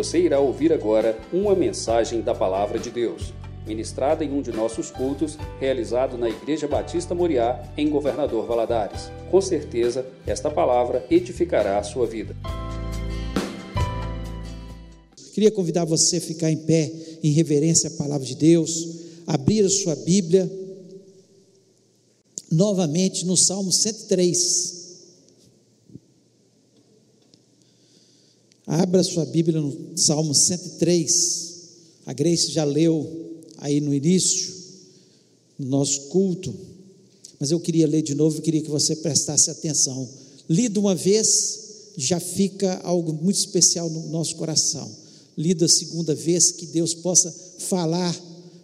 Você 0.00 0.18
irá 0.18 0.40
ouvir 0.40 0.72
agora 0.72 1.20
uma 1.30 1.54
mensagem 1.54 2.22
da 2.22 2.34
Palavra 2.34 2.78
de 2.78 2.88
Deus, 2.90 3.34
ministrada 3.66 4.24
em 4.24 4.32
um 4.32 4.40
de 4.40 4.50
nossos 4.50 4.90
cultos, 4.90 5.36
realizado 5.60 6.16
na 6.16 6.26
Igreja 6.26 6.66
Batista 6.66 7.14
Moriá, 7.14 7.70
em 7.76 7.90
Governador 7.90 8.46
Valadares. 8.46 9.10
Com 9.30 9.42
certeza, 9.42 10.06
esta 10.26 10.50
palavra 10.50 11.04
edificará 11.10 11.78
a 11.78 11.82
sua 11.82 12.06
vida. 12.06 12.34
Queria 15.34 15.50
convidar 15.50 15.84
você 15.84 16.16
a 16.16 16.22
ficar 16.22 16.50
em 16.50 16.56
pé 16.56 16.90
em 17.22 17.32
reverência 17.32 17.90
à 17.90 17.92
palavra 17.92 18.26
de 18.26 18.36
Deus, 18.36 18.72
abrir 19.26 19.66
a 19.66 19.68
sua 19.68 19.96
Bíblia 19.96 20.50
novamente 22.50 23.26
no 23.26 23.36
Salmo 23.36 23.70
103. 23.70 24.79
Abra 28.70 29.02
sua 29.02 29.24
Bíblia 29.24 29.60
no 29.60 29.76
Salmo 29.96 30.32
103. 30.32 31.50
A 32.06 32.12
Grace 32.12 32.52
já 32.52 32.62
leu 32.62 33.42
aí 33.58 33.80
no 33.80 33.92
início, 33.92 34.54
no 35.58 35.66
nosso 35.66 36.02
culto, 36.02 36.54
mas 37.40 37.50
eu 37.50 37.58
queria 37.58 37.84
ler 37.88 38.02
de 38.02 38.14
novo, 38.14 38.38
eu 38.38 38.42
queria 38.42 38.62
que 38.62 38.70
você 38.70 38.94
prestasse 38.94 39.50
atenção. 39.50 40.08
Lido 40.48 40.78
uma 40.78 40.94
vez, 40.94 41.58
já 41.96 42.20
fica 42.20 42.80
algo 42.84 43.12
muito 43.12 43.38
especial 43.38 43.90
no 43.90 44.08
nosso 44.08 44.36
coração. 44.36 44.88
Lido 45.36 45.64
a 45.64 45.68
segunda 45.68 46.14
vez, 46.14 46.52
que 46.52 46.66
Deus 46.66 46.94
possa 46.94 47.34
falar 47.58 48.16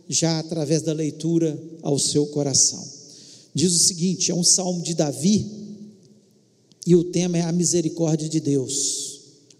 já 0.09 0.39
através 0.39 0.83
da 0.83 0.93
leitura 0.93 1.61
ao 1.83 1.99
seu 1.99 2.27
coração. 2.27 2.87
Diz 3.53 3.73
o 3.73 3.79
seguinte: 3.81 4.31
é 4.31 4.35
um 4.37 4.45
salmo 4.45 4.83
de 4.83 4.95
Davi, 4.95 5.45
e 6.87 6.95
o 6.95 7.03
tema 7.03 7.39
é 7.39 7.43
a 7.43 7.51
misericórdia 7.51 8.29
de 8.29 8.39
Deus 8.39 9.16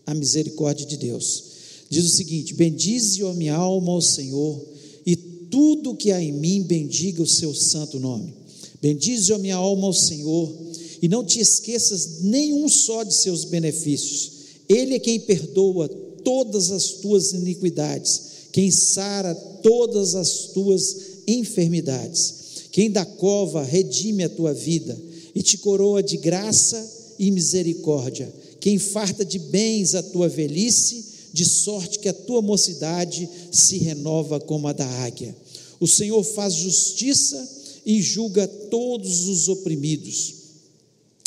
a 0.07 0.15
misericórdia 0.15 0.87
de 0.87 0.97
Deus. 0.97 1.45
Diz 1.91 2.05
o 2.05 2.17
seguinte: 2.17 2.55
Bendize, 2.55 3.23
a 3.23 3.35
minha 3.35 3.55
alma, 3.55 3.93
ao 3.93 4.01
Senhor, 4.01 4.65
e 5.05 5.17
tudo 5.17 5.97
que 5.97 6.13
há 6.13 6.23
em 6.23 6.33
mim 6.33 6.63
bendiga 6.63 7.23
o 7.23 7.27
seu 7.27 7.53
santo 7.53 7.99
nome. 7.99 8.33
Bendize, 8.81 9.33
a 9.33 9.39
minha 9.39 9.57
alma, 9.57 9.87
ao 9.87 9.93
Senhor, 9.93 10.55
e 11.03 11.09
não 11.09 11.25
te 11.25 11.41
esqueças 11.41 12.23
nenhum 12.23 12.69
só 12.69 13.03
de 13.03 13.15
seus 13.15 13.45
benefícios. 13.45 14.33
Ele 14.69 14.95
é 14.95 14.99
quem 14.99 15.21
perdoa 15.21 15.89
todas 15.89 16.71
as 16.71 16.93
tuas 16.93 17.33
iniquidades, 17.33 18.23
quem 18.53 18.71
sara 18.71 19.35
todas 19.35 20.15
as 20.15 20.51
tuas 20.53 20.97
enfermidades, 21.27 22.35
quem 22.73 22.91
da 22.91 23.05
cova 23.05 23.63
redime 23.63 24.25
a 24.25 24.29
tua 24.29 24.53
vida 24.53 24.97
e 25.35 25.43
te 25.43 25.59
coroa 25.59 26.03
de 26.03 26.17
graça 26.17 27.15
e 27.19 27.31
misericórdia 27.31 28.33
quem 28.67 28.81
farta 28.81 29.25
de 29.25 29.39
bens 29.39 29.95
a 29.95 30.03
tua 30.03 30.29
velhice, 30.29 31.05
de 31.33 31.45
sorte 31.45 32.01
que 32.01 32.09
a 32.09 32.13
tua 32.13 32.43
mocidade 32.43 33.29
se 33.53 33.79
renova 33.79 34.41
como 34.41 34.67
a 34.67 34.73
da 34.73 34.85
águia. 35.05 35.37
O 35.79 35.87
Senhor 35.87 36.21
faz 36.25 36.55
justiça 36.55 37.49
e 37.87 38.03
julga 38.03 38.45
todos 38.49 39.29
os 39.29 39.49
oprimidos. 39.49 40.35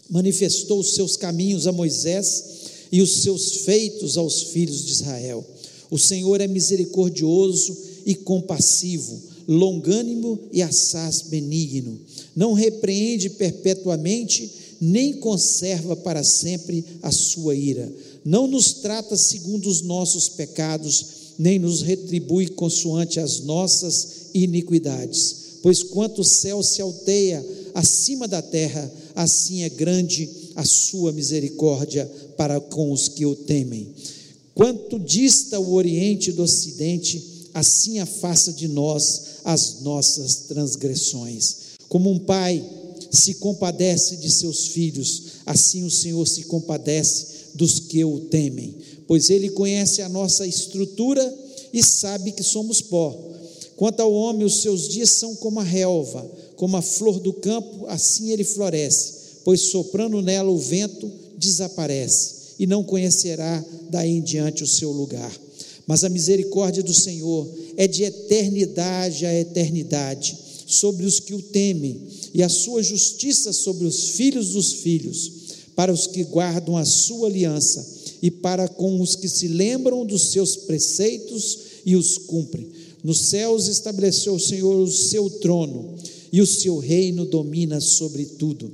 Manifestou 0.09 0.81
os 0.81 0.95
seus 0.95 1.15
caminhos 1.15 1.65
a 1.65 1.71
Moisés 1.71 2.43
e 2.91 3.01
os 3.01 3.21
seus 3.21 3.59
feitos 3.59 4.17
aos 4.17 4.43
filhos 4.43 4.85
de 4.85 4.91
Israel. 4.91 5.47
O 5.89 5.97
Senhor 5.97 6.41
é 6.41 6.47
misericordioso 6.47 7.77
e 8.05 8.15
compassivo, 8.15 9.17
longânimo 9.47 10.37
e 10.51 10.61
assaz 10.61 11.21
benigno. 11.21 12.01
Não 12.35 12.51
repreende 12.51 13.29
perpetuamente, 13.29 14.51
nem 14.79 15.13
conserva 15.13 15.95
para 15.95 16.23
sempre 16.23 16.83
a 17.01 17.11
sua 17.11 17.55
ira. 17.55 17.91
Não 18.23 18.47
nos 18.47 18.73
trata 18.73 19.17
segundo 19.17 19.67
os 19.67 19.81
nossos 19.81 20.29
pecados, 20.29 21.05
nem 21.37 21.59
nos 21.59 21.81
retribui 21.81 22.47
consoante 22.47 23.19
as 23.19 23.41
nossas 23.41 24.29
iniquidades. 24.33 25.35
Pois 25.61 25.83
quanto 25.83 26.21
o 26.21 26.25
céu 26.25 26.63
se 26.63 26.81
alteia 26.81 27.45
acima 27.73 28.27
da 28.27 28.41
terra, 28.41 28.91
assim 29.15 29.63
é 29.63 29.69
grande 29.69 30.29
a 30.55 30.63
sua 30.63 31.11
misericórdia 31.11 32.09
para 32.37 32.59
com 32.59 32.91
os 32.91 33.07
que 33.07 33.25
o 33.25 33.35
temem. 33.35 33.87
Quanto 34.53 34.99
dista 34.99 35.59
o 35.59 35.73
oriente 35.73 36.31
do 36.31 36.43
ocidente, 36.43 37.49
assim 37.53 37.99
afasta 37.99 38.51
de 38.51 38.67
nós 38.67 39.21
as 39.43 39.81
nossas 39.81 40.35
transgressões. 40.47 41.55
Como 41.87 42.09
um 42.09 42.19
pai 42.19 42.63
se 43.11 43.35
compadece 43.35 44.17
de 44.17 44.29
seus 44.29 44.67
filhos, 44.67 45.23
assim 45.45 45.83
o 45.83 45.89
Senhor 45.89 46.27
se 46.27 46.43
compadece 46.43 47.39
dos 47.55 47.79
que 47.79 48.03
o 48.03 48.19
temem, 48.21 48.75
pois 49.07 49.29
ele 49.29 49.49
conhece 49.49 50.01
a 50.01 50.09
nossa 50.09 50.45
estrutura 50.45 51.37
e 51.73 51.83
sabe 51.83 52.31
que 52.31 52.43
somos 52.43 52.81
pó. 52.81 53.17
Quanto 53.75 54.01
ao 54.01 54.11
homem, 54.11 54.45
os 54.45 54.61
seus 54.61 54.87
dias 54.89 55.11
são 55.11 55.35
como 55.35 55.59
a 55.59 55.63
relva, 55.63 56.29
como 56.55 56.75
a 56.75 56.81
flor 56.81 57.19
do 57.19 57.33
campo, 57.33 57.85
assim 57.87 58.31
ele 58.31 58.43
floresce, 58.43 59.13
pois 59.43 59.61
soprando 59.61 60.21
nela 60.21 60.49
o 60.49 60.57
vento 60.57 61.09
desaparece, 61.37 62.55
e 62.59 62.67
não 62.67 62.83
conhecerá 62.83 63.63
daí 63.89 64.11
em 64.11 64.21
diante 64.21 64.63
o 64.63 64.67
seu 64.67 64.91
lugar. 64.91 65.31
Mas 65.87 66.03
a 66.03 66.09
misericórdia 66.09 66.83
do 66.83 66.93
Senhor 66.93 67.47
é 67.77 67.87
de 67.87 68.03
eternidade 68.03 69.25
a 69.25 69.33
eternidade 69.33 70.37
sobre 70.67 71.05
os 71.05 71.19
que 71.19 71.33
o 71.33 71.41
temem 71.41 71.99
e 72.33 72.43
a 72.43 72.49
sua 72.49 72.83
justiça 72.83 73.51
sobre 73.53 73.85
os 73.85 74.09
filhos 74.09 74.49
dos 74.49 74.73
filhos, 74.73 75.31
para 75.75 75.93
os 75.93 76.07
que 76.07 76.23
guardam 76.23 76.77
a 76.77 76.85
sua 76.85 77.27
aliança 77.27 77.85
e 78.21 78.29
para 78.29 78.67
com 78.67 78.99
os 79.01 79.15
que 79.15 79.29
se 79.29 79.47
lembram 79.47 80.05
dos 80.05 80.31
seus 80.31 80.55
preceitos 80.55 81.59
e 81.85 81.95
os 81.95 82.17
cumprem. 82.17 82.67
Nos 83.03 83.19
céus 83.29 83.67
estabeleceu 83.67 84.35
o 84.35 84.39
Senhor 84.39 84.75
o 84.77 84.91
seu 84.91 85.29
trono 85.29 85.95
e 86.31 86.41
o 86.41 86.45
seu 86.45 86.77
reino 86.77 87.25
domina 87.25 87.79
sobre 87.79 88.25
tudo. 88.25 88.71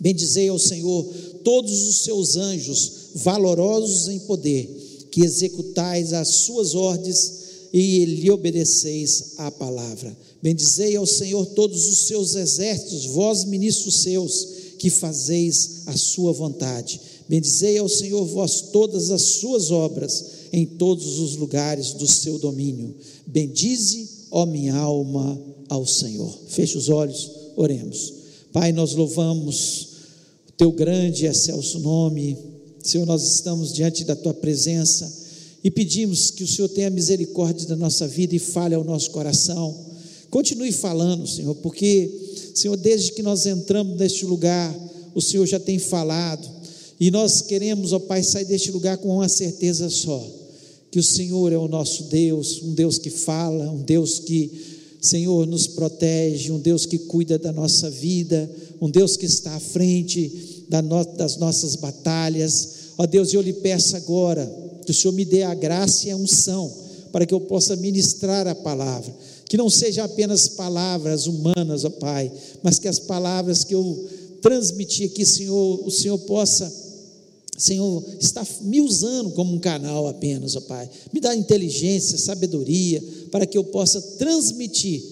Bendizei 0.00 0.48
ao 0.48 0.58
Senhor 0.58 1.04
todos 1.44 1.88
os 1.88 1.98
seus 1.98 2.36
anjos, 2.36 2.92
valorosos 3.14 4.08
em 4.08 4.18
poder, 4.20 4.68
que 5.10 5.22
executais 5.22 6.12
as 6.12 6.28
suas 6.28 6.74
ordens 6.74 7.47
e 7.72 8.04
lhe 8.04 8.30
obedeceis 8.30 9.34
à 9.38 9.50
palavra. 9.50 10.16
Bendizei 10.42 10.96
ao 10.96 11.06
Senhor 11.06 11.44
todos 11.46 11.88
os 11.88 12.06
seus 12.06 12.34
exércitos, 12.34 13.06
vós 13.06 13.44
ministros 13.44 14.02
seus, 14.02 14.48
que 14.78 14.90
fazeis 14.90 15.82
a 15.86 15.96
sua 15.96 16.32
vontade. 16.32 17.00
Bendizei 17.28 17.76
ao 17.76 17.88
Senhor 17.88 18.24
vós 18.24 18.60
todas 18.72 19.10
as 19.10 19.22
suas 19.22 19.70
obras 19.70 20.24
em 20.52 20.64
todos 20.64 21.18
os 21.18 21.36
lugares 21.36 21.92
do 21.92 22.06
seu 22.06 22.38
domínio. 22.38 22.94
Bendize, 23.26 24.08
ó 24.30 24.46
minha 24.46 24.76
alma, 24.76 25.38
ao 25.68 25.86
Senhor. 25.86 26.32
Feche 26.48 26.78
os 26.78 26.88
olhos, 26.88 27.30
oremos. 27.56 28.14
Pai, 28.52 28.72
nós 28.72 28.94
louvamos 28.94 29.88
o 30.48 30.52
teu 30.52 30.72
grande 30.72 31.24
e 31.24 31.28
excelso 31.28 31.80
nome. 31.80 32.36
Senhor, 32.82 33.04
nós 33.04 33.22
estamos 33.34 33.72
diante 33.74 34.04
da 34.04 34.16
tua 34.16 34.32
presença 34.32 35.27
e 35.68 35.70
pedimos 35.70 36.30
que 36.30 36.42
o 36.42 36.48
Senhor 36.48 36.68
tenha 36.68 36.88
misericórdia 36.88 37.68
da 37.68 37.76
nossa 37.76 38.08
vida 38.08 38.34
e 38.34 38.38
fale 38.38 38.74
ao 38.74 38.82
nosso 38.82 39.10
coração 39.10 39.88
Continue 40.30 40.72
falando, 40.72 41.26
Senhor, 41.26 41.54
porque, 41.56 42.10
Senhor, 42.54 42.76
desde 42.76 43.12
que 43.12 43.22
nós 43.22 43.46
entramos 43.46 43.96
neste 43.96 44.26
lugar, 44.26 44.74
o 45.14 45.22
Senhor 45.22 45.46
já 45.46 45.58
tem 45.58 45.78
falado, 45.78 46.46
e 47.00 47.10
nós 47.10 47.40
queremos, 47.40 47.92
ó 47.92 47.98
Pai, 47.98 48.22
sair 48.22 48.44
deste 48.44 48.70
lugar 48.70 48.98
com 48.98 49.16
uma 49.16 49.28
certeza 49.28 49.88
só: 49.88 50.22
que 50.90 50.98
o 50.98 51.02
Senhor 51.02 51.52
é 51.52 51.56
o 51.56 51.68
nosso 51.68 52.04
Deus, 52.04 52.60
um 52.62 52.74
Deus 52.74 52.98
que 52.98 53.08
fala, 53.08 53.70
um 53.70 53.82
Deus 53.82 54.18
que, 54.18 54.50
Senhor, 55.00 55.46
nos 55.46 55.66
protege, 55.66 56.52
um 56.52 56.58
Deus 56.58 56.84
que 56.84 56.98
cuida 56.98 57.38
da 57.38 57.52
nossa 57.52 57.88
vida, 57.88 58.50
um 58.80 58.90
Deus 58.90 59.16
que 59.16 59.24
está 59.24 59.54
à 59.54 59.60
frente 59.60 60.66
das 60.68 61.36
nossas 61.38 61.74
batalhas. 61.76 62.68
Ó 62.98 63.06
Deus, 63.06 63.32
eu 63.32 63.40
lhe 63.40 63.54
peço 63.54 63.96
agora 63.96 64.44
que 64.88 64.92
o 64.92 64.94
Senhor 64.94 65.12
me 65.12 65.24
dê 65.26 65.42
a 65.42 65.52
graça 65.52 66.08
e 66.08 66.10
a 66.10 66.16
unção 66.16 66.72
para 67.12 67.26
que 67.26 67.34
eu 67.34 67.40
possa 67.40 67.76
ministrar 67.76 68.46
a 68.46 68.54
palavra 68.54 69.14
que 69.48 69.56
não 69.56 69.70
sejam 69.70 70.04
apenas 70.04 70.46
palavras 70.46 71.26
humanas, 71.26 71.84
ó 71.84 71.90
Pai, 71.90 72.30
mas 72.62 72.78
que 72.78 72.86
as 72.86 72.98
palavras 72.98 73.64
que 73.64 73.74
eu 73.74 74.08
transmiti 74.42 75.04
aqui, 75.04 75.24
Senhor, 75.24 75.86
o 75.86 75.90
Senhor 75.90 76.18
possa, 76.18 76.70
Senhor, 77.56 78.04
estar 78.20 78.46
me 78.60 78.80
usando 78.80 79.30
como 79.30 79.54
um 79.54 79.58
canal 79.58 80.06
apenas, 80.06 80.54
ó 80.54 80.60
Pai. 80.60 80.88
Me 81.12 81.18
dá 81.18 81.34
inteligência, 81.34 82.18
sabedoria, 82.18 83.02
para 83.30 83.46
que 83.46 83.56
eu 83.56 83.64
possa 83.64 84.00
transmitir 84.18 85.02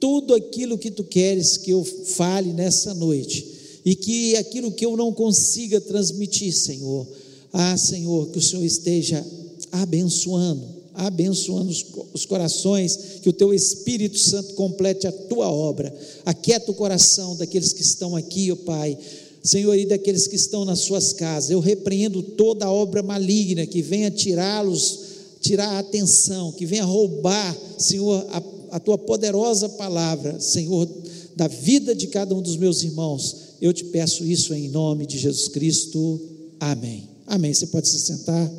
tudo 0.00 0.34
aquilo 0.34 0.76
que 0.76 0.90
tu 0.90 1.04
queres 1.04 1.56
que 1.56 1.70
eu 1.70 1.84
fale 1.84 2.52
nessa 2.52 2.92
noite. 2.94 3.46
E 3.84 3.94
que 3.94 4.36
aquilo 4.36 4.72
que 4.72 4.84
eu 4.84 4.96
não 4.96 5.12
consiga 5.12 5.80
transmitir, 5.80 6.52
Senhor, 6.52 7.06
ah, 7.52 7.76
Senhor, 7.76 8.28
que 8.28 8.38
o 8.38 8.42
Senhor 8.42 8.64
esteja 8.64 9.24
abençoando 9.72 10.78
abençoando 10.98 11.70
os, 11.70 11.86
os 12.12 12.26
corações, 12.26 13.20
que 13.22 13.28
o 13.28 13.32
teu 13.32 13.54
Espírito 13.54 14.18
Santo 14.18 14.54
complete 14.54 15.06
a 15.06 15.12
tua 15.12 15.48
obra. 15.48 15.96
Aquieta 16.26 16.72
o 16.72 16.74
coração 16.74 17.36
daqueles 17.36 17.72
que 17.72 17.82
estão 17.82 18.16
aqui, 18.16 18.50
ó 18.50 18.54
oh 18.54 18.56
Pai. 18.56 18.98
Senhor, 19.40 19.76
e 19.76 19.86
daqueles 19.86 20.26
que 20.26 20.34
estão 20.34 20.64
nas 20.64 20.80
suas 20.80 21.12
casas, 21.12 21.50
eu 21.50 21.60
repreendo 21.60 22.20
toda 22.20 22.68
obra 22.68 23.00
maligna 23.00 23.64
que 23.64 23.80
venha 23.80 24.10
tirá-los 24.10 25.06
tirar 25.40 25.68
a 25.68 25.78
atenção, 25.78 26.50
que 26.50 26.66
venha 26.66 26.84
roubar, 26.84 27.56
Senhor, 27.78 28.26
a, 28.30 28.42
a 28.76 28.80
tua 28.80 28.98
poderosa 28.98 29.68
palavra, 29.68 30.40
Senhor, 30.40 30.88
da 31.36 31.46
vida 31.46 31.94
de 31.94 32.08
cada 32.08 32.34
um 32.34 32.42
dos 32.42 32.56
meus 32.56 32.82
irmãos. 32.82 33.36
Eu 33.62 33.72
te 33.72 33.84
peço 33.84 34.24
isso 34.24 34.52
em 34.52 34.68
nome 34.68 35.06
de 35.06 35.16
Jesus 35.16 35.46
Cristo. 35.46 36.20
Amém. 36.58 37.17
Amém. 37.28 37.52
Você 37.52 37.66
pode 37.66 37.86
se 37.86 37.98
sentar. 37.98 38.50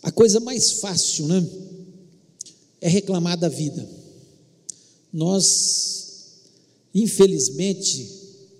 A 0.00 0.12
coisa 0.12 0.38
mais 0.38 0.70
fácil, 0.74 1.26
né? 1.26 1.44
É 2.80 2.88
reclamar 2.88 3.36
da 3.36 3.48
vida. 3.48 3.88
Nós, 5.12 6.42
infelizmente, 6.94 8.08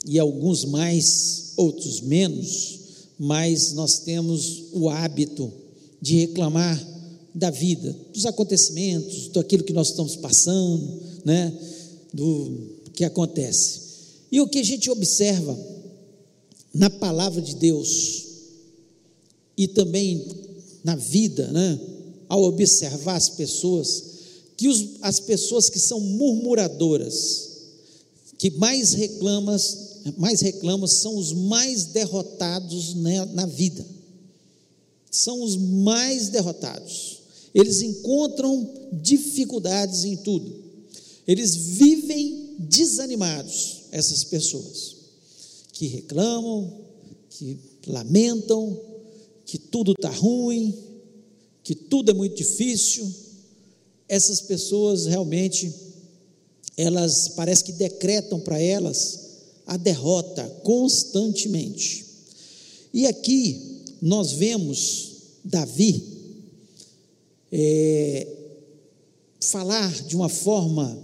e 0.04 0.18
alguns 0.18 0.64
mais, 0.64 1.52
outros 1.56 2.00
menos, 2.00 2.80
mas 3.16 3.72
nós 3.74 3.98
temos 3.98 4.64
o 4.72 4.90
hábito 4.90 5.52
de 6.00 6.16
reclamar 6.16 6.94
da 7.32 7.50
vida, 7.50 7.96
dos 8.12 8.26
acontecimentos, 8.26 9.28
daquilo 9.28 9.62
que 9.62 9.72
nós 9.72 9.90
estamos 9.90 10.16
passando, 10.16 11.00
né? 11.24 11.56
Do 12.14 12.78
que 12.94 13.04
acontece. 13.04 13.80
E 14.30 14.40
o 14.40 14.48
que 14.48 14.60
a 14.60 14.64
gente 14.64 14.88
observa 14.90 15.58
na 16.72 16.88
palavra 16.88 17.42
de 17.42 17.54
Deus 17.54 18.24
e 19.56 19.68
também 19.68 20.26
na 20.82 20.96
vida, 20.96 21.46
né? 21.52 21.78
Ao 22.28 22.42
observar 22.42 23.16
as 23.16 23.28
pessoas, 23.28 24.04
que 24.56 24.68
os, 24.68 24.90
as 25.02 25.20
pessoas 25.20 25.68
que 25.68 25.78
são 25.78 26.00
murmuradoras, 26.00 27.50
que 28.38 28.50
mais 28.50 28.92
reclamas, 28.92 29.78
mais 30.18 30.40
reclamam 30.40 30.86
são 30.86 31.16
os 31.16 31.32
mais 31.32 31.86
derrotados 31.86 32.94
né, 32.94 33.24
na 33.26 33.46
vida. 33.46 33.86
São 35.10 35.42
os 35.42 35.56
mais 35.56 36.28
derrotados. 36.28 37.18
Eles 37.54 37.82
encontram 37.82 38.68
dificuldades 38.92 40.04
em 40.04 40.16
tudo. 40.16 40.63
Eles 41.26 41.54
vivem 41.54 42.56
desanimados, 42.58 43.84
essas 43.90 44.24
pessoas 44.24 44.96
que 45.72 45.86
reclamam, 45.86 46.84
que 47.30 47.58
lamentam, 47.86 48.78
que 49.44 49.58
tudo 49.58 49.92
está 49.92 50.10
ruim, 50.10 50.74
que 51.62 51.74
tudo 51.74 52.10
é 52.10 52.14
muito 52.14 52.36
difícil. 52.36 53.10
Essas 54.08 54.40
pessoas 54.40 55.06
realmente, 55.06 55.72
elas 56.76 57.28
parece 57.28 57.64
que 57.64 57.72
decretam 57.72 58.38
para 58.40 58.60
elas 58.60 59.20
a 59.66 59.76
derrota 59.76 60.46
constantemente. 60.62 62.04
E 62.92 63.06
aqui 63.06 63.82
nós 64.00 64.32
vemos 64.32 65.12
Davi 65.44 66.04
é, 67.50 68.26
falar 69.40 69.92
de 70.04 70.14
uma 70.16 70.28
forma 70.28 71.03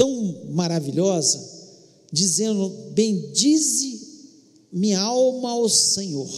tão 0.00 0.46
maravilhosa, 0.48 1.38
dizendo: 2.10 2.70
Bendize 2.92 4.00
minha 4.72 4.98
alma 4.98 5.50
ao 5.50 5.68
Senhor. 5.68 6.30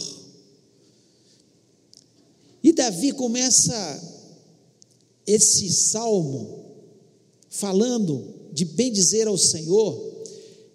E 2.61 2.73
Davi 2.73 3.13
começa 3.13 3.73
esse 5.25 5.69
salmo 5.69 6.65
falando 7.49 8.33
de 8.51 8.65
bem 8.65 8.91
dizer 8.91 9.29
ao 9.29 9.37
Senhor, 9.37 10.11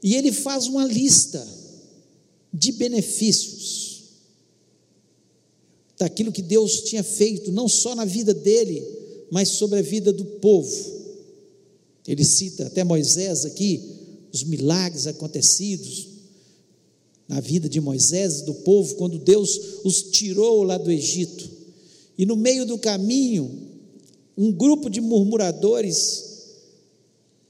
e 0.02 0.14
ele 0.14 0.32
faz 0.32 0.66
uma 0.66 0.86
lista 0.86 1.46
de 2.54 2.72
benefícios 2.72 4.04
daquilo 5.98 6.32
que 6.32 6.40
Deus 6.40 6.80
tinha 6.84 7.02
feito, 7.02 7.52
não 7.52 7.68
só 7.68 7.94
na 7.94 8.06
vida 8.06 8.32
dele, 8.32 8.82
mas 9.30 9.48
sobre 9.50 9.80
a 9.80 9.82
vida 9.82 10.10
do 10.10 10.24
povo. 10.24 10.97
Ele 12.08 12.24
cita 12.24 12.66
até 12.66 12.82
Moisés 12.82 13.44
aqui, 13.44 13.82
os 14.32 14.42
milagres 14.42 15.06
acontecidos 15.06 16.08
na 17.28 17.38
vida 17.40 17.68
de 17.68 17.80
Moisés, 17.80 18.40
do 18.40 18.54
povo, 18.54 18.94
quando 18.94 19.18
Deus 19.18 19.60
os 19.84 20.04
tirou 20.04 20.62
lá 20.62 20.78
do 20.78 20.90
Egito. 20.90 21.48
E 22.16 22.24
no 22.24 22.34
meio 22.34 22.64
do 22.64 22.78
caminho, 22.78 23.50
um 24.36 24.50
grupo 24.50 24.88
de 24.88 25.00
murmuradores 25.00 26.24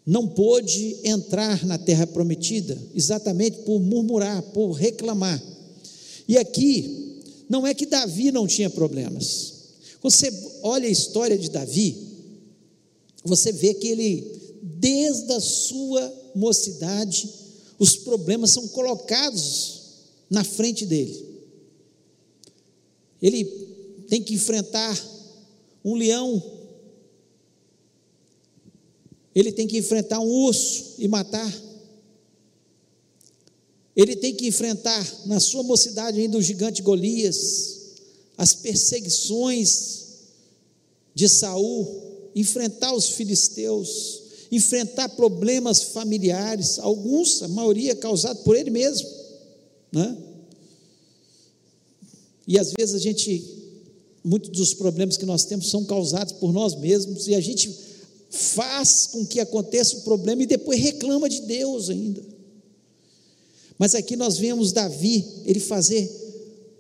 não 0.05 0.27
pôde 0.27 0.97
entrar 1.05 1.65
na 1.65 1.79
terra 1.79 2.07
prometida, 2.07 2.77
exatamente 2.95 3.59
por 3.59 3.79
murmurar, 3.79 4.43
por 4.43 4.73
reclamar. 4.73 5.41
E 6.27 6.37
aqui, 6.37 7.21
não 7.49 7.67
é 7.67 7.73
que 7.73 7.87
Davi 7.87 8.33
não 8.33 8.47
tinha 8.47 8.69
problemas. 8.69 9.53
Você 10.03 10.33
olha 10.63 10.89
a 10.89 10.91
história 10.91 11.39
de 11.39 11.49
Davi, 11.49 11.97
você 13.25 13.53
vê 13.53 13.75
que 13.75 13.89
ele, 13.89 14.38
desde 14.79 15.33
a 15.33 15.41
sua 15.41 16.31
mocidade, 16.35 17.29
os 17.79 17.97
problemas 17.97 18.51
são 18.51 18.69
colocados 18.69 19.81
na 20.29 20.45
frente 20.45 20.85
dele. 20.85 21.27
Ele 23.21 23.45
tem 24.09 24.23
que 24.23 24.35
enfrentar 24.35 24.97
um 25.85 25.95
leão 25.95 26.59
ele 29.39 29.53
tem 29.53 29.69
que 29.69 29.79
enfrentar 29.79 30.19
um 30.19 30.27
urso 30.27 30.97
e 30.99 31.07
matar. 31.07 31.63
Ele 33.95 34.17
tem 34.17 34.35
que 34.35 34.49
enfrentar, 34.49 35.27
na 35.27 35.39
sua 35.39 35.63
mocidade 35.63 36.21
ainda, 36.21 36.37
o 36.37 36.43
gigante 36.43 36.83
Golias, 36.83 37.95
as 38.37 38.53
perseguições 38.53 40.07
de 41.15 41.29
Saul, 41.29 42.31
enfrentar 42.35 42.93
os 42.93 43.11
filisteus, 43.11 44.18
enfrentar 44.51 45.09
problemas 45.11 45.83
familiares, 45.83 46.79
alguns, 46.79 47.43
a 47.43 47.49
maioria 47.49 47.95
causado 47.95 48.43
por 48.43 48.57
ele 48.57 48.71
mesmo, 48.71 49.09
né? 49.93 50.17
E 52.47 52.59
às 52.59 52.73
vezes 52.73 52.95
a 52.95 52.99
gente, 52.99 53.45
muitos 54.25 54.51
dos 54.51 54.73
problemas 54.73 55.19
que 55.19 55.27
nós 55.27 55.45
temos 55.45 55.69
são 55.69 55.85
causados 55.85 56.33
por 56.35 56.51
nós 56.51 56.75
mesmos 56.75 57.29
e 57.29 57.35
a 57.35 57.41
gente 57.41 57.71
faz 58.31 59.07
com 59.07 59.27
que 59.27 59.39
aconteça 59.39 59.99
o 59.99 60.03
problema 60.03 60.43
e 60.43 60.47
depois 60.47 60.81
reclama 60.81 61.29
de 61.29 61.43
Deus 61.43 61.91
ainda. 61.91 62.23
Mas 63.79 63.95
aqui 63.95 64.17
nós 64.17 64.39
vemos 64.39 64.73
Davi, 64.73 65.25
ele 65.45 65.61
fazer 65.61 66.11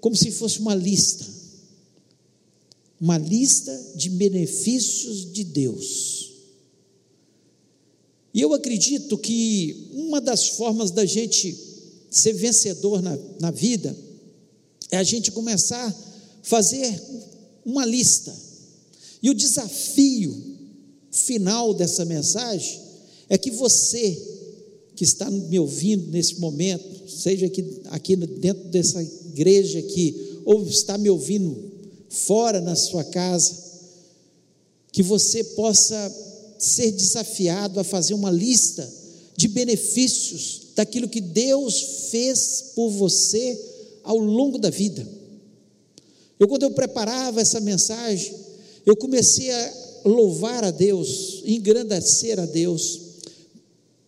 como 0.00 0.16
se 0.16 0.30
fosse 0.30 0.58
uma 0.58 0.74
lista, 0.74 1.26
uma 3.00 3.18
lista 3.18 3.92
de 3.94 4.10
benefícios 4.10 5.32
de 5.32 5.44
Deus. 5.44 6.27
E 8.38 8.40
eu 8.40 8.54
acredito 8.54 9.18
que 9.18 9.88
uma 9.94 10.20
das 10.20 10.50
formas 10.50 10.92
da 10.92 11.04
gente 11.04 11.58
ser 12.08 12.34
vencedor 12.34 13.02
na, 13.02 13.18
na 13.40 13.50
vida 13.50 13.96
é 14.92 14.96
a 14.96 15.02
gente 15.02 15.32
começar 15.32 15.84
a 15.84 15.94
fazer 16.44 17.02
uma 17.64 17.84
lista. 17.84 18.32
E 19.20 19.28
o 19.28 19.34
desafio 19.34 20.40
final 21.10 21.74
dessa 21.74 22.04
mensagem 22.04 22.80
é 23.28 23.36
que 23.36 23.50
você 23.50 24.16
que 24.94 25.02
está 25.02 25.28
me 25.28 25.58
ouvindo 25.58 26.06
nesse 26.12 26.38
momento, 26.38 27.10
seja 27.10 27.46
aqui, 27.46 27.80
aqui 27.86 28.14
dentro 28.14 28.68
dessa 28.68 29.02
igreja 29.02 29.80
aqui, 29.80 30.38
ou 30.44 30.64
está 30.64 30.96
me 30.96 31.10
ouvindo 31.10 31.72
fora 32.08 32.60
na 32.60 32.76
sua 32.76 33.02
casa, 33.02 33.56
que 34.92 35.02
você 35.02 35.42
possa 35.42 36.27
ser 36.58 36.92
desafiado 36.92 37.78
a 37.78 37.84
fazer 37.84 38.14
uma 38.14 38.30
lista 38.30 38.88
de 39.36 39.48
benefícios 39.48 40.62
daquilo 40.74 41.08
que 41.08 41.20
Deus 41.20 42.08
fez 42.10 42.72
por 42.74 42.90
você 42.90 43.58
ao 44.02 44.18
longo 44.18 44.58
da 44.58 44.70
vida. 44.70 45.06
Eu, 46.38 46.48
quando 46.48 46.64
eu 46.64 46.70
preparava 46.70 47.40
essa 47.40 47.60
mensagem, 47.60 48.34
eu 48.86 48.96
comecei 48.96 49.50
a 49.50 49.74
louvar 50.04 50.64
a 50.64 50.70
Deus, 50.70 51.42
engrandecer 51.44 52.38
a 52.38 52.46
Deus 52.46 53.00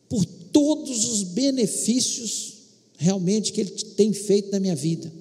por 0.09 0.25
todos 0.25 1.05
os 1.07 1.23
benefícios 1.23 2.55
realmente 2.97 3.53
que 3.53 3.61
Ele 3.61 3.71
tem 3.71 4.13
feito 4.13 4.51
na 4.51 4.61
minha 4.61 4.77
vida. 4.77 5.13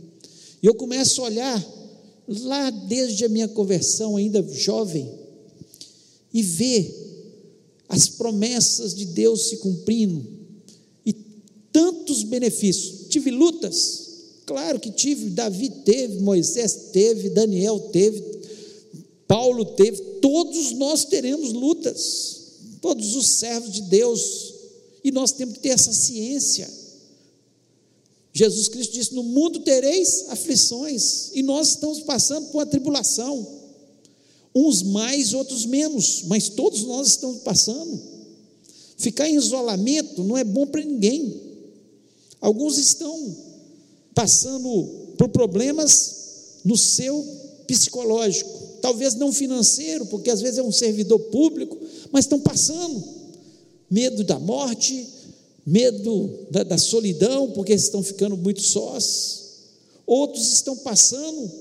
E 0.61 0.65
eu 0.65 0.75
começo 0.75 1.21
a 1.21 1.25
olhar 1.25 1.79
lá 2.27 2.69
desde 2.69 3.25
a 3.25 3.29
minha 3.29 3.47
conversão, 3.47 4.17
ainda 4.17 4.45
jovem, 4.53 5.09
e 6.33 6.43
ver 6.43 7.08
as 7.89 8.07
promessas 8.07 8.93
de 8.93 9.05
Deus 9.05 9.49
se 9.49 9.57
cumprindo 9.57 10.23
e 11.03 11.11
tantos 11.73 12.21
benefícios. 12.21 13.07
Tive 13.09 13.31
lutas, 13.31 14.09
claro 14.45 14.79
que 14.79 14.91
tive, 14.91 15.31
Davi 15.31 15.71
teve, 15.83 16.19
Moisés 16.19 16.91
teve, 16.93 17.31
Daniel 17.31 17.79
teve, 17.91 18.23
Paulo 19.27 19.65
teve, 19.65 19.97
todos 20.21 20.71
nós 20.73 21.05
teremos 21.05 21.51
lutas, 21.51 22.37
todos 22.79 23.15
os 23.15 23.27
servos 23.27 23.71
de 23.71 23.81
Deus, 23.81 24.53
e 25.03 25.11
nós 25.11 25.31
temos 25.31 25.55
que 25.55 25.61
ter 25.61 25.69
essa 25.69 25.91
ciência. 25.91 26.69
Jesus 28.31 28.67
Cristo 28.67 28.93
disse: 28.93 29.13
No 29.13 29.23
mundo 29.23 29.59
tereis 29.61 30.25
aflições, 30.29 31.31
e 31.33 31.41
nós 31.41 31.69
estamos 31.69 32.01
passando 32.01 32.47
por 32.47 32.59
uma 32.59 32.65
tribulação, 32.65 33.58
uns 34.53 34.81
mais, 34.81 35.33
outros 35.33 35.65
menos, 35.65 36.23
mas 36.27 36.49
todos 36.49 36.83
nós 36.83 37.07
estamos 37.07 37.39
passando. 37.39 37.99
Ficar 38.97 39.29
em 39.29 39.35
isolamento 39.35 40.23
não 40.23 40.37
é 40.37 40.43
bom 40.43 40.65
para 40.67 40.83
ninguém. 40.83 41.41
Alguns 42.41 42.77
estão 42.77 43.35
passando 44.13 45.13
por 45.17 45.29
problemas 45.29 46.59
no 46.65 46.77
seu 46.77 47.25
psicológico, 47.67 48.49
talvez 48.81 49.15
não 49.15 49.31
financeiro, 49.31 50.05
porque 50.07 50.29
às 50.29 50.41
vezes 50.41 50.57
é 50.57 50.63
um 50.63 50.71
servidor 50.71 51.19
público, 51.19 51.77
mas 52.11 52.25
estão 52.25 52.39
passando 52.39 53.03
medo 53.89 54.23
da 54.23 54.39
morte, 54.39 55.07
medo 55.65 56.47
da, 56.49 56.63
da 56.63 56.77
solidão, 56.77 57.51
porque 57.51 57.73
estão 57.73 58.01
ficando 58.03 58.35
muito 58.35 58.61
sós. 58.61 59.39
Outros 60.05 60.51
estão 60.51 60.75
passando 60.77 61.51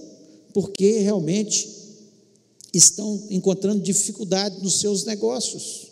porque 0.54 1.00
realmente 1.00 1.77
estão 2.72 3.26
encontrando 3.30 3.82
dificuldade 3.82 4.62
nos 4.62 4.80
seus 4.80 5.04
negócios. 5.04 5.88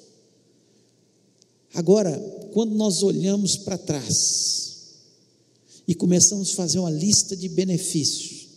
Agora, 1.75 2.18
quando 2.52 2.75
nós 2.75 3.02
olhamos 3.02 3.56
para 3.56 3.78
trás 3.78 4.95
e 5.87 5.95
começamos 5.95 6.50
a 6.50 6.54
fazer 6.54 6.78
uma 6.78 6.90
lista 6.90 7.37
de 7.37 7.49
benefícios, 7.49 8.49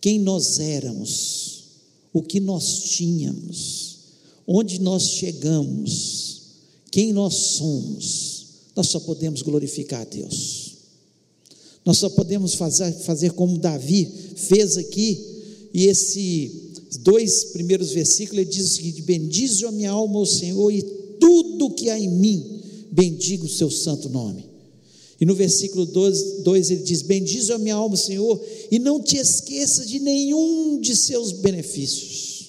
quem 0.00 0.18
nós 0.18 0.58
éramos, 0.58 1.64
o 2.12 2.22
que 2.22 2.40
nós 2.40 2.82
tínhamos, 2.84 3.98
onde 4.46 4.80
nós 4.80 5.04
chegamos, 5.04 6.40
quem 6.90 7.12
nós 7.12 7.34
somos, 7.34 8.46
nós 8.74 8.88
só 8.88 9.00
podemos 9.00 9.42
glorificar 9.42 10.00
a 10.00 10.04
Deus. 10.04 10.70
Nós 11.84 11.98
só 11.98 12.08
podemos 12.10 12.54
fazer, 12.54 12.92
fazer 12.92 13.32
como 13.32 13.58
Davi 13.58 14.10
fez 14.36 14.76
aqui, 14.76 15.26
e 15.72 15.86
esses 15.86 16.69
dois 16.96 17.44
primeiros 17.44 17.92
versículos, 17.92 18.40
ele 18.40 18.50
diz 18.50 18.64
o 18.64 18.74
seguinte: 18.74 19.02
Bendize 19.02 19.64
a 19.64 19.70
minha 19.70 19.90
alma 19.90 20.18
ao 20.18 20.26
Senhor, 20.26 20.70
e 20.70 20.82
tudo 21.20 21.70
que 21.70 21.90
há 21.90 21.98
em 21.98 22.08
mim, 22.08 22.60
bendiga 22.90 23.44
o 23.44 23.48
seu 23.48 23.70
santo 23.70 24.08
nome. 24.08 24.50
E 25.20 25.26
no 25.26 25.34
versículo 25.34 25.84
12, 25.84 26.42
2 26.42 26.70
ele 26.70 26.82
diz: 26.82 27.02
Bendize 27.02 27.52
a 27.52 27.58
minha 27.58 27.74
alma, 27.74 27.96
Senhor, 27.96 28.42
e 28.70 28.78
não 28.78 29.02
te 29.02 29.16
esqueça 29.16 29.84
de 29.84 30.00
nenhum 30.00 30.80
de 30.80 30.96
seus 30.96 31.32
benefícios. 31.32 32.48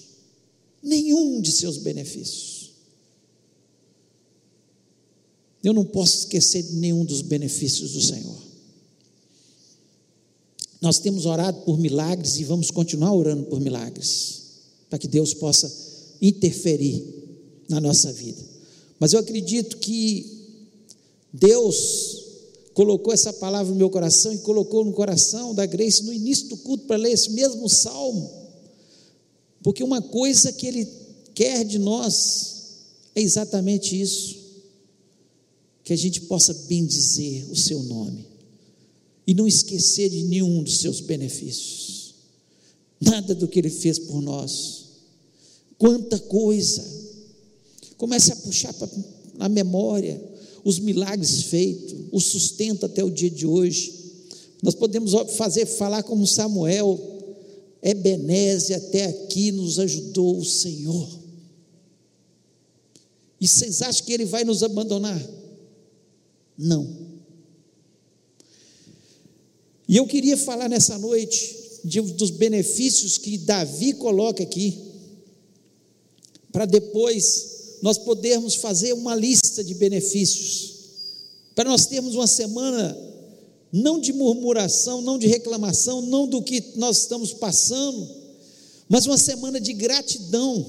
Nenhum 0.81 1.41
de 1.41 1.51
seus 1.51 1.77
benefícios. 1.77 2.71
Eu 5.63 5.73
não 5.73 5.83
posso 5.83 6.19
esquecer 6.19 6.63
de 6.63 6.75
nenhum 6.77 7.05
dos 7.05 7.21
benefícios 7.21 7.91
do 7.91 8.01
Senhor. 8.01 8.50
Nós 10.81 10.97
temos 10.97 11.27
orado 11.27 11.61
por 11.61 11.77
milagres 11.77 12.39
e 12.39 12.43
vamos 12.43 12.71
continuar 12.71 13.13
orando 13.13 13.45
por 13.45 13.61
milagres, 13.61 14.41
para 14.89 14.97
que 14.97 15.07
Deus 15.07 15.31
possa 15.31 15.71
interferir 16.19 17.05
na 17.69 17.79
nossa 17.79 18.11
vida. 18.11 18.41
Mas 18.99 19.13
eu 19.13 19.19
acredito 19.19 19.77
que 19.77 20.47
Deus 21.31 22.25
colocou 22.73 23.13
essa 23.13 23.31
palavra 23.31 23.71
no 23.71 23.77
meu 23.77 23.91
coração 23.91 24.33
e 24.33 24.39
colocou 24.39 24.83
no 24.83 24.91
coração 24.91 25.53
da 25.53 25.67
Grace 25.67 26.03
no 26.03 26.11
início 26.11 26.47
do 26.47 26.57
culto 26.57 26.85
para 26.85 26.97
ler 26.97 27.11
esse 27.11 27.29
mesmo 27.29 27.69
salmo, 27.69 28.31
porque 29.61 29.83
uma 29.83 30.01
coisa 30.01 30.51
que 30.51 30.65
Ele 30.65 30.87
quer 31.35 31.63
de 31.63 31.77
nós 31.77 32.79
é 33.13 33.21
exatamente 33.21 33.99
isso 33.99 34.41
que 35.83 35.93
a 35.93 35.97
gente 35.97 36.21
possa 36.21 36.53
bendizer 36.67 37.51
o 37.51 37.55
seu 37.55 37.83
nome 37.83 38.30
e 39.25 39.33
não 39.33 39.47
esquecer 39.47 40.09
de 40.09 40.23
nenhum 40.23 40.63
dos 40.63 40.77
seus 40.77 40.99
benefícios, 40.99 42.15
nada 42.99 43.35
do 43.35 43.47
que 43.47 43.59
ele 43.59 43.69
fez 43.69 43.99
por 43.99 44.21
nós. 44.21 44.85
Quanta 45.77 46.19
coisa! 46.19 46.83
Comece 47.97 48.31
a 48.31 48.35
puxar 48.35 48.73
na 49.35 49.47
memória 49.47 50.21
os 50.63 50.79
milagres 50.79 51.43
feitos, 51.43 51.95
o 52.11 52.19
sustento 52.19 52.85
até 52.85 53.03
o 53.03 53.09
dia 53.09 53.29
de 53.29 53.45
hoje. 53.45 53.93
Nós 54.61 54.75
podemos 54.75 55.11
fazer 55.35 55.65
falar 55.65 56.03
como 56.03 56.25
Samuel, 56.25 56.99
Ebenezer 57.81 58.77
até 58.77 59.05
aqui 59.05 59.51
nos 59.51 59.79
ajudou 59.79 60.37
o 60.37 60.45
Senhor. 60.45 61.09
E 63.39 63.47
vocês 63.47 63.81
acham 63.81 64.05
que 64.05 64.13
ele 64.13 64.25
vai 64.25 64.43
nos 64.43 64.61
abandonar? 64.61 65.19
Não. 66.55 67.00
E 69.91 69.97
eu 69.97 70.07
queria 70.07 70.37
falar 70.37 70.69
nessa 70.69 70.97
noite 70.97 71.81
de, 71.83 71.99
dos 71.99 72.29
benefícios 72.29 73.17
que 73.17 73.37
Davi 73.37 73.91
coloca 73.91 74.41
aqui, 74.41 74.79
para 76.49 76.65
depois 76.65 77.79
nós 77.81 77.97
podermos 77.97 78.55
fazer 78.55 78.93
uma 78.93 79.13
lista 79.13 79.61
de 79.61 79.73
benefícios, 79.73 80.75
para 81.53 81.69
nós 81.69 81.87
termos 81.87 82.15
uma 82.15 82.25
semana 82.25 82.97
não 83.69 83.99
de 83.99 84.13
murmuração, 84.13 85.01
não 85.01 85.19
de 85.19 85.27
reclamação, 85.27 86.01
não 86.01 86.25
do 86.25 86.41
que 86.41 86.71
nós 86.77 86.99
estamos 86.99 87.33
passando, 87.33 88.09
mas 88.87 89.05
uma 89.05 89.17
semana 89.17 89.59
de 89.59 89.73
gratidão, 89.73 90.65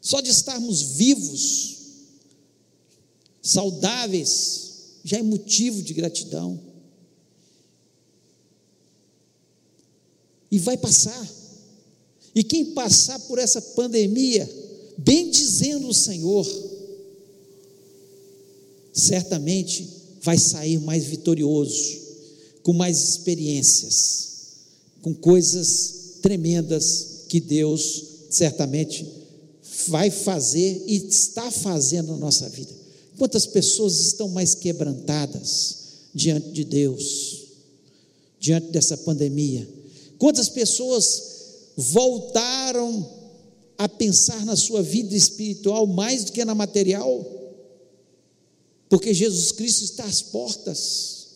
só 0.00 0.20
de 0.20 0.30
estarmos 0.30 0.82
vivos, 0.82 1.78
saudáveis, 3.42 4.70
já 5.02 5.18
é 5.18 5.22
motivo 5.22 5.82
de 5.82 5.92
gratidão. 5.94 6.69
E 10.50 10.58
vai 10.58 10.76
passar. 10.76 11.28
E 12.34 12.42
quem 12.42 12.66
passar 12.66 13.18
por 13.20 13.38
essa 13.38 13.60
pandemia, 13.60 14.48
bendizendo 14.98 15.88
o 15.88 15.94
Senhor, 15.94 16.46
certamente 18.92 19.88
vai 20.22 20.38
sair 20.38 20.78
mais 20.78 21.04
vitorioso, 21.04 21.98
com 22.62 22.72
mais 22.72 23.00
experiências, 23.00 24.28
com 25.02 25.14
coisas 25.14 26.18
tremendas 26.22 27.24
que 27.28 27.40
Deus 27.40 28.04
certamente 28.30 29.06
vai 29.86 30.10
fazer 30.10 30.84
e 30.86 30.96
está 30.96 31.50
fazendo 31.50 32.12
na 32.12 32.18
nossa 32.18 32.48
vida. 32.48 32.72
Quantas 33.16 33.46
pessoas 33.46 33.98
estão 34.00 34.28
mais 34.28 34.54
quebrantadas 34.54 35.76
diante 36.14 36.50
de 36.50 36.64
Deus, 36.64 37.44
diante 38.38 38.68
dessa 38.68 38.96
pandemia? 38.96 39.66
Quantas 40.20 40.48
pessoas 40.48 41.22
voltaram 41.76 43.18
a 43.76 43.88
pensar 43.88 44.46
na 44.46 44.54
sua 44.54 44.82
vida 44.84 45.16
espiritual 45.16 45.84
mais 45.84 46.22
do 46.22 46.30
que 46.30 46.44
na 46.44 46.54
material? 46.54 47.26
Porque 48.88 49.12
Jesus 49.12 49.50
Cristo 49.50 49.82
está 49.82 50.04
às 50.04 50.22
portas. 50.22 51.26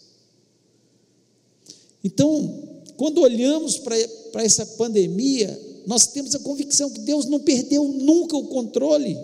Então, 2.05 2.69
quando 2.97 3.23
olhamos 3.23 3.79
para 3.79 4.45
essa 4.45 4.65
pandemia, 4.65 5.61
nós 5.85 6.07
temos 6.07 6.33
a 6.37 6.39
convicção 6.39 6.91
que 6.91 7.01
Deus 7.01 7.27
não 7.27 7.41
perdeu 7.41 7.83
nunca 7.89 8.37
o 8.37 8.47
controle 8.47 9.19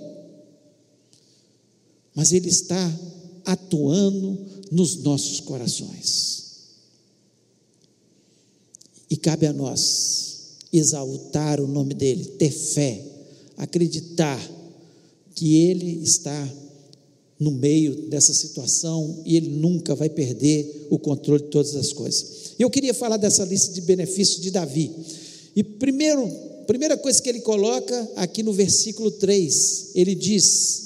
mas 2.15 2.33
Ele 2.33 2.49
está 2.49 2.93
atuando 3.45 4.39
nos 4.71 4.97
nossos 4.97 5.41
corações. 5.41 6.50
E 9.11 9.17
cabe 9.17 9.47
a 9.47 9.53
nós 9.53 10.31
exaltar 10.73 11.61
o 11.61 11.67
nome 11.67 11.95
dEle, 11.95 12.25
ter 12.25 12.51
fé, 12.51 13.03
acreditar 13.57 14.41
que 15.35 15.57
Ele 15.57 16.03
está 16.03 16.49
no 17.39 17.51
meio 17.51 18.09
dessa 18.09 18.33
situação 18.33 19.23
e 19.25 19.37
Ele 19.37 19.49
nunca 19.49 19.95
vai 19.95 20.09
perder 20.09 20.87
o 20.91 20.99
controle 20.99 21.43
de 21.43 21.49
todas 21.49 21.75
as 21.75 21.93
coisas. 21.93 22.53
Eu 22.59 22.71
queria 22.71 22.95
falar 22.95 23.17
dessa 23.17 23.45
lista 23.45 23.73
de 23.73 23.81
benefícios 23.81 24.41
de 24.41 24.51
Davi. 24.51 24.91
E 25.57 25.65
primeiro, 25.65 26.31
primeira 26.67 26.97
coisa 26.97 27.21
que 27.21 27.29
ele 27.29 27.41
coloca 27.41 28.13
aqui 28.17 28.43
no 28.43 28.53
versículo 28.53 29.11
3, 29.11 29.89
ele 29.95 30.15
diz: 30.15 30.83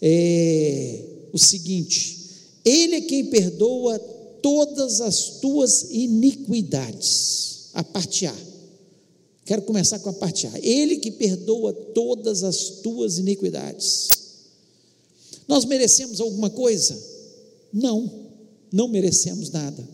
é, 0.00 1.00
o 1.32 1.38
seguinte: 1.38 2.18
Ele 2.64 2.96
é 2.96 3.00
quem 3.00 3.26
perdoa 3.26 3.98
todas 4.42 5.00
as 5.00 5.40
tuas 5.40 5.86
iniquidades. 5.90 7.53
A 7.74 7.82
parte 7.82 8.26
A. 8.26 8.34
Quero 9.44 9.62
começar 9.62 9.98
com 9.98 10.08
a 10.08 10.12
parte 10.12 10.46
A. 10.46 10.58
Ele 10.60 10.96
que 10.96 11.10
perdoa 11.10 11.72
todas 11.72 12.42
as 12.42 12.80
tuas 12.82 13.18
iniquidades. 13.18 14.08
Nós 15.46 15.64
merecemos 15.64 16.20
alguma 16.20 16.48
coisa? 16.48 16.98
Não, 17.72 18.10
não 18.72 18.88
merecemos 18.88 19.50
nada. 19.50 19.86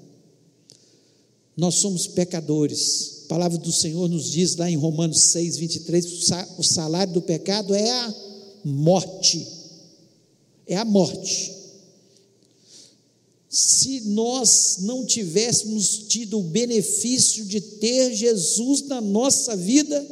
Nós 1.56 1.76
somos 1.76 2.06
pecadores. 2.06 3.22
A 3.25 3.28
palavra 3.28 3.58
do 3.58 3.72
Senhor 3.72 4.08
nos 4.08 4.30
diz 4.30 4.54
lá 4.56 4.70
em 4.70 4.76
Romanos 4.76 5.20
6, 5.25 5.56
23: 5.56 6.06
o 6.58 6.62
salário 6.62 7.12
do 7.14 7.22
pecado 7.22 7.75
é 7.75 7.90
a 7.90 8.14
morte 8.64 9.60
é 10.70 10.76
a 10.76 10.84
morte. 10.84 11.52
Se 13.50 14.02
nós 14.02 14.76
não 14.78 15.04
tivéssemos 15.04 16.04
tido 16.07 16.38
o 16.38 16.42
benefício 16.45 17.45
de 17.45 17.61
ter 17.61 18.14
Jesus 18.14 18.83
na 18.83 19.00
nossa 19.00 19.57
vida, 19.57 20.07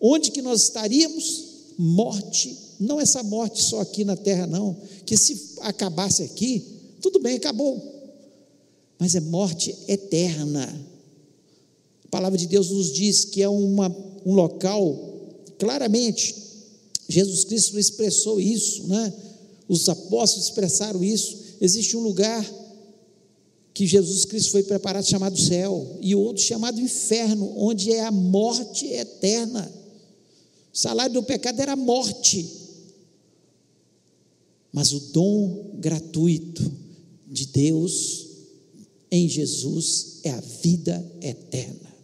onde 0.00 0.30
que 0.30 0.40
nós 0.40 0.62
estaríamos? 0.62 1.44
Morte, 1.76 2.56
não 2.80 2.98
essa 2.98 3.22
morte 3.22 3.62
só 3.62 3.80
aqui 3.80 4.02
na 4.02 4.16
terra, 4.16 4.46
não, 4.46 4.74
que 5.04 5.14
se 5.14 5.56
acabasse 5.60 6.22
aqui, 6.22 6.64
tudo 7.02 7.20
bem, 7.20 7.36
acabou, 7.36 7.82
mas 8.98 9.14
é 9.14 9.20
morte 9.20 9.76
eterna. 9.86 10.66
A 12.06 12.08
palavra 12.08 12.38
de 12.38 12.46
Deus 12.46 12.70
nos 12.70 12.90
diz 12.94 13.26
que 13.26 13.42
é 13.42 13.48
uma, 13.48 13.94
um 14.24 14.32
local, 14.32 14.98
claramente, 15.58 16.34
Jesus 17.10 17.44
Cristo 17.44 17.78
expressou 17.78 18.40
isso, 18.40 18.86
né? 18.86 19.12
os 19.68 19.86
apóstolos 19.88 20.46
expressaram 20.46 21.04
isso. 21.04 21.38
Existe 21.60 21.96
um 21.96 22.00
lugar 22.00 22.42
que 23.80 23.86
Jesus 23.86 24.26
Cristo 24.26 24.50
foi 24.50 24.62
preparado 24.62 25.08
chamado 25.08 25.40
céu, 25.40 25.96
e 26.02 26.14
outro 26.14 26.42
chamado 26.42 26.78
inferno, 26.78 27.50
onde 27.56 27.90
é 27.90 28.04
a 28.04 28.10
morte 28.10 28.84
eterna. 28.88 29.72
O 30.70 30.76
salário 30.76 31.14
do 31.14 31.22
pecado 31.22 31.62
era 31.62 31.72
a 31.72 31.76
morte. 31.76 32.46
Mas 34.70 34.92
o 34.92 35.00
dom 35.00 35.76
gratuito 35.78 36.70
de 37.26 37.46
Deus 37.46 38.26
em 39.10 39.26
Jesus 39.26 40.18
é 40.24 40.30
a 40.30 40.40
vida 40.62 41.02
eterna. 41.22 41.96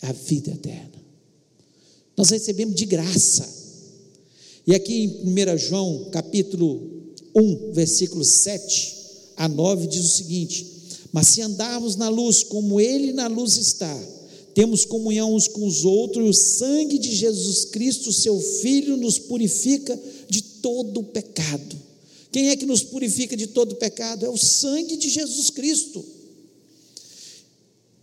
A 0.00 0.12
vida 0.12 0.52
eterna. 0.52 1.04
Nós 2.16 2.30
recebemos 2.30 2.74
de 2.74 2.86
graça. 2.86 3.46
E 4.66 4.74
aqui 4.74 4.94
em 4.94 5.28
1 5.28 5.58
João, 5.58 6.08
capítulo 6.10 7.12
1, 7.34 7.72
versículo 7.72 8.24
7 8.24 9.01
a 9.36 9.48
9, 9.48 9.86
diz 9.86 10.04
o 10.04 10.16
seguinte: 10.16 10.66
Mas 11.12 11.28
se 11.28 11.42
andarmos 11.42 11.96
na 11.96 12.08
luz 12.08 12.42
como 12.42 12.80
Ele 12.80 13.12
na 13.12 13.26
luz 13.26 13.56
está, 13.56 13.98
temos 14.54 14.84
comunhão 14.84 15.34
uns 15.34 15.48
com 15.48 15.66
os 15.66 15.84
outros, 15.84 16.24
e 16.24 16.28
o 16.28 16.34
sangue 16.34 16.98
de 16.98 17.14
Jesus 17.14 17.66
Cristo, 17.66 18.12
seu 18.12 18.38
Filho, 18.38 18.96
nos 18.96 19.18
purifica 19.18 19.98
de 20.28 20.42
todo 20.42 21.00
o 21.00 21.04
pecado. 21.04 21.76
Quem 22.30 22.48
é 22.48 22.56
que 22.56 22.66
nos 22.66 22.82
purifica 22.82 23.36
de 23.36 23.46
todo 23.46 23.72
o 23.72 23.76
pecado? 23.76 24.24
É 24.24 24.28
o 24.28 24.38
sangue 24.38 24.96
de 24.96 25.08
Jesus 25.08 25.50
Cristo. 25.50 26.04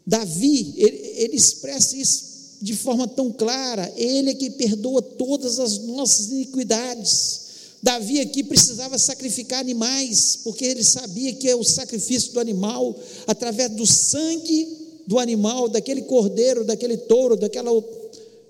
Davi, 0.05 0.73
ele, 0.77 0.97
ele 1.17 1.35
expressa 1.35 1.95
isso 1.95 2.29
de 2.61 2.75
forma 2.75 3.07
tão 3.07 3.31
clara, 3.31 3.91
ele 3.95 4.31
é 4.31 4.33
que 4.33 4.49
perdoa 4.49 5.01
todas 5.01 5.59
as 5.59 5.79
nossas 5.79 6.27
iniquidades. 6.31 7.48
Davi 7.81 8.19
aqui 8.19 8.43
precisava 8.43 8.97
sacrificar 8.97 9.59
animais, 9.59 10.39
porque 10.43 10.65
ele 10.65 10.83
sabia 10.83 11.33
que 11.33 11.47
é 11.47 11.55
o 11.55 11.63
sacrifício 11.63 12.33
do 12.33 12.39
animal, 12.39 12.97
através 13.25 13.71
do 13.71 13.85
sangue 13.85 14.67
do 15.07 15.17
animal, 15.17 15.69
daquele 15.69 16.01
cordeiro, 16.03 16.65
daquele 16.65 16.97
touro, 16.97 17.35
daquela 17.37 17.71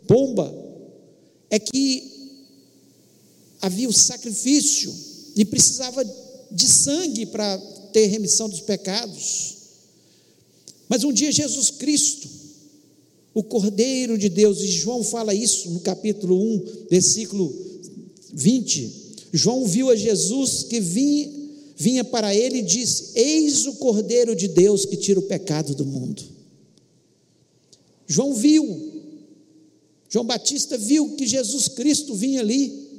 pomba, 0.08 0.54
é 1.50 1.60
que 1.60 2.34
havia 3.62 3.88
o 3.88 3.94
sacrifício 3.94 4.94
e 5.36 5.46
precisava 5.46 6.04
de 6.52 6.68
sangue 6.68 7.26
para 7.28 7.58
ter 7.94 8.08
remissão 8.08 8.50
dos 8.50 8.62
pecados. 8.62 9.56
Mas 10.88 11.04
um 11.04 11.14
dia 11.14 11.32
Jesus 11.32 11.70
Cristo, 11.70 12.28
o 13.34 13.44
Cordeiro 13.44 14.18
de 14.18 14.28
Deus, 14.28 14.60
e 14.62 14.68
João 14.68 15.04
fala 15.04 15.36
isso 15.36 15.70
no 15.70 15.82
capítulo 15.82 16.36
1, 16.36 16.88
versículo 16.90 17.54
20. 18.34 19.09
João 19.32 19.66
viu 19.66 19.90
a 19.90 19.96
Jesus 19.96 20.64
que 20.64 20.80
vinha, 20.80 21.30
vinha 21.76 22.04
para 22.04 22.34
ele 22.34 22.60
e 22.60 22.64
disse: 22.64 23.12
Eis 23.16 23.66
o 23.66 23.74
Cordeiro 23.74 24.36
de 24.36 24.48
Deus 24.48 24.86
que 24.86 24.98
tira 24.98 25.20
o 25.20 25.24
pecado 25.24 25.76
do 25.76 25.86
mundo. 25.86 26.24
João 28.08 28.34
viu, 28.34 28.92
João 30.10 30.26
Batista 30.26 30.78
viu 30.78 31.16
que 31.16 31.28
Jesus 31.28 31.68
Cristo 31.68 32.16
vinha 32.16 32.40
ali 32.42 32.90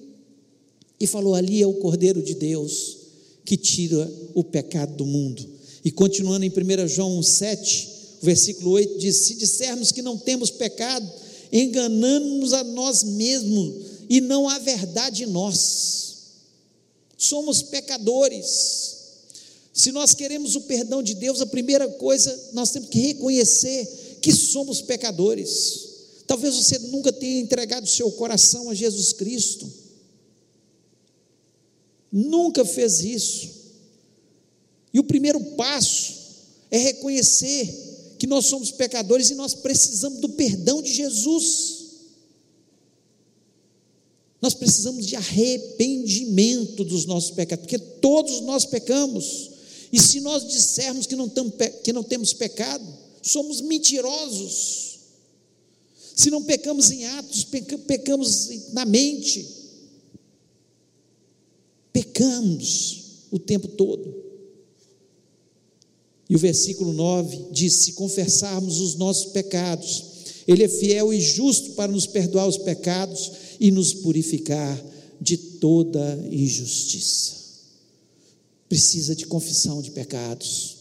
e 1.01 1.07
falou: 1.07 1.35
Ali 1.35 1.61
é 1.61 1.67
o 1.67 1.75
Cordeiro 1.75 2.23
de 2.23 2.35
Deus 2.35 2.99
que 3.45 3.57
tira 3.57 4.11
o 4.35 4.45
pecado 4.45 4.97
do 4.97 5.05
mundo. 5.05 5.45
E 5.85 5.91
continuando 5.91 6.45
em 6.45 6.51
1 6.51 6.87
João 6.89 7.23
7, 7.23 7.89
versículo 8.23 8.71
8 8.73 8.99
diz: 8.99 9.17
Se 9.17 9.35
dissermos 9.35 9.91
que 9.91 10.03
não 10.03 10.17
temos 10.17 10.51
pecado, 10.51 11.11
enganamos 11.53 12.53
a 12.53 12.63
nós 12.63 13.03
mesmos 13.03 13.75
e 14.09 14.21
não 14.21 14.49
há 14.49 14.59
verdade 14.59 15.25
em 15.25 15.27
nós. 15.27 16.00
Somos 17.21 17.61
pecadores. 17.61 18.97
Se 19.75 19.93
nós 19.93 20.15
queremos 20.15 20.57
o 20.57 20.63
perdão 20.63 21.03
de 21.03 21.15
Deus, 21.15 21.43
a 21.43 21.47
primeira 21.47 21.87
coisa 21.87 22.49
nós 22.55 22.71
temos 22.71 22.89
que 22.89 22.99
reconhecer 22.99 24.19
que 24.23 24.33
somos 24.33 24.81
pecadores. 24.81 25.89
Talvez 26.27 26.57
você 26.57 26.79
nunca 26.79 27.13
tenha 27.13 27.41
entregado 27.41 27.87
seu 27.87 28.11
coração 28.13 28.71
a 28.71 28.75
Jesus 28.75 29.13
Cristo. 29.13 29.71
Nunca 32.11 32.65
fez 32.65 33.01
isso. 33.01 33.51
E 34.93 34.99
o 34.99 35.05
primeiro 35.05 35.41
passo 35.57 36.15
é 36.71 36.79
reconhecer 36.79 38.17
que 38.19 38.27
nós 38.27 38.47
somos 38.47 38.71
pecadores 38.71 39.29
e 39.29 39.35
nós 39.35 39.53
precisamos 39.53 40.21
do 40.21 40.31
perdão 40.31 40.81
de 40.81 40.91
Jesus. 40.91 41.80
Nós 44.41 44.55
precisamos 44.55 45.07
de 45.07 45.17
arrependimento 45.17 46.83
dos 46.85 47.05
nossos 47.05 47.31
pecados, 47.31 47.65
porque 47.65 47.79
todos 47.79 48.41
nós 48.41 48.65
pecamos. 48.65 49.51
E 49.93 50.01
se 50.01 50.21
nós 50.21 50.49
dissermos 50.49 51.07
que 51.07 51.15
não, 51.15 51.31
que 51.83 51.93
não 51.93 52.03
temos 52.03 52.33
pecado, 52.33 52.87
somos 53.23 53.61
mentirosos. 53.61 54.99
Se 56.17 56.31
não 56.31 56.43
pecamos 56.43 56.91
em 56.91 57.05
atos, 57.05 57.45
pecamos 57.87 58.73
na 58.73 58.85
mente. 58.85 59.47
Pecamos 61.93 63.01
o 63.31 63.39
tempo 63.39 63.69
todo. 63.69 64.31
E 66.29 66.37
o 66.37 66.39
versículo 66.39 66.93
9 66.93 67.47
diz: 67.51 67.75
Se 67.75 67.93
confessarmos 67.93 68.81
os 68.81 68.95
nossos 68.95 69.33
pecados, 69.33 70.05
Ele 70.47 70.63
é 70.63 70.69
fiel 70.69 71.13
e 71.13 71.21
justo 71.21 71.73
para 71.73 71.91
nos 71.91 72.07
perdoar 72.07 72.47
os 72.47 72.57
pecados 72.57 73.33
e 73.61 73.71
nos 73.71 73.93
purificar 73.93 74.83
de 75.21 75.37
toda 75.37 76.19
injustiça. 76.31 77.37
Precisa 78.69 79.15
de 79.15 79.27
confissão 79.27 79.83
de 79.83 79.91
pecados. 79.91 80.79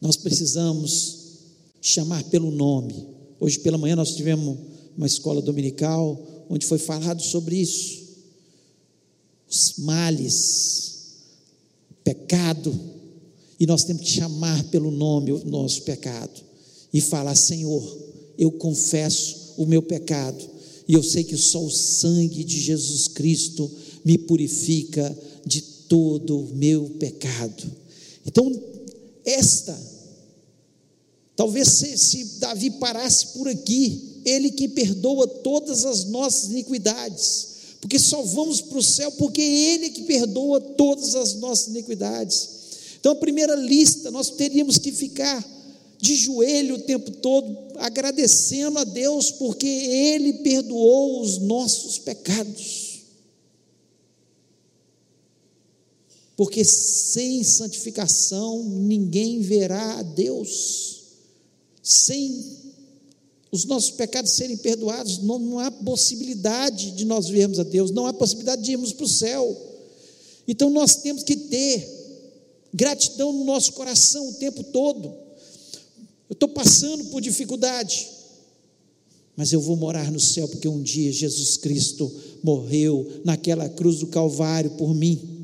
Nós 0.00 0.16
precisamos 0.16 1.18
chamar 1.80 2.24
pelo 2.24 2.50
nome. 2.50 3.06
Hoje 3.38 3.60
pela 3.60 3.78
manhã 3.78 3.94
nós 3.94 4.16
tivemos 4.16 4.58
uma 4.96 5.06
escola 5.06 5.40
dominical 5.40 6.46
onde 6.50 6.66
foi 6.66 6.78
falado 6.78 7.22
sobre 7.22 7.56
isso. 7.56 8.00
Os 9.48 9.74
males 9.78 10.90
pecado, 12.02 12.78
e 13.58 13.66
nós 13.66 13.84
temos 13.84 14.02
que 14.02 14.10
chamar 14.10 14.64
pelo 14.64 14.90
nome 14.90 15.32
o 15.32 15.44
nosso 15.44 15.82
pecado 15.82 16.40
e 16.92 17.00
falar: 17.00 17.36
Senhor, 17.36 17.98
eu 18.38 18.50
confesso 18.50 19.39
o 19.62 19.66
meu 19.66 19.82
pecado, 19.82 20.42
e 20.88 20.94
eu 20.94 21.02
sei 21.02 21.22
que 21.22 21.36
só 21.36 21.62
o 21.62 21.70
sangue 21.70 22.42
de 22.42 22.58
Jesus 22.58 23.08
Cristo 23.08 23.70
me 24.02 24.16
purifica 24.16 25.16
de 25.44 25.60
todo 25.60 26.38
o 26.38 26.54
meu 26.54 26.88
pecado. 26.98 27.70
Então, 28.26 28.50
esta, 29.22 29.78
talvez 31.36 31.68
se, 31.68 31.98
se 31.98 32.24
Davi 32.40 32.70
parasse 32.70 33.28
por 33.34 33.48
aqui, 33.48 34.22
ele 34.24 34.50
que 34.50 34.66
perdoa 34.66 35.28
todas 35.28 35.84
as 35.84 36.04
nossas 36.06 36.50
iniquidades, 36.50 37.48
porque 37.82 37.98
só 37.98 38.22
vamos 38.22 38.62
para 38.62 38.78
o 38.78 38.82
céu 38.82 39.12
porque 39.12 39.40
Ele 39.40 39.90
que 39.90 40.02
perdoa 40.02 40.60
todas 40.60 41.14
as 41.14 41.34
nossas 41.34 41.68
iniquidades. 41.68 42.48
Então, 42.98 43.12
a 43.12 43.16
primeira 43.16 43.54
lista, 43.54 44.10
nós 44.10 44.30
teríamos 44.30 44.76
que 44.76 44.92
ficar 44.92 45.42
de 46.00 46.16
joelho 46.16 46.76
o 46.76 46.82
tempo 46.82 47.10
todo, 47.10 47.56
agradecendo 47.76 48.78
a 48.78 48.84
Deus, 48.84 49.30
porque 49.30 49.66
Ele 49.66 50.34
perdoou 50.34 51.20
os 51.20 51.38
nossos 51.38 51.98
pecados. 51.98 53.00
Porque 56.36 56.64
sem 56.64 57.44
santificação 57.44 58.64
ninguém 58.64 59.40
verá 59.40 59.98
a 59.98 60.02
Deus, 60.02 61.02
sem 61.82 62.60
os 63.52 63.64
nossos 63.64 63.90
pecados 63.90 64.32
serem 64.32 64.56
perdoados, 64.56 65.18
não, 65.18 65.38
não 65.38 65.58
há 65.58 65.70
possibilidade 65.70 66.92
de 66.92 67.04
nós 67.04 67.28
vermos 67.28 67.58
a 67.58 67.64
Deus, 67.64 67.90
não 67.90 68.06
há 68.06 68.12
possibilidade 68.12 68.62
de 68.62 68.72
irmos 68.72 68.92
para 68.92 69.04
o 69.04 69.08
céu. 69.08 69.56
Então 70.46 70.70
nós 70.70 70.96
temos 70.96 71.24
que 71.24 71.36
ter 71.36 72.00
gratidão 72.72 73.32
no 73.32 73.44
nosso 73.44 73.72
coração 73.72 74.28
o 74.28 74.34
tempo 74.34 74.62
todo. 74.62 75.12
Eu 76.30 76.34
estou 76.34 76.48
passando 76.48 77.06
por 77.06 77.20
dificuldade, 77.20 78.08
mas 79.36 79.52
eu 79.52 79.60
vou 79.60 79.74
morar 79.74 80.12
no 80.12 80.20
céu, 80.20 80.46
porque 80.46 80.68
um 80.68 80.80
dia 80.80 81.12
Jesus 81.12 81.56
Cristo 81.56 82.10
morreu 82.40 83.20
naquela 83.24 83.68
cruz 83.68 83.98
do 83.98 84.06
Calvário 84.06 84.70
por 84.72 84.94
mim. 84.94 85.38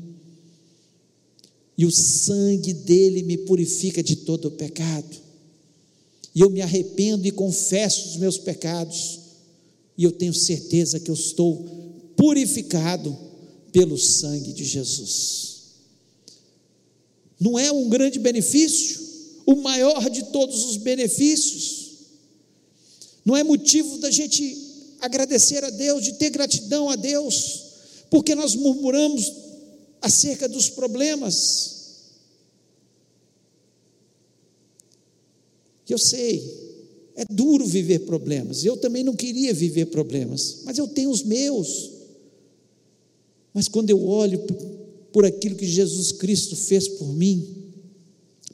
e 1.77 1.85
o 1.85 1.91
sangue 1.91 2.73
dele 2.73 3.21
me 3.21 3.37
purifica 3.37 4.01
de 4.01 4.15
todo 4.15 4.47
o 4.47 4.51
pecado. 4.51 5.15
E 6.33 6.41
eu 6.41 6.49
me 6.49 6.59
arrependo 6.59 7.27
e 7.27 7.31
confesso 7.31 8.09
os 8.09 8.17
meus 8.17 8.37
pecados, 8.37 9.19
e 9.95 10.03
eu 10.03 10.11
tenho 10.11 10.33
certeza 10.33 10.99
que 10.99 11.11
eu 11.11 11.13
estou 11.13 11.65
purificado 12.15 13.15
pelo 13.71 13.95
sangue 13.95 14.53
de 14.53 14.63
Jesus. 14.63 15.57
Não 17.39 17.59
é 17.59 17.71
um 17.71 17.89
grande 17.89 18.17
benefício? 18.17 19.06
O 19.47 19.55
maior 19.55 20.07
de 20.09 20.25
todos 20.25 20.63
os 20.65 20.77
benefícios. 20.77 21.87
Não 23.25 23.35
é 23.35 23.43
motivo 23.43 23.97
da 23.97 24.11
gente 24.11 24.67
agradecer 24.99 25.63
a 25.63 25.69
Deus, 25.69 26.03
de 26.03 26.13
ter 26.13 26.29
gratidão 26.29 26.89
a 26.89 26.95
Deus, 26.95 27.63
porque 28.11 28.35
nós 28.35 28.55
murmuramos 28.55 29.33
acerca 30.01 30.47
dos 30.47 30.69
problemas. 30.69 31.75
Eu 35.89 35.97
sei, 35.97 36.67
é 37.15 37.25
duro 37.29 37.65
viver 37.65 37.99
problemas. 37.99 38.63
Eu 38.63 38.77
também 38.77 39.03
não 39.03 39.15
queria 39.15 39.53
viver 39.53 39.87
problemas, 39.87 40.59
mas 40.63 40.77
eu 40.77 40.87
tenho 40.87 41.09
os 41.09 41.23
meus. 41.23 41.91
Mas 43.53 43.67
quando 43.67 43.89
eu 43.89 44.05
olho 44.05 44.45
por 45.11 45.25
aquilo 45.25 45.55
que 45.55 45.65
Jesus 45.65 46.11
Cristo 46.11 46.55
fez 46.55 46.87
por 46.87 47.11
mim, 47.13 47.66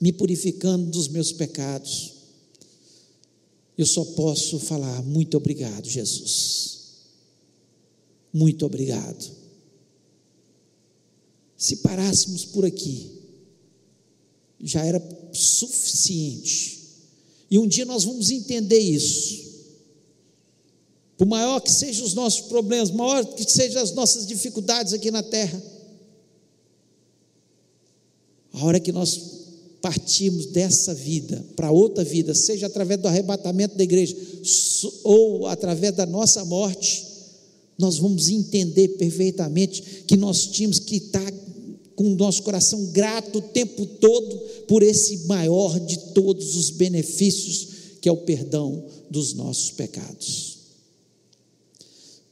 me 0.04 0.12
purificando 0.12 0.92
dos 0.92 1.08
meus 1.08 1.32
pecados, 1.32 2.12
eu 3.78 3.86
só 3.86 4.04
posso 4.04 4.60
falar 4.60 5.02
muito 5.02 5.38
obrigado, 5.38 5.90
Jesus. 5.90 6.80
Muito 8.34 8.66
obrigado. 8.66 9.32
Se 11.56 11.78
parássemos 11.78 12.44
por 12.44 12.66
aqui, 12.66 13.14
já 14.60 14.84
era 14.84 15.02
suficiente. 15.32 16.82
E 17.50 17.58
um 17.58 17.66
dia 17.66 17.86
nós 17.86 18.04
vamos 18.04 18.30
entender 18.30 18.80
isso. 18.80 19.42
Por 21.18 21.26
maior 21.26 21.62
que 21.62 21.72
sejam 21.72 22.06
os 22.06 22.14
nossos 22.14 22.42
problemas, 22.50 22.92
maior 22.92 23.24
que 23.24 23.50
sejam 23.50 23.82
as 23.82 23.94
nossas 23.94 24.28
dificuldades 24.28 24.92
aqui 24.92 25.10
na 25.10 25.24
terra, 25.24 25.64
a 28.52 28.66
hora 28.66 28.82
que 28.82 28.92
nós 28.92 29.33
partirmos 29.84 30.46
dessa 30.46 30.94
vida 30.94 31.46
para 31.58 31.70
outra 31.70 32.06
vida, 32.06 32.34
seja 32.34 32.68
através 32.68 33.02
do 33.02 33.08
arrebatamento 33.10 33.76
da 33.76 33.84
igreja 33.84 34.16
ou 35.04 35.46
através 35.46 35.94
da 35.94 36.06
nossa 36.06 36.46
morte, 36.46 37.06
nós 37.78 37.98
vamos 37.98 38.30
entender 38.30 38.88
perfeitamente 38.98 40.06
que 40.08 40.16
nós 40.16 40.48
tínhamos 40.48 40.80
que 40.80 40.96
estar 40.96 41.30
com 41.98 42.14
o 42.14 42.16
nosso 42.16 42.44
coração 42.44 42.86
grato 42.94 43.40
o 43.40 43.42
tempo 43.42 43.86
todo 43.86 44.38
por 44.70 44.82
esse 44.82 45.28
maior 45.28 45.78
de 45.82 45.98
todos 46.14 46.56
os 46.56 46.70
benefícios, 46.70 47.68
que 48.00 48.08
é 48.08 48.12
o 48.12 48.18
perdão 48.18 48.86
dos 49.10 49.34
nossos 49.34 49.72
pecados. 49.72 50.60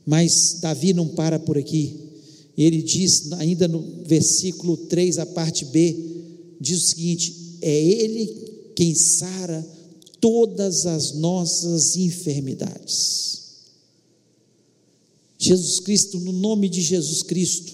Mas 0.05 0.59
Davi 0.61 0.93
não 0.93 1.09
para 1.09 1.37
por 1.37 1.57
aqui, 1.57 1.99
ele 2.57 2.81
diz, 2.81 3.29
ainda 3.33 3.67
no 3.67 4.05
versículo 4.05 4.77
3, 4.77 5.19
a 5.19 5.25
parte 5.25 5.65
B, 5.65 6.11
diz 6.61 6.83
o 6.83 6.87
seguinte: 6.87 7.40
é 7.61 7.83
Ele 7.83 8.73
quem 8.75 8.95
sara 8.95 9.65
todas 10.19 10.85
as 10.85 11.13
nossas 11.13 11.95
enfermidades. 11.95 13.41
Jesus 15.37 15.79
Cristo, 15.79 16.19
no 16.19 16.31
nome 16.31 16.69
de 16.69 16.81
Jesus 16.81 17.23
Cristo, 17.23 17.73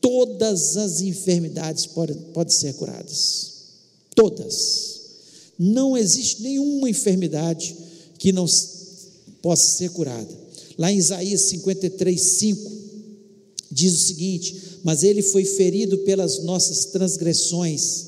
todas 0.00 0.76
as 0.78 1.02
enfermidades 1.02 1.84
podem, 1.86 2.16
podem 2.32 2.54
ser 2.54 2.74
curadas. 2.74 3.52
Todas. 4.14 5.00
Não 5.58 5.96
existe 5.96 6.42
nenhuma 6.42 6.88
enfermidade 6.88 7.76
que 8.18 8.32
não 8.32 8.46
possa 9.42 9.76
ser 9.76 9.90
curada. 9.90 10.46
Lá 10.78 10.90
em 10.90 10.96
Isaías 10.96 11.42
53, 11.42 12.20
5, 12.20 12.72
diz 13.70 13.92
o 13.92 14.06
seguinte: 14.06 14.56
Mas 14.82 15.02
ele 15.02 15.20
foi 15.20 15.44
ferido 15.44 15.98
pelas 15.98 16.42
nossas 16.44 16.86
transgressões 16.86 18.05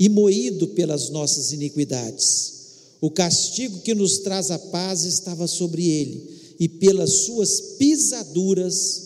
e 0.00 0.08
moído 0.08 0.68
pelas 0.68 1.10
nossas 1.10 1.52
iniquidades. 1.52 2.54
O 3.02 3.10
castigo 3.10 3.80
que 3.80 3.94
nos 3.94 4.20
traz 4.20 4.50
a 4.50 4.58
paz 4.58 5.04
estava 5.04 5.46
sobre 5.46 5.86
ele, 5.86 6.40
e 6.58 6.66
pelas 6.66 7.10
suas 7.26 7.60
pisaduras 7.78 9.02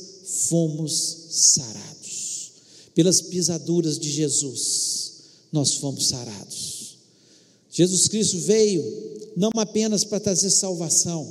fomos 0.49 1.17
sarados. 1.31 2.53
Pelas 2.95 3.21
pisaduras 3.21 3.99
de 3.99 4.09
Jesus, 4.09 5.13
nós 5.53 5.75
fomos 5.75 6.07
sarados. 6.07 6.97
Jesus 7.73 8.07
Cristo 8.07 8.39
veio 8.39 8.85
não 9.37 9.51
apenas 9.57 10.05
para 10.05 10.21
trazer 10.21 10.51
salvação, 10.51 11.29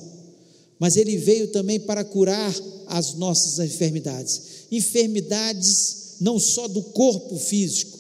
mas 0.78 0.98
ele 0.98 1.16
veio 1.16 1.48
também 1.48 1.80
para 1.80 2.04
curar 2.04 2.54
as 2.88 3.14
nossas 3.14 3.60
enfermidades. 3.66 4.42
Enfermidades 4.70 6.16
não 6.20 6.38
só 6.38 6.68
do 6.68 6.82
corpo 6.82 7.38
físico, 7.38 7.93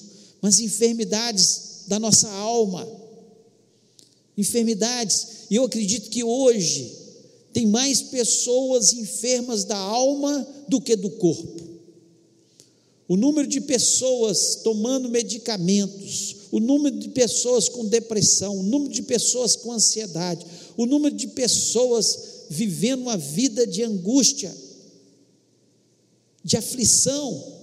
mas 0.44 0.60
enfermidades 0.60 1.86
da 1.88 1.98
nossa 1.98 2.30
alma. 2.30 2.86
Enfermidades, 4.38 5.48
e 5.50 5.56
eu 5.56 5.64
acredito 5.64 6.10
que 6.10 6.22
hoje 6.22 6.98
tem 7.54 7.66
mais 7.66 8.02
pessoas 8.02 8.92
enfermas 8.92 9.64
da 9.64 9.78
alma 9.78 10.46
do 10.68 10.82
que 10.82 10.98
do 10.98 11.10
corpo. 11.12 11.64
O 13.08 13.16
número 13.16 13.48
de 13.48 13.62
pessoas 13.62 14.56
tomando 14.56 15.08
medicamentos, 15.08 16.36
o 16.52 16.60
número 16.60 16.98
de 16.98 17.08
pessoas 17.10 17.70
com 17.70 17.86
depressão, 17.86 18.58
o 18.58 18.64
número 18.64 18.92
de 18.92 19.04
pessoas 19.04 19.56
com 19.56 19.72
ansiedade, 19.72 20.46
o 20.76 20.86
número 20.86 21.16
de 21.16 21.28
pessoas 21.28 22.48
vivendo 22.50 23.04
uma 23.04 23.18
vida 23.18 23.66
de 23.66 23.82
angústia, 23.82 24.54
de 26.44 26.58
aflição, 26.58 27.63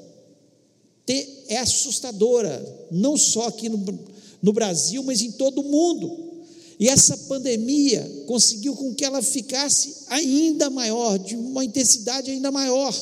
é 1.49 1.59
assustadora, 1.59 2.87
não 2.91 3.17
só 3.17 3.49
aqui 3.49 3.69
no, 3.69 3.85
no 4.41 4.53
Brasil, 4.53 5.03
mas 5.03 5.21
em 5.21 5.33
todo 5.33 5.61
o 5.61 5.71
mundo. 5.71 6.31
E 6.79 6.89
essa 6.89 7.17
pandemia 7.17 8.25
conseguiu 8.27 8.75
com 8.75 8.95
que 8.95 9.05
ela 9.05 9.21
ficasse 9.21 10.05
ainda 10.09 10.71
maior, 10.71 11.19
de 11.19 11.37
uma 11.37 11.65
intensidade 11.65 12.31
ainda 12.31 12.51
maior. 12.51 12.95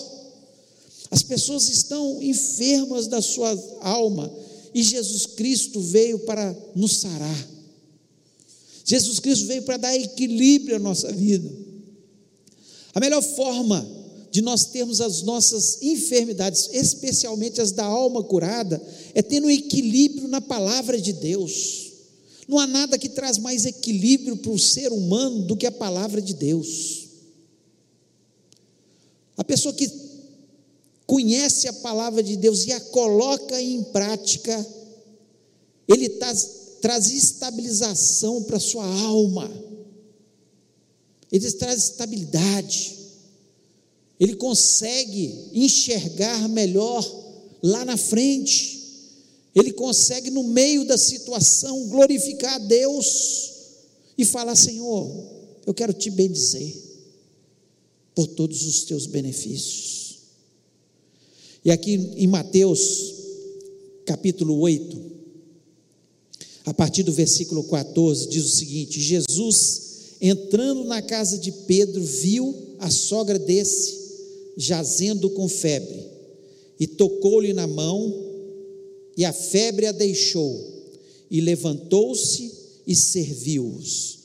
As 1.11 1.23
pessoas 1.23 1.69
estão 1.69 2.23
enfermas 2.23 3.07
da 3.07 3.23
sua 3.23 3.51
alma 3.81 4.33
e 4.75 4.83
Jesus 4.83 5.27
Cristo 5.27 5.81
veio 5.81 6.19
para 6.21 6.57
nos 6.75 6.99
sarar. 6.99 7.49
Jesus 8.85 9.21
Cristo 9.21 9.47
veio 9.47 9.63
para 9.63 9.77
dar 9.77 9.97
equilíbrio 9.97 10.77
à 10.77 10.79
nossa 10.79 11.13
vida. 11.13 11.49
A 12.95 13.01
melhor 13.01 13.23
forma 13.23 13.98
de 14.31 14.43
nós 14.43 14.67
termos 14.67 15.01
as 15.01 15.23
nossas 15.23 15.81
enfermidades, 15.83 16.69
especialmente 16.73 17.61
as 17.61 17.73
da 17.73 17.85
alma 17.85 18.23
curada, 18.23 18.81
é 19.15 19.23
ter 19.23 19.43
um 19.43 19.51
equilíbrio 19.51 20.29
na 20.29 20.41
palavra 20.41 21.01
de 21.01 21.13
Deus. 21.13 21.93
Não 22.47 22.59
há 22.59 22.67
nada 22.67 22.99
que 22.99 23.09
traz 23.09 23.39
mais 23.39 23.65
equilíbrio 23.65 24.37
para 24.37 24.51
o 24.51 24.59
ser 24.59 24.93
humano 24.93 25.43
do 25.43 25.57
que 25.57 25.67
a 25.67 25.73
palavra 25.73 26.21
de 26.21 26.35
Deus. 26.35 27.09
A 29.37 29.45
pessoa 29.45 29.75
que 29.75 29.91
conhece 31.07 31.69
a 31.69 31.73
palavra 31.73 32.23
de 32.23 32.37
Deus 32.37 32.67
e 32.67 32.73
a 32.73 32.81
coloca 32.81 33.61
em 33.61 33.83
prática, 33.85 34.67
ele 35.87 36.09
traz, 36.11 36.51
traz 36.83 37.11
estabilização 37.11 38.43
para 38.43 38.59
a 38.59 38.61
sua 38.61 38.85
alma, 38.85 39.51
ele 41.33 41.51
traz 41.53 41.85
estabilidade 41.85 42.98
ele 44.19 44.35
consegue 44.35 45.51
enxergar 45.53 46.49
melhor 46.49 47.05
lá 47.63 47.85
na 47.85 47.97
frente, 47.97 48.79
ele 49.55 49.73
consegue, 49.73 50.31
no 50.31 50.45
meio 50.45 50.85
da 50.85 50.99
situação, 50.99 51.89
glorificar 51.89 52.55
a 52.55 52.59
Deus 52.59 53.51
e 54.17 54.25
falar: 54.25 54.57
Senhor, 54.57 55.11
eu 55.67 55.73
quero 55.73 55.93
te 55.93 56.11
bendizer 56.11 56.75
por 58.15 58.27
todos 58.27 58.65
os 58.65 58.83
teus 58.85 59.07
benefícios. 59.07 60.19
E 61.65 61.71
aqui 61.71 61.93
em 62.17 62.27
Mateus, 62.27 63.15
capítulo 64.05 64.59
8, 64.61 65.09
a 66.65 66.75
partir 66.75 67.03
do 67.03 67.13
versículo 67.13 67.65
14, 67.65 68.29
diz 68.29 68.45
o 68.45 68.57
seguinte: 68.57 69.01
Jesus, 69.01 69.83
entrando 70.21 70.85
na 70.85 71.03
casa 71.03 71.39
de 71.39 71.53
Pedro, 71.53 72.03
viu 72.03 72.77
a 72.79 72.91
sogra 72.91 73.39
desse 73.39 73.98
jazendo 74.59 75.31
com 75.31 75.49
febre, 75.49 76.05
e 76.81 76.87
tocou-lhe 76.89 77.53
na 77.53 77.67
mão, 77.67 78.13
e 79.17 79.25
a 79.25 79.33
febre 79.33 79.87
a 79.87 79.93
deixou, 79.93 80.85
e 81.31 81.41
levantou-se 81.41 82.53
e 82.85 82.95
serviu-os. 82.97 84.19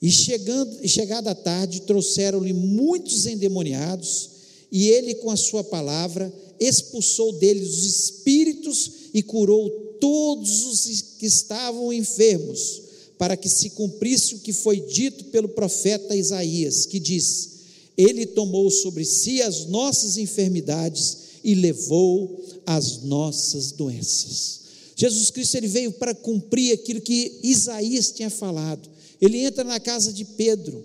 E 0.00 0.10
chegando, 0.10 0.88
chegada 0.88 1.30
a 1.30 1.34
tarde, 1.34 1.82
trouxeram-lhe 1.82 2.54
muitos 2.54 3.26
endemoniados, 3.26 4.30
e 4.72 4.88
ele, 4.88 5.14
com 5.16 5.30
a 5.30 5.36
sua 5.36 5.62
palavra, 5.62 6.32
expulsou 6.58 7.32
deles 7.32 7.68
os 7.76 7.84
espíritos 7.84 8.90
e 9.12 9.22
curou 9.22 9.68
todos 10.00 10.66
os 10.66 11.02
que 11.18 11.26
estavam 11.26 11.92
enfermos, 11.92 12.82
para 13.18 13.36
que 13.36 13.48
se 13.48 13.70
cumprisse 13.70 14.34
o 14.34 14.38
que 14.40 14.52
foi 14.52 14.80
dito 14.80 15.24
pelo 15.26 15.48
profeta 15.48 16.16
Isaías, 16.16 16.86
que 16.86 16.98
diz: 16.98 17.55
Ele 17.96 18.26
tomou 18.26 18.70
sobre 18.70 19.04
si 19.04 19.40
as 19.40 19.66
nossas 19.66 20.18
enfermidades 20.18 21.18
e 21.42 21.54
levou 21.54 22.44
as 22.66 23.02
nossas 23.02 23.72
doenças. 23.72 24.60
Jesus 24.96 25.30
Cristo 25.30 25.56
ele 25.56 25.68
veio 25.68 25.92
para 25.92 26.14
cumprir 26.14 26.72
aquilo 26.72 27.00
que 27.00 27.38
Isaías 27.42 28.10
tinha 28.10 28.30
falado. 28.30 28.88
Ele 29.20 29.38
entra 29.38 29.62
na 29.62 29.78
casa 29.78 30.12
de 30.12 30.24
Pedro, 30.24 30.84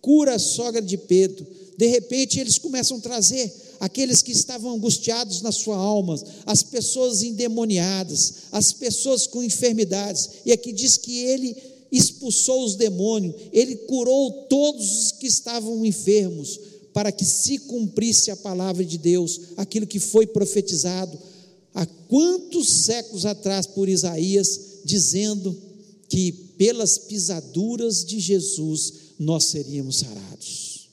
cura 0.00 0.34
a 0.34 0.38
sogra 0.38 0.80
de 0.80 0.96
Pedro. 0.96 1.46
De 1.76 1.86
repente 1.86 2.40
eles 2.40 2.58
começam 2.58 2.96
a 2.96 3.00
trazer 3.00 3.52
aqueles 3.80 4.22
que 4.22 4.32
estavam 4.32 4.74
angustiados 4.74 5.42
na 5.42 5.52
sua 5.52 5.76
alma, 5.76 6.20
as 6.46 6.62
pessoas 6.62 7.22
endemoniadas, 7.22 8.34
as 8.50 8.72
pessoas 8.72 9.26
com 9.26 9.42
enfermidades. 9.42 10.30
E 10.44 10.52
aqui 10.52 10.72
diz 10.72 10.96
que 10.96 11.18
ele 11.18 11.56
expulsou 11.90 12.64
os 12.64 12.76
demônios, 12.76 13.34
ele 13.52 13.76
curou 13.76 14.46
todos 14.48 15.04
os 15.04 15.12
que 15.12 15.26
estavam 15.26 15.84
enfermos, 15.84 16.60
para 16.92 17.12
que 17.12 17.24
se 17.24 17.58
cumprisse 17.58 18.30
a 18.30 18.36
palavra 18.36 18.84
de 18.84 18.98
Deus, 18.98 19.40
aquilo 19.56 19.86
que 19.86 20.00
foi 20.00 20.26
profetizado 20.26 21.18
há 21.74 21.86
quantos 21.86 22.68
séculos 22.68 23.24
atrás 23.24 23.66
por 23.66 23.88
Isaías, 23.88 24.60
dizendo 24.84 25.56
que 26.08 26.32
pelas 26.32 26.98
pisaduras 26.98 28.04
de 28.04 28.18
Jesus 28.18 28.94
nós 29.18 29.44
seríamos 29.44 29.98
sarados. 29.98 30.88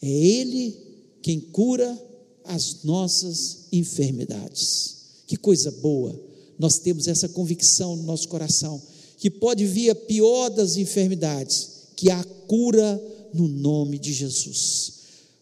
É 0.00 0.08
Ele 0.08 0.76
quem 1.20 1.40
cura 1.40 2.00
as 2.44 2.84
nossas 2.84 3.66
enfermidades. 3.70 4.96
Que 5.26 5.36
coisa 5.36 5.70
boa! 5.70 6.18
Nós 6.58 6.78
temos 6.78 7.06
essa 7.06 7.28
convicção 7.28 7.96
no 7.96 8.04
nosso 8.04 8.28
coração 8.28 8.80
que 9.18 9.30
pode 9.30 9.66
vir 9.66 9.90
a 9.90 9.94
pior 9.94 10.48
das 10.48 10.76
enfermidades, 10.76 11.70
que 11.96 12.10
há 12.10 12.24
cura 12.46 13.02
no 13.34 13.48
nome 13.48 13.98
de 13.98 14.12
Jesus. 14.12 14.92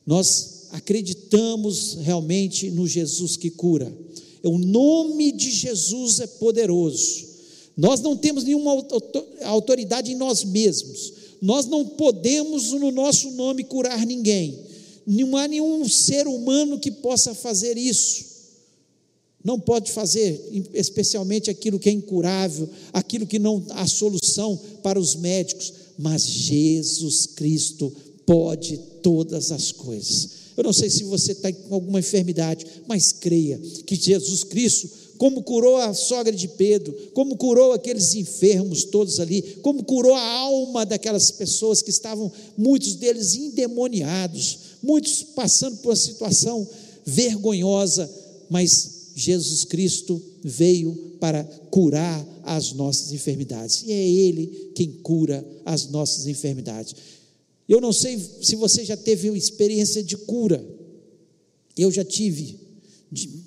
Nós 0.06 0.68
acreditamos 0.72 1.98
realmente 2.00 2.70
no 2.70 2.88
Jesus 2.88 3.36
que 3.36 3.50
cura. 3.50 3.92
O 4.42 4.58
nome 4.58 5.32
de 5.32 5.50
Jesus 5.50 6.20
é 6.20 6.26
poderoso. 6.26 7.26
Nós 7.76 8.00
não 8.00 8.16
temos 8.16 8.44
nenhuma 8.44 8.84
autoridade 9.42 10.12
em 10.12 10.16
nós 10.16 10.42
mesmos. 10.44 11.12
Nós 11.42 11.66
não 11.66 11.84
podemos, 11.84 12.72
no 12.72 12.90
nosso 12.90 13.30
nome, 13.32 13.64
curar 13.64 14.06
ninguém. 14.06 14.58
Não 15.06 15.36
há 15.36 15.46
nenhum 15.46 15.86
ser 15.88 16.26
humano 16.26 16.78
que 16.78 16.90
possa 16.90 17.34
fazer 17.34 17.76
isso. 17.76 18.36
Não 19.46 19.59
pode 19.59 19.92
fazer, 19.92 20.50
especialmente 20.74 21.48
aquilo 21.48 21.78
que 21.78 21.88
é 21.88 21.92
incurável, 21.92 22.68
aquilo 22.92 23.26
que 23.26 23.38
não 23.38 23.64
há 23.70 23.87
solução 23.87 24.61
para 24.82 24.98
os 24.98 25.14
médicos 25.14 25.72
mas 25.98 26.22
Jesus 26.26 27.26
Cristo 27.26 27.92
pode 28.26 28.78
todas 29.02 29.52
as 29.52 29.72
coisas. 29.72 30.46
Eu 30.56 30.64
não 30.64 30.72
sei 30.72 30.90
se 30.90 31.04
você 31.04 31.32
está 31.32 31.52
com 31.52 31.74
alguma 31.74 32.00
enfermidade, 32.00 32.66
mas 32.87 33.12
creia 33.12 33.61
que 33.87 33.94
Jesus 33.94 34.42
Cristo, 34.44 34.88
como 35.18 35.42
curou 35.42 35.76
a 35.76 35.92
sogra 35.94 36.35
de 36.35 36.48
Pedro, 36.48 36.94
como 37.12 37.37
curou 37.37 37.72
aqueles 37.72 38.14
enfermos 38.14 38.85
todos 38.85 39.20
ali, 39.20 39.42
como 39.62 39.85
curou 39.85 40.14
a 40.14 40.38
alma 40.38 40.85
daquelas 40.85 41.30
pessoas 41.30 41.82
que 41.82 41.90
estavam, 41.90 42.32
muitos 42.56 42.94
deles 42.96 43.35
endemoniados, 43.35 44.59
muitos 44.82 45.22
passando 45.22 45.76
por 45.78 45.90
uma 45.90 45.96
situação 45.96 46.66
vergonhosa, 47.04 48.11
mas 48.48 48.95
Jesus 49.18 49.64
Cristo 49.64 50.22
veio 50.44 51.16
para 51.18 51.42
curar 51.70 52.22
as 52.42 52.72
nossas 52.72 53.12
enfermidades. 53.12 53.83
E 53.87 53.90
é 53.90 54.09
Ele 54.09 54.72
quem 54.74 54.92
cura 54.92 55.42
as 55.64 55.88
nossas 55.88 56.26
enfermidades. 56.26 56.94
Eu 57.66 57.81
não 57.81 57.94
sei 57.94 58.20
se 58.42 58.55
você 58.57 58.85
já 58.85 58.94
teve 58.94 59.31
uma 59.31 59.38
experiência 59.38 60.02
de 60.02 60.18
cura. 60.18 60.62
Eu 61.74 61.90
já 61.90 62.05
tive, 62.05 62.61
de, 63.11 63.42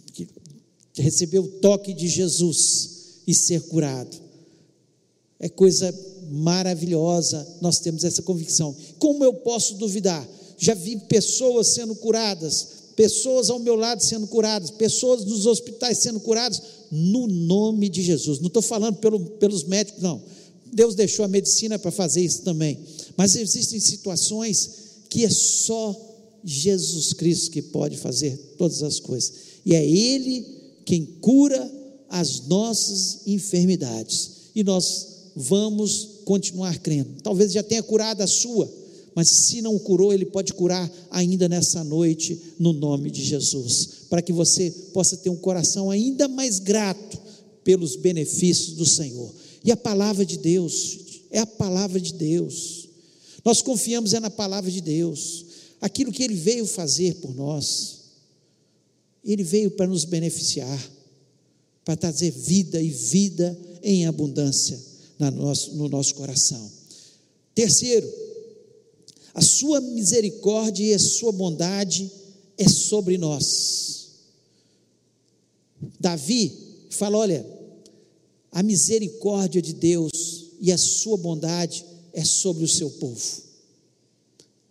receber 0.98 1.38
o 1.38 1.48
toque 1.48 1.94
de 1.94 2.08
Jesus 2.08 3.22
e 3.28 3.34
ser 3.36 3.62
curado. 3.62 4.18
É 5.40 5.48
coisa 5.48 5.94
maravilhosa, 6.32 7.58
nós 7.62 7.80
temos 7.80 8.04
essa 8.04 8.24
convicção. 8.24 8.76
Como 8.98 9.24
eu 9.24 9.36
posso 9.36 9.76
duvidar? 9.76 10.28
Já 10.58 10.74
vi 10.74 10.98
pessoas 10.98 11.76
sendo 11.76 11.96
curadas, 11.96 12.79
pessoas 13.00 13.50
ao 13.50 13.60
meu 13.60 13.76
lado 13.76 14.04
sendo 14.04 14.28
curadas, 14.28 14.72
pessoas 14.72 15.24
nos 15.24 15.46
hospitais 15.46 16.00
sendo 16.00 16.20
curadas, 16.20 16.62
no 16.92 17.28
nome 17.28 17.88
de 17.88 18.02
Jesus. 18.02 18.40
Não 18.40 18.48
estou 18.48 18.62
falando 18.62 18.98
pelo, 18.98 19.22
pelos 19.22 19.64
médicos, 19.64 20.04
não. 20.04 20.22
Deus 20.74 20.96
deixou 20.96 21.24
a 21.24 21.30
medicina 21.30 21.80
para 21.80 21.92
fazer 21.92 22.20
isso 22.20 22.42
também. 22.42 22.78
Mas 23.16 23.38
existem 23.38 23.80
situações 23.80 24.72
que 25.08 25.24
é 25.24 25.30
só 25.30 25.96
Jesus 26.44 27.14
Cristo 27.14 27.52
que 27.52 27.62
pode 27.62 27.96
fazer 27.96 28.36
todas 28.58 28.84
as 28.84 29.00
coisas. 29.00 29.32
E 29.66 29.74
é 29.74 29.86
Ele 29.86 30.46
quem 30.84 31.06
cura 31.22 31.72
as 32.10 32.48
nossas 32.48 33.22
enfermidades. 33.26 34.32
E 34.54 34.62
nós 34.62 35.08
vamos 35.38 36.20
continuar 36.26 36.78
crendo. 36.80 37.22
Talvez 37.24 37.54
já 37.54 37.64
tenha 37.64 37.82
curado 37.82 38.20
a 38.20 38.28
sua 38.28 38.70
mas 39.16 39.30
se 39.30 39.62
não 39.62 39.78
curou, 39.80 40.14
Ele 40.14 40.26
pode 40.26 40.54
curar 40.54 40.90
ainda 41.10 41.50
nessa 41.50 41.84
noite, 41.84 42.40
no 42.60 42.74
nome 42.74 43.12
de 43.12 43.24
Jesus, 43.24 43.90
para 44.10 44.22
que 44.22 44.32
você 44.32 44.72
possa 44.94 45.18
ter 45.18 45.30
um 45.30 45.36
coração 45.36 45.92
ainda 45.92 46.28
mais 46.28 46.60
grato 46.60 47.20
pelos 47.64 47.96
benefícios 47.96 48.76
do 48.76 48.86
Senhor. 48.86 49.34
E 49.64 49.72
a 49.72 49.78
palavra 49.78 50.26
de 50.26 50.38
Deus, 50.38 51.00
é 51.32 51.40
a 51.40 51.46
palavra 51.46 52.00
de 52.00 52.14
Deus. 52.14 52.90
Nós 53.44 53.62
confiamos 53.62 54.14
é 54.14 54.20
na 54.20 54.30
palavra 54.30 54.70
de 54.70 54.82
Deus, 54.82 55.46
aquilo 55.82 56.12
que 56.12 56.24
Ele 56.24 56.36
veio 56.36 56.66
fazer 56.66 57.16
por 57.16 57.36
nós. 57.36 58.00
Ele 59.24 59.44
veio 59.44 59.72
para 59.72 59.88
nos 59.88 60.06
beneficiar, 60.06 60.92
para 61.84 61.96
trazer 61.96 62.32
vida 62.32 62.82
e 62.82 62.90
vida 62.90 63.58
em 63.84 64.06
abundância 64.06 64.80
no 65.20 65.32
nosso, 65.32 65.76
no 65.76 65.90
nosso 65.90 66.16
coração. 66.16 66.72
Terceiro, 67.54 68.08
a 69.34 69.42
sua 69.42 69.80
misericórdia 69.80 70.86
e 70.86 70.94
a 70.94 71.00
sua 71.00 71.32
bondade 71.32 72.12
é 72.58 72.68
sobre 72.68 73.18
nós. 73.18 74.10
Davi 76.00 76.52
fala: 76.90 77.18
olha, 77.18 77.46
a 78.52 78.64
misericórdia 78.64 79.62
de 79.62 79.74
Deus 79.74 80.48
e 80.60 80.72
a 80.72 80.78
sua 80.78 81.18
bondade 81.18 81.86
é 82.14 82.24
sobre 82.26 82.64
o 82.64 82.68
seu 82.68 82.90
povo. 82.90 83.44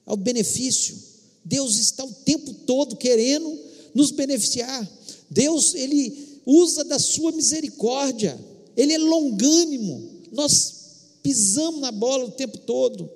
É 0.06 0.12
o 0.12 0.16
benefício. 0.16 0.96
Deus 1.44 1.78
está 1.78 2.04
o 2.04 2.12
tempo 2.12 2.52
todo 2.66 2.96
querendo 2.96 3.58
nos 3.94 4.10
beneficiar. 4.10 4.86
Deus, 5.30 5.74
ele 5.74 6.40
usa 6.44 6.84
da 6.84 6.98
sua 6.98 7.32
misericórdia. 7.32 8.38
Ele 8.76 8.92
é 8.92 8.98
longânimo. 8.98 10.10
Nós 10.32 10.74
pisamos 11.22 11.80
na 11.80 11.90
bola 11.90 12.26
o 12.26 12.30
tempo 12.30 12.58
todo 12.58 13.08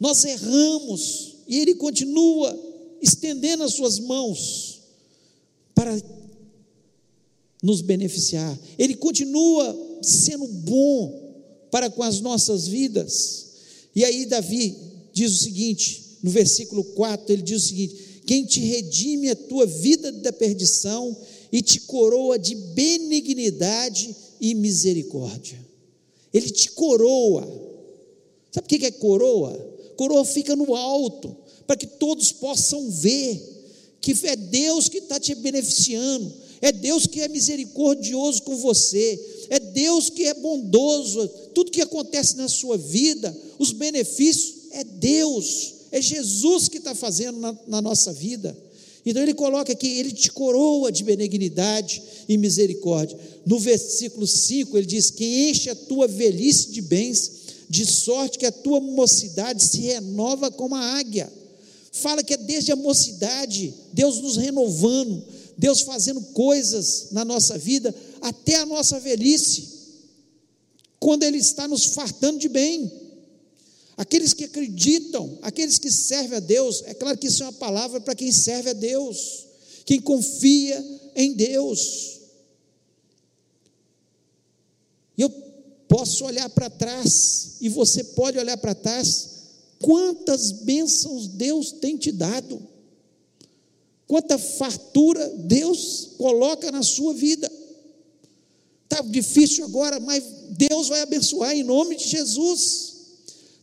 nós 0.00 0.24
erramos 0.24 1.36
e 1.46 1.58
Ele 1.58 1.74
continua 1.74 2.58
estendendo 3.02 3.62
as 3.62 3.74
suas 3.74 3.98
mãos 3.98 4.80
para 5.74 6.00
nos 7.62 7.82
beneficiar. 7.82 8.58
Ele 8.78 8.94
continua 8.94 9.98
sendo 10.02 10.46
bom 10.46 11.30
para 11.70 11.90
com 11.90 12.02
as 12.02 12.20
nossas 12.20 12.66
vidas. 12.66 13.46
E 13.94 14.04
aí, 14.04 14.26
Davi 14.26 14.76
diz 15.12 15.32
o 15.32 15.44
seguinte, 15.44 16.18
no 16.22 16.30
versículo 16.30 16.84
4, 16.84 17.32
ele 17.32 17.42
diz 17.42 17.64
o 17.64 17.68
seguinte: 17.68 18.22
Quem 18.26 18.44
te 18.44 18.60
redime 18.60 19.30
a 19.30 19.36
tua 19.36 19.66
vida 19.66 20.10
da 20.12 20.32
perdição 20.32 21.16
e 21.52 21.60
te 21.60 21.80
coroa 21.80 22.38
de 22.38 22.54
benignidade 22.54 24.14
e 24.40 24.54
misericórdia. 24.54 25.58
Ele 26.32 26.48
te 26.48 26.70
coroa. 26.70 27.42
Sabe 28.52 28.66
o 28.66 28.68
que 28.78 28.86
é 28.86 28.90
coroa? 28.90 29.79
Coroa 30.00 30.24
fica 30.24 30.56
no 30.56 30.74
alto, 30.74 31.36
para 31.66 31.76
que 31.76 31.86
todos 31.86 32.32
possam 32.32 32.90
ver 32.90 33.38
que 34.00 34.14
é 34.26 34.34
Deus 34.34 34.88
que 34.88 34.96
está 34.96 35.20
te 35.20 35.34
beneficiando, 35.34 36.32
é 36.62 36.72
Deus 36.72 37.06
que 37.06 37.20
é 37.20 37.28
misericordioso 37.28 38.42
com 38.44 38.56
você, 38.56 39.46
é 39.50 39.60
Deus 39.60 40.08
que 40.08 40.24
é 40.24 40.32
bondoso, 40.32 41.28
tudo 41.54 41.70
que 41.70 41.82
acontece 41.82 42.34
na 42.38 42.48
sua 42.48 42.78
vida, 42.78 43.36
os 43.58 43.72
benefícios, 43.72 44.70
é 44.70 44.84
Deus, 44.84 45.74
é 45.92 46.00
Jesus 46.00 46.66
que 46.66 46.78
está 46.78 46.94
fazendo 46.94 47.38
na, 47.38 47.54
na 47.66 47.82
nossa 47.82 48.10
vida. 48.10 48.56
Então 49.04 49.22
ele 49.22 49.34
coloca 49.34 49.70
aqui, 49.70 49.86
ele 49.86 50.12
te 50.12 50.32
coroa 50.32 50.90
de 50.90 51.04
benignidade 51.04 52.02
e 52.26 52.38
misericórdia. 52.38 53.18
No 53.44 53.58
versículo 53.58 54.26
5 54.26 54.78
ele 54.78 54.86
diz: 54.86 55.10
Que 55.10 55.50
enche 55.50 55.68
a 55.70 55.74
tua 55.74 56.06
velhice 56.06 56.70
de 56.70 56.80
bens 56.82 57.39
de 57.70 57.86
sorte 57.86 58.36
que 58.36 58.46
a 58.46 58.50
tua 58.50 58.80
mocidade 58.80 59.62
se 59.62 59.80
renova 59.82 60.50
como 60.50 60.74
a 60.74 60.98
águia. 60.98 61.32
Fala 61.92 62.20
que 62.24 62.34
é 62.34 62.36
desde 62.36 62.72
a 62.72 62.76
mocidade, 62.76 63.72
Deus 63.92 64.20
nos 64.20 64.36
renovando, 64.36 65.24
Deus 65.56 65.82
fazendo 65.82 66.20
coisas 66.32 67.12
na 67.12 67.24
nossa 67.24 67.56
vida 67.56 67.94
até 68.20 68.56
a 68.56 68.66
nossa 68.66 68.98
velhice, 68.98 69.68
quando 70.98 71.22
Ele 71.22 71.38
está 71.38 71.68
nos 71.68 71.84
fartando 71.84 72.40
de 72.40 72.48
bem. 72.48 72.90
Aqueles 73.96 74.32
que 74.32 74.44
acreditam, 74.44 75.38
aqueles 75.40 75.78
que 75.78 75.92
servem 75.92 76.38
a 76.38 76.40
Deus, 76.40 76.82
é 76.86 76.94
claro 76.94 77.16
que 77.16 77.28
isso 77.28 77.44
é 77.44 77.46
uma 77.46 77.52
palavra 77.52 78.00
para 78.00 78.16
quem 78.16 78.32
serve 78.32 78.70
a 78.70 78.72
Deus, 78.72 79.46
quem 79.84 80.00
confia 80.00 80.84
em 81.14 81.34
Deus. 81.34 82.18
E 85.16 85.22
eu 85.22 85.50
posso 85.90 86.24
olhar 86.24 86.48
para 86.50 86.70
trás, 86.70 87.56
e 87.60 87.68
você 87.68 88.04
pode 88.04 88.38
olhar 88.38 88.56
para 88.56 88.76
trás, 88.76 89.28
quantas 89.82 90.52
bênçãos 90.52 91.26
Deus 91.26 91.72
tem 91.72 91.96
te 91.96 92.12
dado, 92.12 92.62
quanta 94.06 94.38
fartura 94.38 95.28
Deus 95.36 96.10
coloca 96.16 96.70
na 96.70 96.84
sua 96.84 97.12
vida. 97.12 97.50
Está 98.84 99.02
difícil 99.02 99.64
agora, 99.64 99.98
mas 99.98 100.22
Deus 100.50 100.86
vai 100.86 101.00
abençoar 101.00 101.56
em 101.56 101.64
nome 101.64 101.96
de 101.96 102.06
Jesus. 102.06 102.94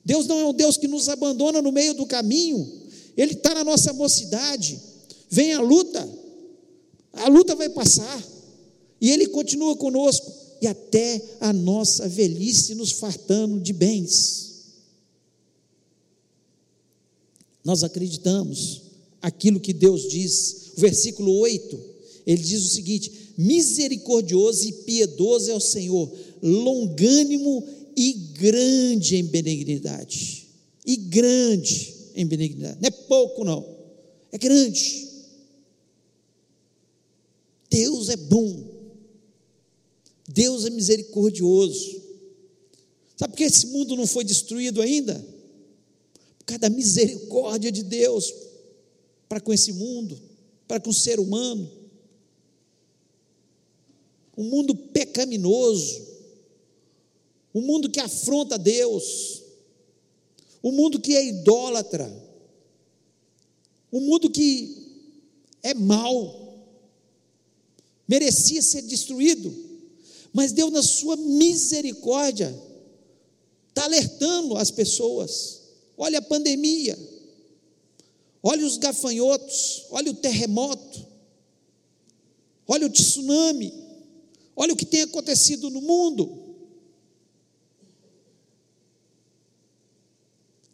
Deus 0.03 0.27
não 0.27 0.39
é 0.39 0.45
um 0.47 0.53
Deus 0.53 0.75
que 0.75 0.87
nos 0.87 1.07
abandona 1.07 1.61
no 1.61 1.71
meio 1.71 1.93
do 1.93 2.05
caminho, 2.05 2.69
Ele 3.15 3.33
está 3.33 3.53
na 3.53 3.63
nossa 3.63 3.93
mocidade. 3.93 4.77
Vem 5.29 5.53
a 5.53 5.61
luta, 5.61 6.05
a 7.13 7.29
luta 7.29 7.55
vai 7.55 7.69
passar, 7.69 8.21
e 8.99 9.09
Ele 9.11 9.27
continua 9.27 9.77
conosco, 9.77 10.46
e 10.61 10.67
até 10.67 11.21
a 11.39 11.53
nossa 11.53 12.07
velhice 12.07 12.75
nos 12.75 12.91
fartando 12.91 13.59
de 13.59 13.73
bens. 13.73 14.47
Nós 17.63 17.83
acreditamos 17.83 18.81
aquilo 19.21 19.59
que 19.59 19.73
Deus 19.73 20.07
diz, 20.09 20.71
o 20.77 20.79
versículo 20.79 21.37
8, 21.39 21.79
ele 22.25 22.41
diz 22.41 22.63
o 22.63 22.69
seguinte: 22.69 23.11
misericordioso 23.37 24.67
e 24.67 24.71
piedoso 24.71 25.51
é 25.51 25.55
o 25.55 25.59
Senhor, 25.59 26.11
longânimo 26.41 27.63
e 27.95 28.13
grande 28.13 29.17
em 29.17 29.23
benignidade. 29.23 30.47
E 30.85 30.95
grande 30.95 31.93
em 32.15 32.25
benignidade. 32.25 32.77
Não 32.81 32.87
é 32.87 32.91
pouco, 32.91 33.43
não. 33.43 33.65
É 34.31 34.37
grande. 34.37 35.07
Deus 37.69 38.09
é 38.09 38.15
bom. 38.15 38.76
Deus 40.27 40.65
é 40.65 40.69
misericordioso. 40.69 42.01
Sabe 43.15 43.33
por 43.33 43.37
que 43.37 43.43
esse 43.45 43.67
mundo 43.67 43.95
não 43.95 44.05
foi 44.05 44.23
destruído 44.23 44.81
ainda? 44.81 45.15
Por 46.39 46.45
causa 46.45 46.59
da 46.59 46.69
misericórdia 46.69 47.71
de 47.71 47.83
Deus 47.83 48.33
para 49.27 49.39
com 49.39 49.53
esse 49.53 49.73
mundo, 49.73 50.19
para 50.67 50.79
com 50.79 50.89
o 50.89 50.93
ser 50.93 51.19
humano. 51.19 51.69
Um 54.37 54.43
mundo 54.43 54.75
pecaminoso, 54.75 56.05
o 57.53 57.61
mundo 57.61 57.89
que 57.89 57.99
afronta 57.99 58.57
Deus, 58.57 59.41
o 60.61 60.71
mundo 60.71 60.99
que 60.99 61.15
é 61.15 61.25
idólatra, 61.25 62.07
o 63.91 63.99
mundo 63.99 64.29
que 64.29 64.77
é 65.63 65.73
mau, 65.73 66.67
merecia 68.07 68.61
ser 68.61 68.83
destruído, 68.83 69.66
mas 70.33 70.51
Deus, 70.51 70.71
na 70.71 70.83
sua 70.83 71.15
misericórdia, 71.15 72.55
está 73.69 73.85
alertando 73.85 74.57
as 74.57 74.71
pessoas. 74.71 75.61
Olha 75.97 76.19
a 76.19 76.21
pandemia, 76.21 76.97
olha 78.41 78.65
os 78.65 78.77
gafanhotos, 78.77 79.85
olha 79.89 80.11
o 80.11 80.15
terremoto, 80.15 81.05
olha 82.67 82.85
o 82.85 82.89
tsunami, 82.89 83.73
olha 84.55 84.73
o 84.73 84.75
que 84.75 84.85
tem 84.85 85.01
acontecido 85.01 85.69
no 85.69 85.81
mundo. 85.81 86.45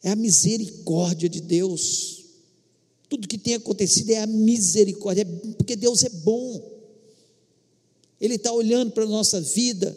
É 0.01 0.09
a 0.09 0.15
misericórdia 0.15 1.29
de 1.29 1.39
Deus. 1.39 2.25
Tudo 3.07 3.27
que 3.27 3.37
tem 3.37 3.55
acontecido 3.55 4.09
é 4.09 4.17
a 4.17 4.27
misericórdia, 4.27 5.21
é 5.21 5.53
porque 5.55 5.77
Deus 5.77 6.03
é 6.03 6.09
bom. 6.09 6.72
Ele 8.23 8.35
está 8.35 8.53
olhando 8.53 8.93
para 8.93 9.03
a 9.03 9.07
nossa 9.07 9.41
vida 9.41 9.93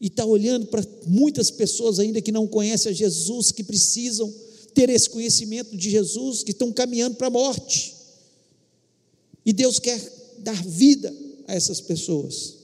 e 0.00 0.08
está 0.08 0.24
olhando 0.24 0.66
para 0.66 0.84
muitas 1.06 1.48
pessoas 1.48 2.00
ainda 2.00 2.20
que 2.20 2.32
não 2.32 2.44
conhecem 2.44 2.90
a 2.90 2.92
Jesus, 2.92 3.52
que 3.52 3.62
precisam 3.62 4.34
ter 4.74 4.90
esse 4.90 5.08
conhecimento 5.08 5.76
de 5.76 5.88
Jesus, 5.88 6.42
que 6.42 6.50
estão 6.50 6.72
caminhando 6.72 7.14
para 7.14 7.28
a 7.28 7.30
morte. 7.30 7.94
E 9.44 9.52
Deus 9.52 9.78
quer 9.78 9.96
dar 10.38 10.60
vida 10.66 11.14
a 11.46 11.54
essas 11.54 11.80
pessoas. 11.80 12.54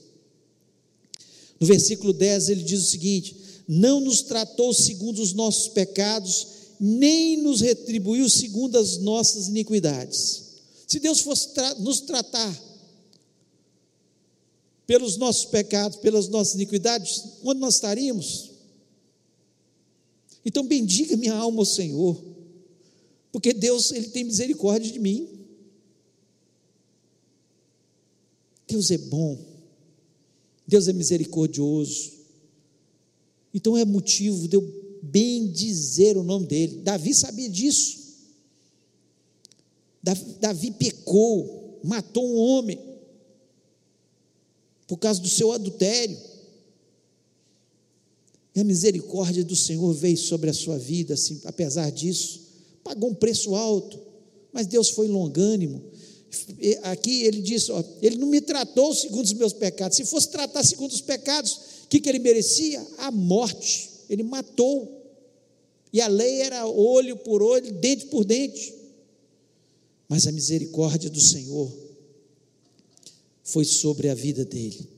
No 1.57 1.65
versículo 1.65 2.11
10 2.11 2.49
ele 2.49 2.63
diz 2.63 2.81
o 2.81 2.89
seguinte: 2.89 3.37
não 3.65 4.01
nos 4.01 4.21
tratou 4.21 4.73
segundo 4.73 5.21
os 5.21 5.31
nossos 5.31 5.69
pecados, 5.69 6.47
nem 6.77 7.37
nos 7.41 7.61
retribuiu 7.61 8.29
segundo 8.29 8.77
as 8.77 8.97
nossas 8.97 9.47
iniquidades. 9.47 10.43
Se 10.85 10.99
Deus 10.99 11.21
fosse 11.21 11.53
tra 11.53 11.73
nos 11.75 12.01
tratar 12.01 12.72
pelos 14.85 15.17
nossos 15.17 15.45
pecados, 15.45 15.97
pelas 15.97 16.27
nossas 16.27 16.55
iniquidades, 16.55 17.23
onde 17.43 17.59
nós 17.59 17.75
estaríamos? 17.75 18.51
Então 20.45 20.65
bendiga 20.65 21.15
minha 21.15 21.33
alma 21.33 21.59
ao 21.59 21.65
Senhor, 21.65 22.21
porque 23.31 23.53
Deus 23.53 23.91
ele 23.91 24.09
tem 24.09 24.23
misericórdia 24.23 24.91
de 24.91 24.99
mim. 24.99 25.27
Deus 28.67 28.91
é 28.91 28.97
bom. 28.97 29.37
Deus 30.67 30.87
é 30.87 30.93
misericordioso. 30.93 32.11
Então 33.53 33.77
é 33.77 33.85
motivo 33.85 34.47
de 34.47 34.55
eu 34.55 34.99
bem 35.01 35.47
dizer 35.47 36.17
o 36.17 36.23
nome 36.23 36.47
dele. 36.47 36.77
Davi 36.77 37.13
sabia 37.13 37.49
disso. 37.49 38.01
Davi 40.39 40.71
pecou, 40.71 41.79
matou 41.83 42.27
um 42.27 42.37
homem 42.37 42.92
por 44.93 44.99
causa 44.99 45.19
do 45.19 45.27
seu 45.27 45.51
adultério. 45.51 46.15
E 48.53 48.61
a 48.61 48.63
misericórdia 48.63 49.43
do 49.43 49.55
Senhor 49.55 49.91
veio 49.91 50.15
sobre 50.15 50.51
a 50.51 50.53
sua 50.53 50.77
vida, 50.77 51.15
assim, 51.15 51.41
apesar 51.45 51.91
disso, 51.91 52.41
pagou 52.83 53.09
um 53.09 53.15
preço 53.15 53.55
alto, 53.55 53.99
mas 54.51 54.67
Deus 54.67 54.89
foi 54.89 55.07
longânimo. 55.07 55.81
Aqui 56.83 57.23
ele 57.23 57.41
diz: 57.41 57.71
ó, 57.71 57.83
Ele 58.03 58.17
não 58.17 58.27
me 58.27 58.39
tratou 58.39 58.93
segundo 58.93 59.25
os 59.25 59.33
meus 59.33 59.51
pecados. 59.51 59.97
Se 59.97 60.05
fosse 60.05 60.29
tratar 60.29 60.63
segundo 60.63 60.91
os 60.91 61.01
pecados, 61.01 61.59
que, 61.89 61.99
que 61.99 62.07
ele 62.07 62.19
merecia? 62.19 62.85
A 62.99 63.09
morte. 63.09 63.89
Ele 64.07 64.21
matou. 64.21 65.11
E 65.91 65.99
a 65.99 66.07
lei 66.07 66.41
era 66.41 66.67
olho 66.67 67.17
por 67.17 67.41
olho, 67.41 67.73
dente 67.73 68.05
por 68.05 68.23
dente. 68.23 68.75
Mas 70.07 70.27
a 70.27 70.31
misericórdia 70.31 71.09
do 71.09 71.19
Senhor 71.19 71.82
foi 73.43 73.65
sobre 73.65 74.09
a 74.09 74.15
vida 74.15 74.45
dele. 74.45 74.89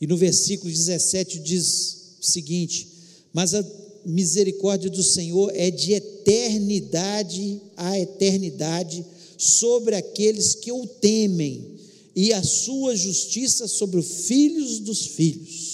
E 0.00 0.06
no 0.06 0.16
versículo 0.16 0.70
17 0.70 1.38
diz 1.40 2.16
o 2.20 2.26
seguinte: 2.26 2.88
Mas 3.32 3.54
a 3.54 3.64
misericórdia 4.04 4.90
do 4.90 5.02
Senhor 5.02 5.52
é 5.54 5.70
de 5.70 5.92
eternidade 5.92 7.60
a 7.76 7.98
eternidade 7.98 9.04
sobre 9.36 9.94
aqueles 9.94 10.54
que 10.54 10.72
o 10.72 10.86
temem, 10.86 11.76
e 12.14 12.32
a 12.32 12.42
sua 12.42 12.96
justiça 12.96 13.68
sobre 13.68 13.98
os 13.98 14.26
filhos 14.26 14.80
dos 14.80 15.06
filhos 15.06 15.72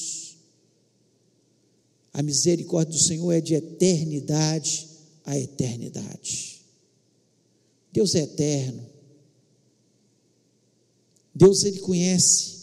a 2.19 2.23
misericórdia 2.23 2.93
do 2.93 3.01
Senhor 3.01 3.31
é 3.31 3.41
de 3.41 3.55
eternidade 3.55 4.89
a 5.25 5.39
eternidade. 5.39 6.63
Deus 7.93 8.13
é 8.17 8.23
eterno. 8.23 8.85
Deus 11.39 11.63
ele 11.63 11.79
conhece 11.79 12.57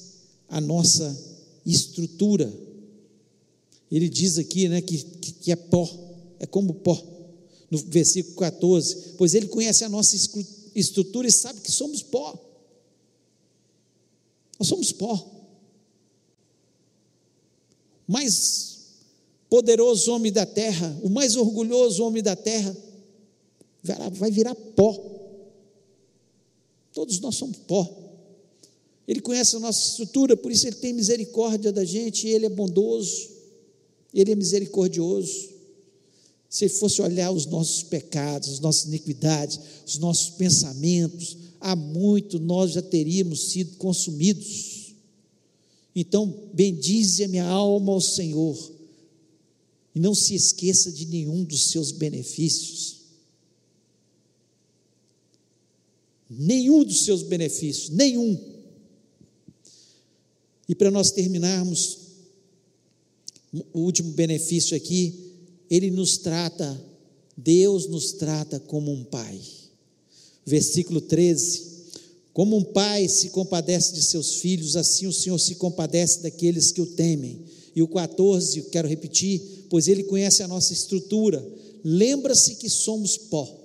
a 0.49 0.59
nossa 0.59 1.17
estrutura. 1.65 2.53
Ele 3.89 4.09
diz 4.09 4.37
aqui, 4.37 4.67
né, 4.67 4.81
que, 4.81 4.97
que 4.97 5.49
é 5.49 5.55
pó, 5.55 5.89
é 6.39 6.45
como 6.45 6.73
pó. 6.73 7.01
No 7.71 7.77
versículo 7.77 8.35
14, 8.35 9.13
pois 9.17 9.33
ele 9.33 9.47
conhece 9.47 9.85
a 9.85 9.89
nossa 9.89 10.17
estrutura 10.75 11.25
e 11.25 11.31
sabe 11.31 11.61
que 11.61 11.71
somos 11.71 12.03
pó. 12.03 12.37
Nós 14.59 14.67
somos 14.67 14.91
pó. 14.91 15.25
Mas 18.05 18.87
poderoso 19.49 20.11
homem 20.11 20.33
da 20.33 20.45
terra, 20.45 20.99
o 21.01 21.09
mais 21.09 21.37
orgulhoso 21.37 22.03
homem 22.03 22.21
da 22.21 22.35
terra, 22.35 22.75
vai 24.11 24.29
virar 24.31 24.53
pó. 24.53 25.01
Todos 26.91 27.21
nós 27.21 27.35
somos 27.35 27.55
pó. 27.59 28.04
Ele 29.07 29.21
conhece 29.21 29.55
a 29.55 29.59
nossa 29.59 29.89
estrutura, 29.89 30.35
por 30.35 30.51
isso 30.51 30.65
ele 30.67 30.77
tem 30.77 30.93
misericórdia 30.93 31.71
da 31.71 31.85
gente, 31.85 32.27
ele 32.27 32.47
é 32.47 32.49
bondoso, 32.49 33.29
ele 34.13 34.31
é 34.31 34.35
misericordioso. 34.35 35.53
se 36.49 36.69
fosse 36.69 37.01
olhar 37.01 37.31
os 37.31 37.45
nossos 37.45 37.83
pecados, 37.83 38.49
as 38.49 38.59
nossas 38.61 38.85
iniquidades, 38.85 39.59
os 39.85 39.97
nossos 39.97 40.29
pensamentos, 40.31 41.37
há 41.59 41.75
muito 41.75 42.39
nós 42.39 42.71
já 42.71 42.81
teríamos 42.81 43.51
sido 43.51 43.75
consumidos. 43.75 44.93
Então, 45.93 46.49
bendize 46.53 47.23
a 47.23 47.27
minha 47.27 47.45
alma 47.45 47.91
ao 47.91 48.01
Senhor, 48.01 48.57
e 49.93 49.99
não 49.99 50.15
se 50.15 50.33
esqueça 50.35 50.91
de 50.91 51.05
nenhum 51.05 51.43
dos 51.43 51.71
seus 51.71 51.91
benefícios. 51.91 52.95
Nenhum 56.29 56.83
dos 56.83 57.03
seus 57.05 57.21
benefícios, 57.21 57.89
nenhum. 57.89 58.54
E 60.67 60.73
para 60.73 60.89
nós 60.89 61.11
terminarmos, 61.11 61.99
o 63.73 63.81
último 63.81 64.11
benefício 64.11 64.75
aqui, 64.75 65.33
ele 65.69 65.91
nos 65.91 66.17
trata, 66.17 66.79
Deus 67.37 67.87
nos 67.87 68.13
trata 68.13 68.59
como 68.59 68.91
um 68.91 69.03
pai. 69.03 69.39
Versículo 70.45 71.01
13: 71.01 71.63
Como 72.33 72.57
um 72.57 72.63
pai 72.63 73.07
se 73.07 73.29
compadece 73.29 73.93
de 73.93 74.03
seus 74.03 74.35
filhos, 74.35 74.75
assim 74.75 75.07
o 75.07 75.13
Senhor 75.13 75.39
se 75.39 75.55
compadece 75.55 76.21
daqueles 76.21 76.71
que 76.71 76.81
o 76.81 76.85
temem. 76.85 77.45
E 77.75 77.81
o 77.81 77.87
14, 77.87 78.61
quero 78.63 78.87
repetir, 78.87 79.65
pois 79.69 79.87
ele 79.87 80.03
conhece 80.03 80.41
a 80.41 80.47
nossa 80.47 80.71
estrutura, 80.71 81.45
lembra-se 81.83 82.55
que 82.55 82.69
somos 82.69 83.17
pó. 83.17 83.63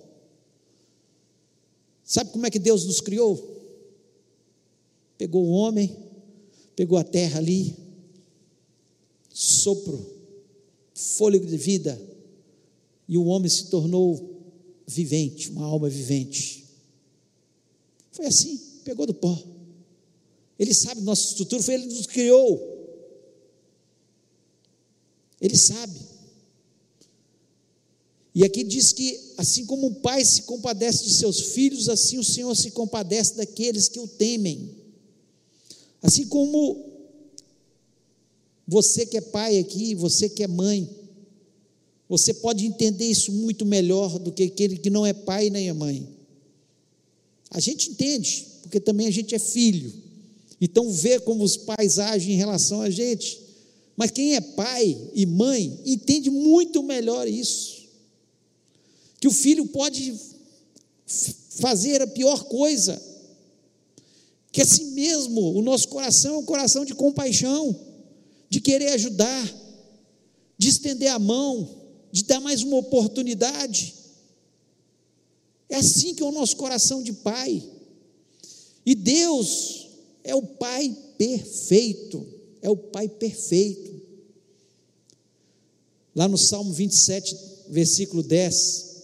Sabe 2.04 2.30
como 2.30 2.44
é 2.44 2.50
que 2.50 2.58
Deus 2.58 2.84
nos 2.84 3.00
criou? 3.00 3.58
Pegou 5.16 5.44
o 5.44 5.50
homem, 5.50 5.96
pegou 6.80 6.96
a 6.96 7.04
terra 7.04 7.38
ali, 7.38 7.76
sopro, 9.28 10.02
fôlego 10.94 11.44
de 11.44 11.58
vida, 11.58 12.00
e 13.06 13.18
o 13.18 13.26
homem 13.26 13.50
se 13.50 13.66
tornou 13.66 14.40
vivente, 14.86 15.50
uma 15.50 15.66
alma 15.66 15.90
vivente. 15.90 16.64
Foi 18.12 18.24
assim, 18.24 18.58
pegou 18.82 19.04
do 19.04 19.12
pó. 19.12 19.38
Ele 20.58 20.72
sabe 20.72 21.02
nossa 21.02 21.28
estrutura, 21.28 21.62
foi 21.62 21.74
ele 21.74 21.86
que 21.86 21.94
nos 21.96 22.06
criou. 22.06 22.58
Ele 25.38 25.58
sabe. 25.58 26.00
E 28.34 28.42
aqui 28.42 28.64
diz 28.64 28.94
que, 28.94 29.34
assim 29.36 29.66
como 29.66 29.88
o 29.88 29.94
pai 29.96 30.24
se 30.24 30.44
compadece 30.44 31.04
de 31.04 31.12
seus 31.12 31.40
filhos, 31.40 31.90
assim 31.90 32.16
o 32.16 32.24
Senhor 32.24 32.56
se 32.56 32.70
compadece 32.70 33.36
daqueles 33.36 33.86
que 33.86 34.00
o 34.00 34.08
temem. 34.08 34.79
Assim 36.02 36.26
como 36.26 36.84
você 38.66 39.04
que 39.04 39.16
é 39.16 39.20
pai 39.20 39.58
aqui, 39.58 39.94
você 39.94 40.28
que 40.28 40.42
é 40.42 40.48
mãe, 40.48 40.88
você 42.08 42.34
pode 42.34 42.66
entender 42.66 43.06
isso 43.06 43.32
muito 43.32 43.64
melhor 43.64 44.18
do 44.18 44.32
que 44.32 44.44
aquele 44.44 44.76
que 44.76 44.90
não 44.90 45.06
é 45.06 45.12
pai 45.12 45.50
nem 45.50 45.68
é 45.68 45.72
mãe. 45.72 46.08
A 47.50 47.60
gente 47.60 47.90
entende, 47.90 48.46
porque 48.62 48.80
também 48.80 49.06
a 49.06 49.10
gente 49.10 49.34
é 49.34 49.38
filho. 49.38 49.92
Então 50.60 50.90
vê 50.90 51.18
como 51.18 51.42
os 51.42 51.56
pais 51.56 51.98
agem 51.98 52.34
em 52.34 52.36
relação 52.36 52.80
a 52.80 52.90
gente. 52.90 53.40
Mas 53.96 54.10
quem 54.10 54.34
é 54.34 54.40
pai 54.40 54.96
e 55.14 55.26
mãe 55.26 55.80
entende 55.84 56.30
muito 56.30 56.82
melhor 56.82 57.26
isso. 57.26 57.88
Que 59.20 59.28
o 59.28 59.32
filho 59.32 59.66
pode 59.66 60.14
fazer 61.50 62.02
a 62.02 62.06
pior 62.06 62.44
coisa. 62.44 63.00
Que 64.52 64.62
assim 64.62 64.92
mesmo, 64.92 65.56
o 65.56 65.62
nosso 65.62 65.88
coração 65.88 66.34
é 66.34 66.38
um 66.38 66.44
coração 66.44 66.84
de 66.84 66.94
compaixão 66.94 67.88
de 68.50 68.60
querer 68.60 68.88
ajudar, 68.88 69.54
de 70.58 70.68
estender 70.68 71.08
a 71.08 71.18
mão, 71.18 71.68
de 72.10 72.24
dar 72.24 72.40
mais 72.40 72.62
uma 72.64 72.76
oportunidade. 72.76 73.94
É 75.68 75.76
assim 75.76 76.14
que 76.14 76.22
é 76.22 76.26
o 76.26 76.32
nosso 76.32 76.56
coração 76.56 77.00
de 77.00 77.12
pai. 77.12 77.62
E 78.84 78.94
Deus 78.96 79.88
é 80.24 80.34
o 80.34 80.42
Pai 80.42 80.94
perfeito, 81.16 82.26
é 82.60 82.68
o 82.68 82.76
Pai 82.76 83.08
perfeito. 83.08 84.00
Lá 86.14 86.26
no 86.26 86.36
Salmo 86.36 86.72
27, 86.72 87.36
versículo 87.68 88.22
10, 88.22 89.02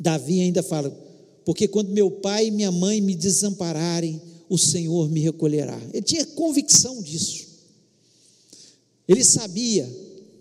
Davi 0.00 0.40
ainda 0.40 0.64
fala: 0.64 0.90
Porque 1.44 1.68
quando 1.68 1.90
meu 1.90 2.10
pai 2.10 2.48
e 2.48 2.50
minha 2.50 2.72
mãe 2.72 3.00
me 3.00 3.14
desampararem, 3.14 4.20
o 4.48 4.56
Senhor 4.56 5.08
me 5.10 5.20
recolherá. 5.20 5.78
Ele 5.92 6.02
tinha 6.02 6.24
convicção 6.26 7.02
disso. 7.02 7.46
Ele 9.06 9.24
sabia 9.24 9.88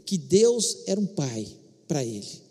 que 0.06 0.18
Deus 0.18 0.80
era 0.86 1.00
um 1.00 1.06
pai 1.06 1.48
para 1.88 2.04
ele. 2.04 2.48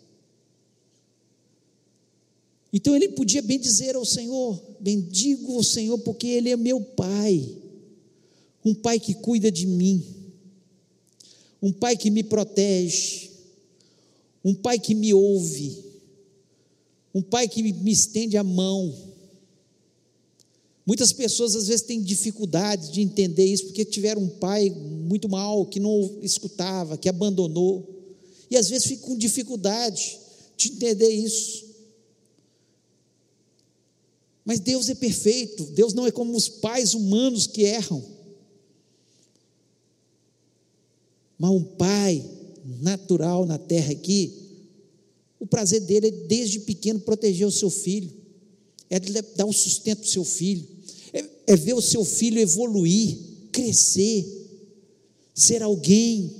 Então 2.71 2.95
ele 2.95 3.09
podia 3.09 3.41
bem 3.41 3.59
dizer 3.59 3.95
ao 3.95 4.05
Senhor: 4.05 4.61
Bendigo 4.79 5.57
o 5.57 5.63
Senhor, 5.63 5.97
porque 5.99 6.27
Ele 6.27 6.49
é 6.49 6.57
meu 6.57 6.81
pai, 6.81 7.57
um 8.63 8.73
pai 8.73 8.99
que 8.99 9.13
cuida 9.13 9.51
de 9.51 9.65
mim, 9.65 10.03
um 11.61 11.71
pai 11.71 11.95
que 11.95 12.11
me 12.11 12.23
protege, 12.23 13.31
um 14.43 14.53
pai 14.53 14.77
que 14.79 14.93
me 14.93 15.13
ouve, 15.13 15.83
um 17.13 17.21
pai 17.21 17.47
que 17.47 17.63
me 17.63 17.91
estende 17.91 18.37
a 18.37 18.43
mão, 18.43 18.93
Muitas 20.87 21.11
pessoas 21.11 21.53
às 21.53 21.67
vezes 21.67 21.85
têm 21.85 22.01
dificuldade 22.01 22.93
de 22.93 23.01
entender 23.01 23.43
isso 23.43 23.65
porque 23.65 23.83
tiveram 23.83 24.21
um 24.21 24.29
pai 24.29 24.69
muito 24.69 25.27
mal, 25.27 25.65
que 25.65 25.81
não 25.81 26.17
escutava, 26.21 26.97
que 26.97 27.09
abandonou. 27.09 27.93
E 28.49 28.55
às 28.55 28.69
vezes 28.69 28.87
ficam 28.87 29.09
com 29.09 29.17
dificuldade 29.17 30.17
de 30.55 30.69
entender 30.69 31.09
isso. 31.09 31.65
Mas 34.45 34.61
Deus 34.61 34.87
é 34.87 34.95
perfeito, 34.95 35.65
Deus 35.65 35.93
não 35.93 36.07
é 36.07 36.11
como 36.11 36.33
os 36.37 36.47
pais 36.47 36.93
humanos 36.93 37.45
que 37.45 37.63
erram. 37.63 38.01
Mas 41.37 41.51
um 41.51 41.65
pai 41.65 42.25
natural 42.79 43.45
na 43.45 43.57
terra 43.57 43.91
aqui, 43.91 44.33
o 45.37 45.45
prazer 45.45 45.81
dele 45.81 46.07
é 46.07 46.11
desde 46.11 46.61
pequeno 46.61 47.01
proteger 47.01 47.45
o 47.45 47.51
seu 47.51 47.69
filho, 47.69 48.09
é 48.89 48.97
dar 49.35 49.45
o 49.45 49.51
sustento 49.51 49.99
para 49.99 50.07
o 50.07 50.11
seu 50.11 50.23
filho 50.23 50.76
é 51.47 51.55
ver 51.55 51.73
o 51.73 51.81
seu 51.81 52.03
filho 52.03 52.37
evoluir, 52.37 53.17
crescer, 53.53 54.25
ser 55.33 55.63
alguém. 55.63 56.35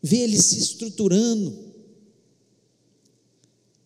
Ver 0.00 0.18
ele 0.18 0.40
se 0.40 0.60
estruturando, 0.60 1.58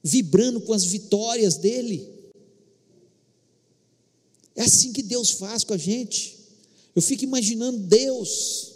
vibrando 0.04 0.60
com 0.60 0.74
as 0.74 0.84
vitórias 0.84 1.56
dele. 1.56 2.06
É 4.54 4.62
assim 4.64 4.92
que 4.92 5.02
Deus 5.02 5.30
faz 5.30 5.64
com 5.64 5.72
a 5.72 5.78
gente. 5.78 6.36
Eu 6.94 7.00
fico 7.00 7.24
imaginando 7.24 7.78
Deus. 7.78 8.74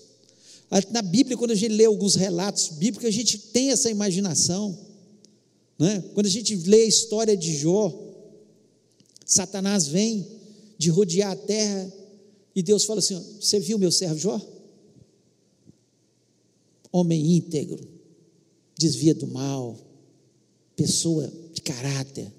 Na 0.91 1.03
Bíblia, 1.03 1.37
quando 1.37 1.51
a 1.51 1.55
gente 1.55 1.73
lê 1.73 1.85
alguns 1.85 2.15
relatos 2.15 2.69
bíblicos, 2.69 3.07
a 3.07 3.11
gente 3.11 3.37
tem 3.37 3.71
essa 3.71 3.91
imaginação. 3.91 4.94
Né? 5.79 6.03
Quando 6.15 6.27
a 6.27 6.31
gente 6.31 6.55
lê 6.55 6.83
a 6.83 6.89
história 6.89 7.37
de 7.37 7.57
Jó, 7.57 7.93
Satanás 9.27 9.87
vem 9.89 10.27
de 10.79 10.91
rodear 10.91 11.33
a 11.33 11.37
terra 11.37 11.93
e 12.55 12.63
Deus 12.63 12.85
fala 12.85 13.01
assim: 13.01 13.21
Você 13.41 13.59
viu 13.59 13.79
meu 13.79 13.91
servo 13.91 14.19
Jó? 14.19 14.41
Homem 16.93 17.37
íntegro, 17.37 17.87
desvia 18.79 19.15
do 19.15 19.27
mal, 19.27 19.77
pessoa 20.77 21.33
de 21.53 21.61
caráter, 21.61 22.33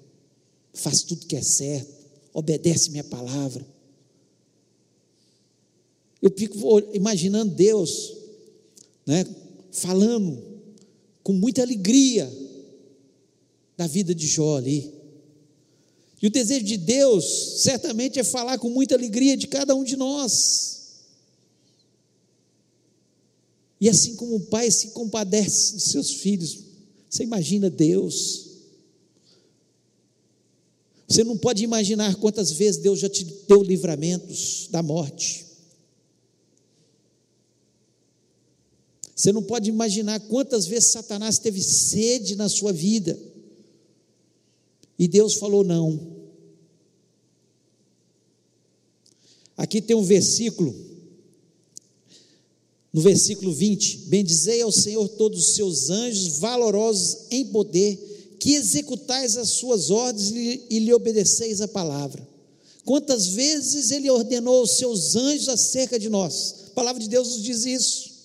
faz 0.72 1.02
tudo 1.02 1.26
que 1.26 1.36
é 1.36 1.42
certo, 1.42 1.92
obedece 2.32 2.90
minha 2.90 3.04
palavra. 3.04 3.66
Eu 6.22 6.32
fico 6.34 6.56
imaginando 6.94 7.54
Deus, 7.54 8.16
né, 9.04 9.26
falando 9.70 10.42
com 11.22 11.34
muita 11.34 11.60
alegria 11.60 12.45
da 13.76 13.86
vida 13.86 14.14
de 14.14 14.26
Jó 14.26 14.56
ali. 14.56 14.92
E 16.20 16.26
o 16.26 16.30
desejo 16.30 16.64
de 16.64 16.76
Deus, 16.76 17.62
certamente, 17.62 18.18
é 18.18 18.24
falar 18.24 18.58
com 18.58 18.70
muita 18.70 18.94
alegria 18.94 19.36
de 19.36 19.46
cada 19.46 19.74
um 19.74 19.84
de 19.84 19.96
nós. 19.96 20.76
E 23.80 23.88
assim 23.88 24.16
como 24.16 24.36
o 24.36 24.40
pai 24.46 24.70
se 24.70 24.88
compadece 24.88 25.74
dos 25.74 25.84
seus 25.84 26.10
filhos, 26.10 26.58
você 27.10 27.22
imagina 27.22 27.68
Deus. 27.68 28.46
Você 31.06 31.22
não 31.22 31.36
pode 31.36 31.62
imaginar 31.62 32.16
quantas 32.16 32.50
vezes 32.50 32.80
Deus 32.80 32.98
já 32.98 33.08
te 33.08 33.24
deu 33.46 33.62
livramentos 33.62 34.68
da 34.70 34.82
morte. 34.82 35.46
Você 39.14 39.32
não 39.32 39.42
pode 39.42 39.70
imaginar 39.70 40.20
quantas 40.20 40.66
vezes 40.66 40.90
Satanás 40.90 41.38
teve 41.38 41.62
sede 41.62 42.36
na 42.36 42.48
sua 42.48 42.72
vida. 42.72 43.18
E 44.98 45.06
Deus 45.06 45.34
falou 45.34 45.62
não. 45.62 46.16
Aqui 49.56 49.80
tem 49.80 49.96
um 49.96 50.02
versículo, 50.02 50.74
No 52.92 53.00
versículo 53.02 53.52
20: 53.52 54.06
Bendizei 54.06 54.62
ao 54.62 54.72
Senhor 54.72 55.08
todos 55.08 55.48
os 55.48 55.54
seus 55.54 55.90
anjos, 55.90 56.38
valorosos 56.38 57.26
em 57.30 57.44
poder, 57.46 58.36
que 58.38 58.54
executais 58.54 59.36
as 59.36 59.50
suas 59.50 59.90
ordens 59.90 60.30
e 60.30 60.78
lhe 60.78 60.92
obedeceis 60.92 61.60
a 61.60 61.68
palavra. 61.68 62.26
Quantas 62.84 63.26
vezes 63.28 63.90
ele 63.90 64.08
ordenou 64.08 64.62
os 64.62 64.78
seus 64.78 65.16
anjos 65.16 65.48
acerca 65.48 65.98
de 65.98 66.08
nós? 66.08 66.66
A 66.68 66.70
palavra 66.70 67.02
de 67.02 67.08
Deus 67.08 67.28
nos 67.28 67.42
diz 67.42 67.64
isso. 67.66 68.16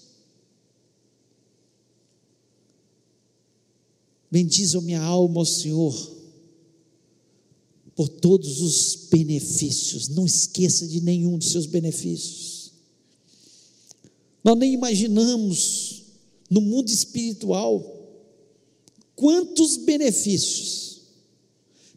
Bendize 4.29 4.77
a 4.77 4.81
minha 4.81 5.01
alma 5.01 5.41
ao 5.41 5.45
Senhor 5.45 6.20
por 7.95 8.07
todos 8.07 8.61
os 8.61 9.07
benefícios. 9.11 10.07
Não 10.09 10.25
esqueça 10.25 10.87
de 10.87 11.01
nenhum 11.01 11.37
dos 11.37 11.51
seus 11.51 11.65
benefícios. 11.65 12.71
Nós 14.43 14.57
nem 14.57 14.73
imaginamos 14.73 16.03
no 16.49 16.61
mundo 16.61 16.89
espiritual 16.89 17.99
quantos 19.15 19.77
benefícios, 19.77 21.01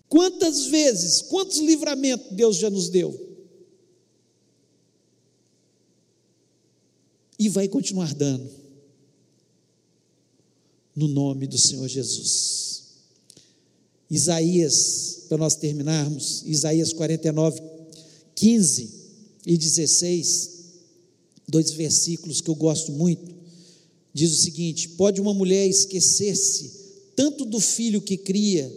quantas 0.08 0.66
vezes, 0.66 1.22
quantos 1.22 1.58
livramentos 1.58 2.30
Deus 2.32 2.56
já 2.56 2.68
nos 2.68 2.88
deu. 2.88 3.18
E 7.38 7.48
vai 7.48 7.66
continuar 7.66 8.14
dando, 8.14 8.48
no 10.94 11.08
nome 11.08 11.46
do 11.46 11.58
Senhor 11.58 11.88
Jesus. 11.88 12.73
Isaías, 14.10 15.24
para 15.28 15.38
nós 15.38 15.56
terminarmos, 15.56 16.42
Isaías 16.46 16.92
49, 16.92 17.60
15 18.34 18.90
e 19.46 19.56
16, 19.56 20.50
dois 21.48 21.70
versículos 21.72 22.40
que 22.40 22.50
eu 22.50 22.54
gosto 22.54 22.92
muito, 22.92 23.34
diz 24.12 24.32
o 24.32 24.42
seguinte: 24.42 24.90
Pode 24.90 25.20
uma 25.20 25.34
mulher 25.34 25.66
esquecer-se 25.66 26.84
tanto 27.16 27.44
do 27.44 27.60
filho 27.60 28.00
que 28.00 28.16
cria, 28.16 28.70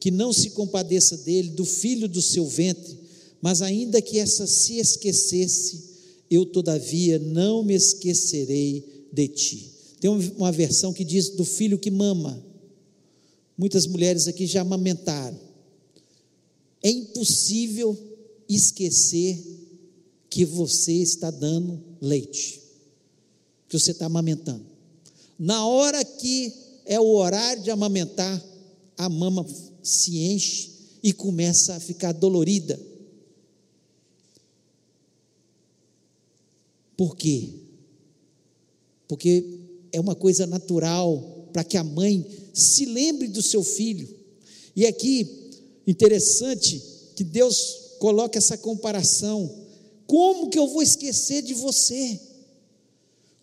que 0.00 0.10
não 0.10 0.32
se 0.32 0.50
compadeça 0.50 1.16
dele, 1.18 1.50
do 1.50 1.64
filho 1.64 2.08
do 2.08 2.20
seu 2.20 2.46
ventre, 2.46 2.98
mas 3.40 3.62
ainda 3.62 4.00
que 4.00 4.18
essa 4.18 4.46
se 4.46 4.78
esquecesse, 4.78 5.84
eu 6.30 6.46
todavia 6.46 7.18
não 7.18 7.62
me 7.62 7.74
esquecerei 7.74 9.06
de 9.12 9.28
ti. 9.28 9.70
Tem 10.00 10.10
uma 10.10 10.50
versão 10.50 10.92
que 10.92 11.04
diz 11.04 11.30
do 11.30 11.44
filho 11.44 11.78
que 11.78 11.90
mama, 11.90 12.42
Muitas 13.56 13.86
mulheres 13.86 14.26
aqui 14.26 14.46
já 14.46 14.62
amamentaram. 14.62 15.38
É 16.82 16.90
impossível 16.90 17.96
esquecer 18.48 19.42
que 20.28 20.44
você 20.44 20.92
está 20.92 21.30
dando 21.30 21.82
leite, 22.00 22.60
que 23.68 23.78
você 23.78 23.92
está 23.92 24.06
amamentando. 24.06 24.66
Na 25.38 25.66
hora 25.66 26.04
que 26.04 26.52
é 26.84 27.00
o 27.00 27.14
horário 27.14 27.62
de 27.62 27.70
amamentar, 27.70 28.44
a 28.96 29.08
mama 29.08 29.46
se 29.82 30.18
enche 30.18 30.70
e 31.02 31.12
começa 31.12 31.74
a 31.74 31.80
ficar 31.80 32.12
dolorida. 32.12 32.80
Por 36.96 37.16
quê? 37.16 37.50
Porque 39.08 39.58
é 39.92 40.00
uma 40.00 40.14
coisa 40.14 40.46
natural 40.46 41.33
para 41.54 41.62
que 41.62 41.76
a 41.76 41.84
mãe 41.84 42.26
se 42.52 42.84
lembre 42.84 43.28
do 43.28 43.40
seu 43.40 43.62
filho. 43.62 44.12
E 44.74 44.84
aqui, 44.84 45.52
interessante 45.86 46.82
que 47.14 47.22
Deus 47.22 47.94
coloca 48.00 48.36
essa 48.36 48.58
comparação. 48.58 49.48
Como 50.04 50.50
que 50.50 50.58
eu 50.58 50.66
vou 50.66 50.82
esquecer 50.82 51.42
de 51.42 51.54
você? 51.54 52.20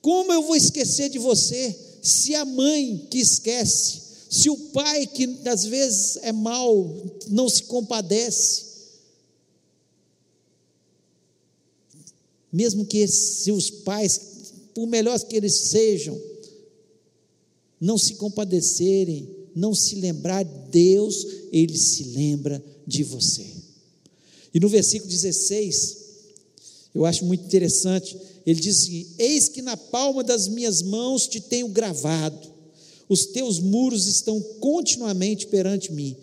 Como 0.02 0.34
eu 0.34 0.44
vou 0.44 0.58
esquecer 0.58 1.08
de 1.08 1.18
você 1.18 1.74
se 2.02 2.36
a 2.36 2.44
mãe 2.44 3.08
que 3.10 3.20
esquece, 3.20 4.02
se 4.30 4.50
o 4.50 4.58
pai 4.58 5.08
que 5.08 5.40
às 5.46 5.64
vezes 5.64 6.18
é 6.18 6.34
mau, 6.34 6.94
não 7.30 7.48
se 7.48 7.64
compadece? 7.64 8.66
Mesmo 12.52 12.86
que 12.86 13.08
seus 13.08 13.70
pais, 13.70 14.20
por 14.76 14.86
melhores 14.86 15.24
que 15.24 15.38
eles 15.38 15.54
sejam, 15.54 16.31
não 17.82 17.98
se 17.98 18.14
compadecerem, 18.16 19.28
não 19.56 19.74
se 19.74 19.96
lembrar, 19.96 20.44
Deus, 20.44 21.26
Ele 21.52 21.76
se 21.76 22.04
lembra 22.04 22.64
de 22.86 23.04
você. 23.04 23.48
E 24.54 24.60
no 24.60 24.70
versículo 24.70 25.10
16, 25.10 25.98
eu 26.94 27.06
acho 27.06 27.26
muito 27.26 27.44
interessante, 27.44 28.18
ele 28.46 28.60
diz 28.60 28.82
assim: 28.82 29.08
Eis 29.18 29.48
que 29.48 29.62
na 29.62 29.78
palma 29.78 30.24
das 30.24 30.48
minhas 30.48 30.82
mãos 30.82 31.28
te 31.28 31.40
tenho 31.40 31.70
gravado, 31.70 32.52
os 33.08 33.26
teus 33.28 33.60
muros 33.60 34.08
estão 34.08 34.42
continuamente 34.60 35.48
perante 35.48 35.92
mim, 35.92 36.16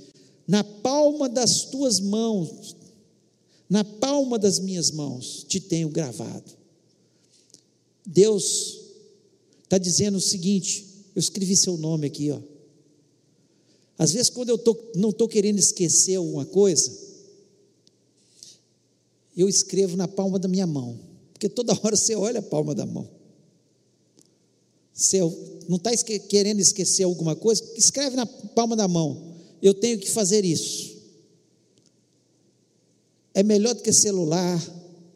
na 0.46 0.62
palma 0.62 1.28
das 1.28 1.62
tuas 1.64 2.00
mãos, 2.00 2.76
na 3.68 3.84
palma 3.84 4.38
das 4.38 4.58
minhas 4.58 4.90
mãos 4.90 5.44
te 5.48 5.60
tenho 5.60 5.88
gravado. 5.88 6.56
Deus 8.04 8.78
está 9.64 9.78
dizendo 9.78 10.16
o 10.16 10.20
seguinte: 10.20 10.84
eu 11.18 11.20
escrevi 11.20 11.56
seu 11.56 11.76
nome 11.76 12.06
aqui, 12.06 12.30
ó. 12.30 12.38
Às 13.98 14.12
vezes, 14.12 14.30
quando 14.30 14.50
eu 14.50 14.56
tô, 14.56 14.78
não 14.94 15.10
estou 15.10 15.26
querendo 15.26 15.58
esquecer 15.58 16.14
alguma 16.14 16.46
coisa, 16.46 16.96
eu 19.36 19.48
escrevo 19.48 19.96
na 19.96 20.06
palma 20.06 20.38
da 20.38 20.46
minha 20.46 20.64
mão, 20.64 20.96
porque 21.32 21.48
toda 21.48 21.76
hora 21.82 21.96
você 21.96 22.14
olha 22.14 22.38
a 22.38 22.42
palma 22.42 22.72
da 22.72 22.86
mão. 22.86 23.10
Você 24.94 25.18
não 25.68 25.76
está 25.76 25.90
querendo 26.28 26.60
esquecer 26.60 27.02
alguma 27.02 27.34
coisa, 27.34 27.64
escreve 27.76 28.14
na 28.14 28.24
palma 28.24 28.76
da 28.76 28.86
mão. 28.86 29.34
Eu 29.60 29.74
tenho 29.74 29.98
que 29.98 30.08
fazer 30.08 30.44
isso. 30.44 30.98
É 33.34 33.42
melhor 33.42 33.74
do 33.74 33.82
que 33.82 33.92
celular, 33.92 34.64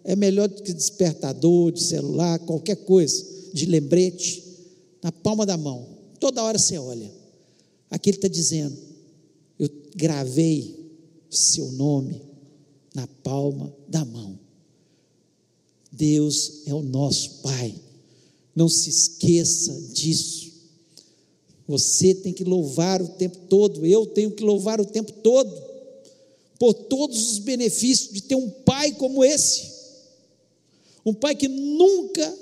é 0.02 0.16
melhor 0.16 0.48
do 0.48 0.64
que 0.64 0.72
despertador 0.72 1.70
de 1.70 1.80
celular, 1.80 2.40
qualquer 2.40 2.74
coisa, 2.74 3.24
de 3.52 3.66
lembrete, 3.66 4.42
na 5.00 5.12
palma 5.12 5.44
da 5.46 5.56
mão. 5.56 5.91
Toda 6.22 6.44
hora 6.44 6.56
você 6.56 6.78
olha. 6.78 7.12
Aqui 7.90 8.10
ele 8.10 8.16
está 8.16 8.28
dizendo: 8.28 8.78
Eu 9.58 9.68
gravei 9.96 10.88
seu 11.28 11.72
nome 11.72 12.22
na 12.94 13.08
palma 13.24 13.74
da 13.88 14.04
mão. 14.04 14.38
Deus 15.90 16.62
é 16.64 16.72
o 16.72 16.80
nosso 16.80 17.40
Pai. 17.42 17.74
Não 18.54 18.68
se 18.68 18.88
esqueça 18.88 19.72
disso. 19.92 20.52
Você 21.66 22.14
tem 22.14 22.32
que 22.32 22.44
louvar 22.44 23.02
o 23.02 23.08
tempo 23.08 23.38
todo, 23.48 23.84
eu 23.84 24.06
tenho 24.06 24.30
que 24.30 24.44
louvar 24.44 24.80
o 24.80 24.86
tempo 24.86 25.10
todo, 25.10 25.52
por 26.56 26.72
todos 26.72 27.32
os 27.32 27.38
benefícios 27.40 28.12
de 28.12 28.22
ter 28.22 28.36
um 28.36 28.48
pai 28.48 28.92
como 28.92 29.24
esse. 29.24 29.72
Um 31.04 31.14
pai 31.14 31.34
que 31.34 31.48
nunca, 31.48 32.38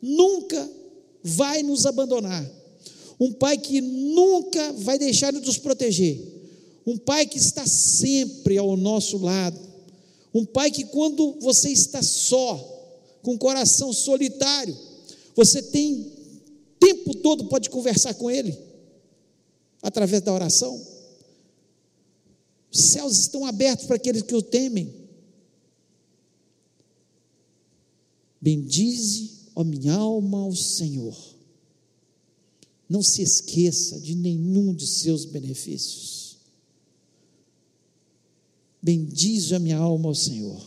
nunca 0.00 0.70
vai 1.24 1.64
nos 1.64 1.86
abandonar 1.86 2.65
um 3.18 3.32
pai 3.32 3.56
que 3.56 3.80
nunca 3.80 4.72
vai 4.74 4.98
deixar 4.98 5.32
de 5.32 5.40
nos 5.40 5.58
proteger, 5.58 6.20
um 6.86 6.96
pai 6.96 7.26
que 7.26 7.38
está 7.38 7.66
sempre 7.66 8.58
ao 8.58 8.76
nosso 8.76 9.18
lado, 9.18 9.58
um 10.32 10.44
pai 10.44 10.70
que 10.70 10.84
quando 10.84 11.32
você 11.40 11.70
está 11.70 12.02
só, 12.02 12.74
com 13.22 13.34
o 13.34 13.38
coração 13.38 13.92
solitário, 13.92 14.76
você 15.34 15.60
tem 15.60 16.12
tempo 16.78 17.14
todo 17.16 17.46
pode 17.46 17.68
conversar 17.70 18.14
com 18.14 18.30
ele 18.30 18.56
através 19.82 20.22
da 20.22 20.32
oração. 20.32 20.80
Os 22.70 22.80
céus 22.80 23.18
estão 23.18 23.44
abertos 23.44 23.86
para 23.86 23.96
aqueles 23.96 24.22
que 24.22 24.34
o 24.34 24.42
temem. 24.42 24.94
Bendize, 28.40 29.48
ó 29.56 29.64
minha 29.64 29.94
alma, 29.94 30.42
ao 30.42 30.54
Senhor 30.54 31.35
não 32.88 33.02
se 33.02 33.22
esqueça 33.22 34.00
de 34.00 34.14
nenhum 34.14 34.72
de 34.72 34.86
seus 34.86 35.24
benefícios. 35.24 36.36
Bendize 38.80 39.54
a 39.54 39.58
minha 39.58 39.78
alma 39.78 40.08
ao 40.08 40.14
Senhor. 40.14 40.62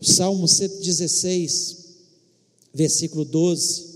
O 0.00 0.04
Salmo 0.04 0.48
116, 0.48 1.76
versículo 2.72 3.24
12, 3.24 3.88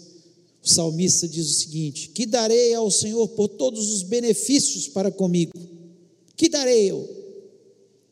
o 0.63 0.69
salmista 0.69 1.27
diz 1.27 1.49
o 1.49 1.55
seguinte: 1.55 2.11
Que 2.11 2.27
darei 2.27 2.75
ao 2.75 2.91
Senhor 2.91 3.27
por 3.29 3.49
todos 3.49 3.91
os 3.91 4.03
benefícios 4.03 4.89
para 4.89 5.11
comigo? 5.11 5.53
Que 6.37 6.49
darei 6.49 6.91
eu? 6.91 7.09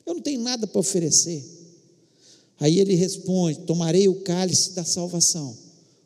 Eu 0.07 0.15
não 0.15 0.23
tenho 0.23 0.41
nada 0.41 0.67
para 0.67 0.81
oferecer. 0.81 1.45
Aí 2.59 2.81
ele 2.81 2.95
responde: 2.95 3.61
Tomarei 3.61 4.09
o 4.09 4.23
cálice 4.23 4.73
da 4.73 4.85
salvação. 4.85 5.57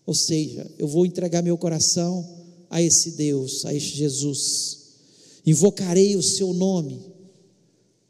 Ou 0.04 0.14
seja, 0.14 0.70
eu 0.78 0.88
vou 0.88 1.06
entregar 1.06 1.42
meu 1.42 1.56
coração 1.56 2.33
a 2.74 2.82
esse 2.82 3.12
Deus, 3.12 3.64
a 3.64 3.72
esse 3.72 3.86
Jesus. 3.86 4.78
Invocarei 5.46 6.16
o 6.16 6.22
seu 6.22 6.52
nome. 6.52 7.00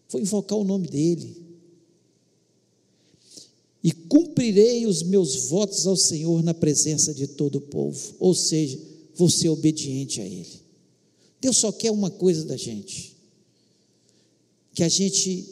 Vou 0.08 0.20
invocar 0.20 0.58
o 0.58 0.64
nome 0.64 0.88
dele. 0.88 1.44
e 3.84 3.92
cumprirei 3.92 4.86
os 4.86 5.02
meus 5.02 5.50
votos 5.50 5.86
ao 5.86 5.94
Senhor 5.94 6.42
na 6.42 6.54
presença 6.54 7.12
de 7.12 7.26
todo 7.26 7.56
o 7.56 7.60
povo. 7.60 8.14
Ou 8.18 8.34
seja, 8.34 8.78
vou 9.14 9.28
ser 9.28 9.50
obediente 9.50 10.22
a 10.22 10.24
Ele. 10.24 10.62
Deus 11.38 11.58
só 11.58 11.70
quer 11.70 11.90
uma 11.90 12.10
coisa 12.10 12.46
da 12.46 12.56
gente: 12.56 13.14
que 14.72 14.82
a 14.82 14.88
gente 14.88 15.44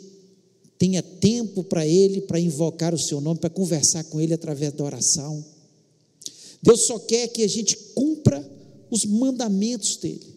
tenha 0.78 1.02
tempo 1.02 1.62
para 1.62 1.86
Ele, 1.86 2.22
para 2.22 2.40
invocar 2.40 2.94
o 2.94 2.98
Seu 2.98 3.20
nome, 3.20 3.38
para 3.38 3.50
conversar 3.50 4.02
com 4.04 4.18
Ele 4.18 4.32
através 4.32 4.72
da 4.72 4.82
oração. 4.82 5.44
Deus 6.62 6.86
só 6.86 6.98
quer 6.98 7.28
que 7.28 7.42
a 7.42 7.48
gente 7.48 7.76
cumpra 7.94 8.11
os 8.92 9.06
mandamentos 9.06 9.96
dEle. 9.96 10.36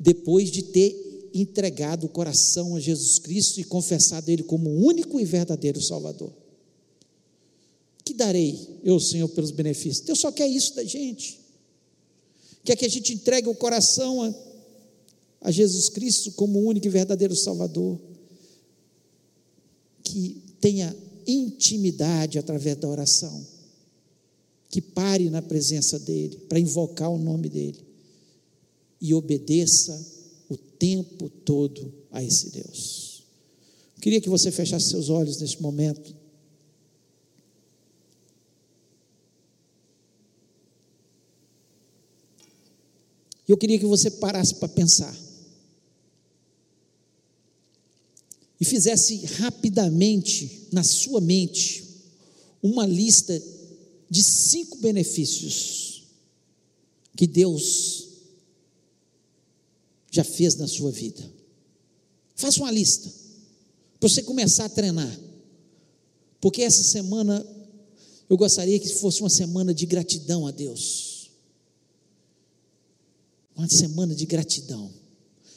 Depois 0.00 0.50
de 0.50 0.62
ter 0.62 1.30
entregado 1.34 2.04
o 2.04 2.08
coração 2.08 2.74
a 2.74 2.80
Jesus 2.80 3.18
Cristo 3.18 3.60
e 3.60 3.64
confessado 3.64 4.30
Ele 4.30 4.42
como 4.42 4.70
o 4.70 4.86
único 4.86 5.20
e 5.20 5.26
verdadeiro 5.26 5.82
Salvador. 5.82 6.32
Que 8.02 8.14
darei 8.14 8.80
eu, 8.82 8.98
Senhor, 8.98 9.28
pelos 9.28 9.50
benefícios? 9.50 10.06
Deus 10.06 10.18
só 10.18 10.32
quer 10.32 10.46
isso 10.46 10.74
da 10.74 10.82
gente. 10.82 11.38
Quer 12.64 12.76
que 12.76 12.86
a 12.86 12.88
gente 12.88 13.12
entregue 13.12 13.48
o 13.48 13.54
coração 13.54 14.22
a, 14.22 14.34
a 15.42 15.50
Jesus 15.50 15.90
Cristo 15.90 16.32
como 16.32 16.58
o 16.58 16.66
único 16.68 16.86
e 16.86 16.90
verdadeiro 16.90 17.36
Salvador. 17.36 18.00
Que 20.02 20.42
tenha 20.58 20.96
intimidade 21.26 22.38
através 22.38 22.78
da 22.78 22.88
oração. 22.88 23.57
Que 24.68 24.80
pare 24.80 25.30
na 25.30 25.40
presença 25.40 25.98
dEle, 25.98 26.36
para 26.48 26.60
invocar 26.60 27.10
o 27.10 27.18
nome 27.18 27.48
dEle. 27.48 27.80
E 29.00 29.14
obedeça 29.14 30.06
o 30.48 30.56
tempo 30.56 31.28
todo 31.28 31.92
a 32.10 32.22
esse 32.22 32.50
Deus. 32.50 33.22
Eu 33.96 34.02
queria 34.02 34.20
que 34.20 34.28
você 34.28 34.50
fechasse 34.50 34.90
seus 34.90 35.08
olhos 35.08 35.40
neste 35.40 35.60
momento. 35.62 36.14
Eu 43.48 43.56
queria 43.56 43.78
que 43.78 43.86
você 43.86 44.10
parasse 44.10 44.54
para 44.56 44.68
pensar. 44.68 45.16
E 48.60 48.64
fizesse 48.64 49.24
rapidamente, 49.24 50.68
na 50.70 50.82
sua 50.82 51.20
mente, 51.20 51.84
uma 52.62 52.84
lista 52.84 53.40
de 54.10 54.22
cinco 54.22 54.78
benefícios 54.78 56.04
que 57.16 57.26
Deus 57.26 58.08
já 60.10 60.24
fez 60.24 60.56
na 60.56 60.66
sua 60.66 60.90
vida. 60.90 61.30
Faça 62.34 62.60
uma 62.60 62.70
lista, 62.70 63.12
para 63.98 64.08
você 64.08 64.22
começar 64.22 64.64
a 64.64 64.68
treinar. 64.68 65.18
Porque 66.40 66.62
essa 66.62 66.82
semana 66.82 67.44
eu 68.28 68.36
gostaria 68.36 68.78
que 68.78 68.88
fosse 68.88 69.20
uma 69.20 69.30
semana 69.30 69.74
de 69.74 69.84
gratidão 69.86 70.46
a 70.46 70.50
Deus. 70.50 71.30
Uma 73.56 73.68
semana 73.68 74.14
de 74.14 74.24
gratidão. 74.24 74.90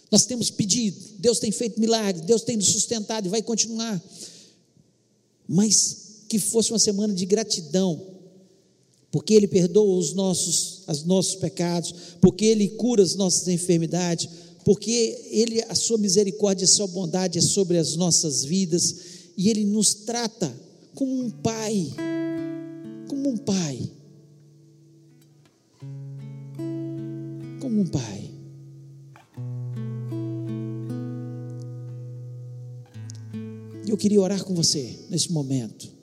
Nós 0.10 0.26
temos 0.26 0.50
pedido, 0.50 1.00
Deus 1.20 1.40
tem 1.40 1.52
feito 1.52 1.80
milagres, 1.80 2.26
Deus 2.26 2.42
tem 2.42 2.58
nos 2.58 2.68
sustentado 2.68 3.28
e 3.28 3.30
vai 3.30 3.42
continuar. 3.42 4.02
Mas 5.48 6.24
que 6.28 6.40
fosse 6.40 6.72
uma 6.72 6.80
semana 6.80 7.14
de 7.14 7.26
gratidão, 7.26 8.11
porque 9.12 9.34
Ele 9.34 9.48
perdoa 9.48 9.98
os 9.98 10.14
nossos, 10.14 10.84
os 10.88 11.04
nossos 11.04 11.36
pecados, 11.36 11.94
porque 12.22 12.46
Ele 12.46 12.70
cura 12.70 13.04
as 13.04 13.16
nossas 13.16 13.48
enfermidades, 13.50 14.30
porque 14.64 15.28
Ele, 15.30 15.62
a 15.68 15.76
sua 15.76 15.98
misericórdia, 15.98 16.64
a 16.64 16.68
sua 16.68 16.88
bondade 16.88 17.38
é 17.38 17.42
sobre 17.42 17.78
as 17.78 17.96
nossas 17.96 18.46
vidas, 18.46 18.96
e 19.38 19.50
Ele 19.50 19.66
nos 19.66 19.94
trata 19.94 20.52
como 20.96 21.14
um 21.14 21.30
pai, 21.30 21.88
como 23.10 23.30
um 23.30 23.38
pai, 23.38 23.92
como 27.60 27.82
um 27.82 27.88
pai. 27.88 28.32
Eu 33.86 33.98
queria 33.98 34.22
orar 34.22 34.42
com 34.42 34.56
você 34.56 34.98
nesse 35.10 35.34
momento. 35.34 36.01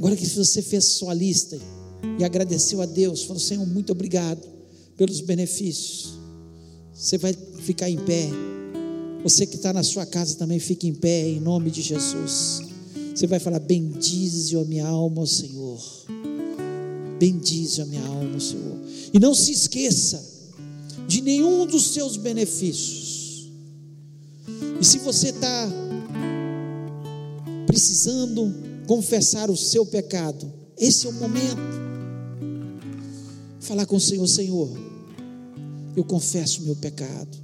Agora 0.00 0.16
que 0.16 0.26
você 0.26 0.62
fez 0.62 0.86
sua 0.86 1.12
lista 1.12 1.60
e 2.18 2.24
agradeceu 2.24 2.80
a 2.80 2.86
Deus, 2.86 3.24
falou: 3.24 3.38
Senhor, 3.38 3.66
muito 3.66 3.92
obrigado 3.92 4.40
pelos 4.96 5.20
benefícios. 5.20 6.14
Você 6.94 7.18
vai 7.18 7.34
ficar 7.34 7.90
em 7.90 7.98
pé. 7.98 8.30
Você 9.22 9.44
que 9.44 9.56
está 9.56 9.74
na 9.74 9.82
sua 9.82 10.06
casa 10.06 10.36
também 10.36 10.58
fica 10.58 10.86
em 10.86 10.94
pé, 10.94 11.28
em 11.28 11.38
nome 11.38 11.70
de 11.70 11.82
Jesus. 11.82 12.62
Você 13.14 13.26
vai 13.26 13.38
falar: 13.38 13.58
Bendize 13.58 14.56
a 14.56 14.64
minha 14.64 14.86
alma, 14.86 15.26
Senhor. 15.26 15.78
Bendize 17.18 17.82
a 17.82 17.84
minha 17.84 18.06
alma, 18.06 18.40
Senhor. 18.40 18.78
E 19.12 19.18
não 19.18 19.34
se 19.34 19.52
esqueça 19.52 20.24
de 21.06 21.20
nenhum 21.20 21.66
dos 21.66 21.88
seus 21.88 22.16
benefícios. 22.16 23.50
E 24.80 24.82
se 24.82 24.96
você 25.00 25.28
está 25.28 25.70
precisando 27.66 28.69
confessar 28.90 29.48
o 29.48 29.56
seu 29.56 29.86
pecado, 29.86 30.52
esse 30.76 31.06
é 31.06 31.10
o 31.10 31.12
momento. 31.12 31.62
Falar 33.60 33.86
com 33.86 33.94
o 33.94 34.00
Senhor, 34.00 34.26
Senhor 34.26 34.68
eu 35.96 36.02
confesso 36.02 36.60
o 36.60 36.64
meu 36.64 36.74
pecado. 36.74 37.38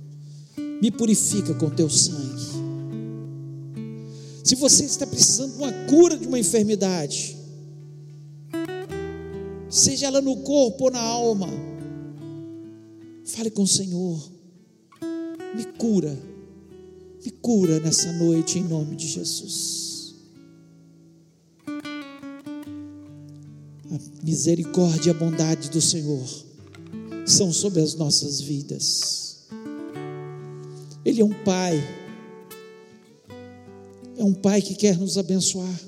Me 0.83 0.91
purifica 0.91 1.55
com 1.55 1.71
teu 1.71 1.89
sangue. 1.89 2.43
Se 4.43 4.57
você 4.57 4.87
está 4.87 5.07
precisando 5.07 5.53
de 5.53 5.59
uma 5.59 5.73
cura 5.89 6.17
de 6.17 6.27
uma 6.27 6.37
enfermidade, 6.37 7.37
seja 9.71 10.07
ela 10.07 10.21
no 10.21 10.39
corpo 10.39 10.87
ou 10.87 10.91
na 10.91 11.01
alma, 11.01 11.49
fale 13.25 13.51
com 13.51 13.63
o 13.63 13.69
Senhor. 13.69 14.21
Me 15.55 15.65
cura. 15.79 16.19
Me 17.25 17.31
cura 17.31 17.79
nessa 17.79 18.13
noite 18.15 18.59
em 18.59 18.65
nome 18.65 18.97
de 18.97 19.07
Jesus. 19.07 19.96
Misericórdia 24.23 25.11
e 25.11 25.15
a 25.15 25.19
bondade 25.19 25.71
do 25.71 25.81
Senhor 25.81 26.27
são 27.27 27.53
sobre 27.53 27.81
as 27.81 27.95
nossas 27.95 28.41
vidas. 28.41 29.47
Ele 31.05 31.21
é 31.21 31.25
um 31.25 31.45
Pai, 31.45 31.83
é 34.17 34.25
um 34.25 34.35
Pai 34.35 34.63
que 34.63 34.75
quer 34.75 34.97
nos 34.99 35.17
abençoar, 35.17 35.81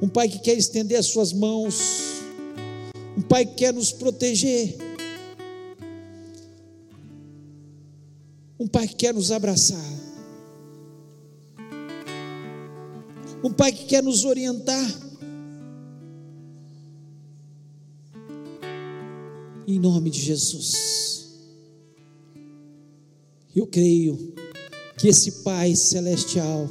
um 0.00 0.08
Pai 0.08 0.28
que 0.28 0.38
quer 0.38 0.56
estender 0.56 0.98
as 0.98 1.06
Suas 1.06 1.32
mãos, 1.32 2.22
um 3.16 3.22
Pai 3.22 3.44
que 3.44 3.54
quer 3.54 3.72
nos 3.72 3.90
proteger, 3.90 4.76
um 8.60 8.66
Pai 8.66 8.86
que 8.86 8.94
quer 8.94 9.14
nos 9.14 9.32
abraçar, 9.32 9.92
um 13.42 13.52
Pai 13.52 13.72
que 13.72 13.86
quer 13.86 14.02
nos 14.02 14.24
orientar. 14.24 15.07
Em 19.68 19.78
nome 19.78 20.08
de 20.08 20.18
Jesus. 20.18 21.28
Eu 23.54 23.66
creio 23.66 24.32
que 24.96 25.08
esse 25.08 25.42
Pai 25.42 25.76
celestial, 25.76 26.68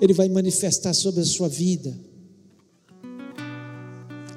Ele 0.00 0.12
vai 0.12 0.28
manifestar 0.28 0.94
sobre 0.94 1.22
a 1.22 1.24
sua 1.24 1.48
vida, 1.48 1.92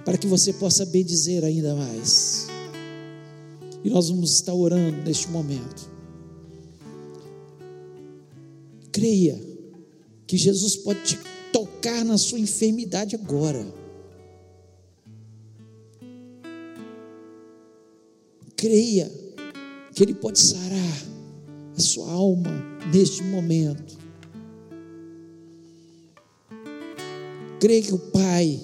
para 0.04 0.18
que 0.18 0.26
você 0.26 0.52
possa 0.54 0.86
bendizer 0.88 1.46
ainda 1.46 1.76
mais. 1.76 2.48
E 3.84 3.90
nós 3.92 4.10
vamos 4.10 4.34
estar 4.34 4.54
orando 4.54 5.04
neste 5.04 5.30
momento. 5.30 5.88
Creia 8.92 9.40
que 10.26 10.36
Jesus 10.36 10.76
pode 10.78 11.04
te 11.04 11.20
tocar 11.54 12.04
na 12.04 12.18
sua 12.18 12.40
enfermidade 12.40 13.16
agora. 13.16 13.79
Creia 18.60 19.10
que 19.96 20.04
Ele 20.04 20.14
pode 20.14 20.38
sarar 20.38 21.08
a 21.78 21.80
sua 21.80 22.12
alma 22.12 22.52
neste 22.94 23.24
momento. 23.24 23.98
Creia 27.62 27.82
que 27.82 27.94
o 27.94 28.00
Pai, 28.00 28.60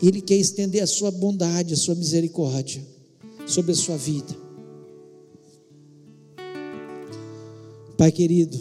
Ele 0.00 0.20
quer 0.20 0.36
estender 0.36 0.80
a 0.80 0.86
sua 0.86 1.10
bondade, 1.10 1.74
a 1.74 1.76
sua 1.76 1.96
misericórdia 1.96 2.86
sobre 3.46 3.72
a 3.72 3.76
sua 3.76 3.96
vida. 3.96 4.44
Pai 7.98 8.12
querido, 8.12 8.56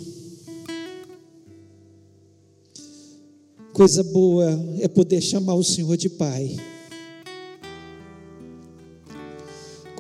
coisa 3.72 4.04
boa 4.04 4.50
é 4.80 4.88
poder 4.88 5.22
chamar 5.22 5.54
o 5.54 5.64
Senhor 5.64 5.96
de 5.96 6.10
Pai. 6.10 6.56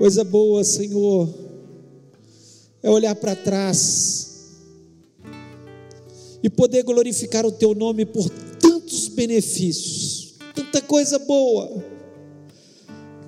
Coisa 0.03 0.25
boa, 0.25 0.65
Senhor, 0.65 1.33
é 2.81 2.89
olhar 2.89 3.15
para 3.15 3.37
trás 3.37 4.57
e 6.43 6.49
poder 6.49 6.83
glorificar 6.83 7.45
o 7.45 7.51
teu 7.53 7.73
nome 7.73 8.05
por 8.05 8.29
tantos 8.59 9.07
benefícios, 9.07 10.33
tanta 10.53 10.81
coisa 10.81 11.17
boa 11.19 11.81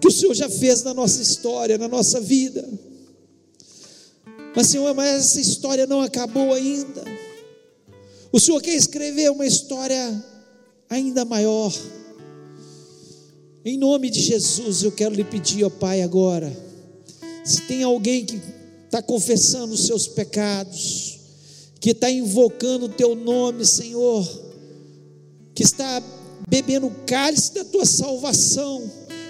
que 0.02 0.10
o 0.10 0.12
Senhor 0.12 0.34
já 0.34 0.50
fez 0.50 0.84
na 0.84 0.94
nossa 0.94 1.22
história, 1.22 1.78
na 1.78 1.88
nossa 1.88 2.20
vida. 2.20 2.68
Mas, 4.54 4.68
Senhor, 4.68 4.94
mas 4.94 5.16
essa 5.16 5.40
história 5.40 5.88
não 5.88 6.02
acabou 6.02 6.52
ainda. 6.52 7.06
O 8.34 8.38
Senhor 8.38 8.62
quer 8.62 8.76
escrever 8.76 9.32
uma 9.32 9.46
história 9.46 10.26
ainda 10.90 11.24
maior. 11.24 11.72
Em 13.68 13.80
nome 13.80 14.12
de 14.12 14.22
Jesus, 14.22 14.84
eu 14.84 14.92
quero 14.92 15.16
lhe 15.16 15.24
pedir, 15.24 15.64
ó 15.64 15.72
Pai, 15.72 16.04
agora, 16.04 16.56
se 17.44 17.62
tem 17.64 17.82
alguém 17.82 18.24
que 18.24 18.40
está 18.86 19.02
confessando 19.02 19.74
os 19.74 19.88
seus 19.88 20.08
pecados, 20.08 21.18
que 21.80 21.90
está 21.90 22.08
invocando 22.08 22.86
o 22.86 22.90
teu 22.90 23.16
nome, 23.16 23.66
Senhor, 23.66 24.24
que 25.56 25.64
está 25.64 26.00
bebendo 26.48 26.86
o 26.86 26.96
cálice 27.08 27.56
da 27.56 27.66
tua 27.66 27.88
salvação, 27.88 28.84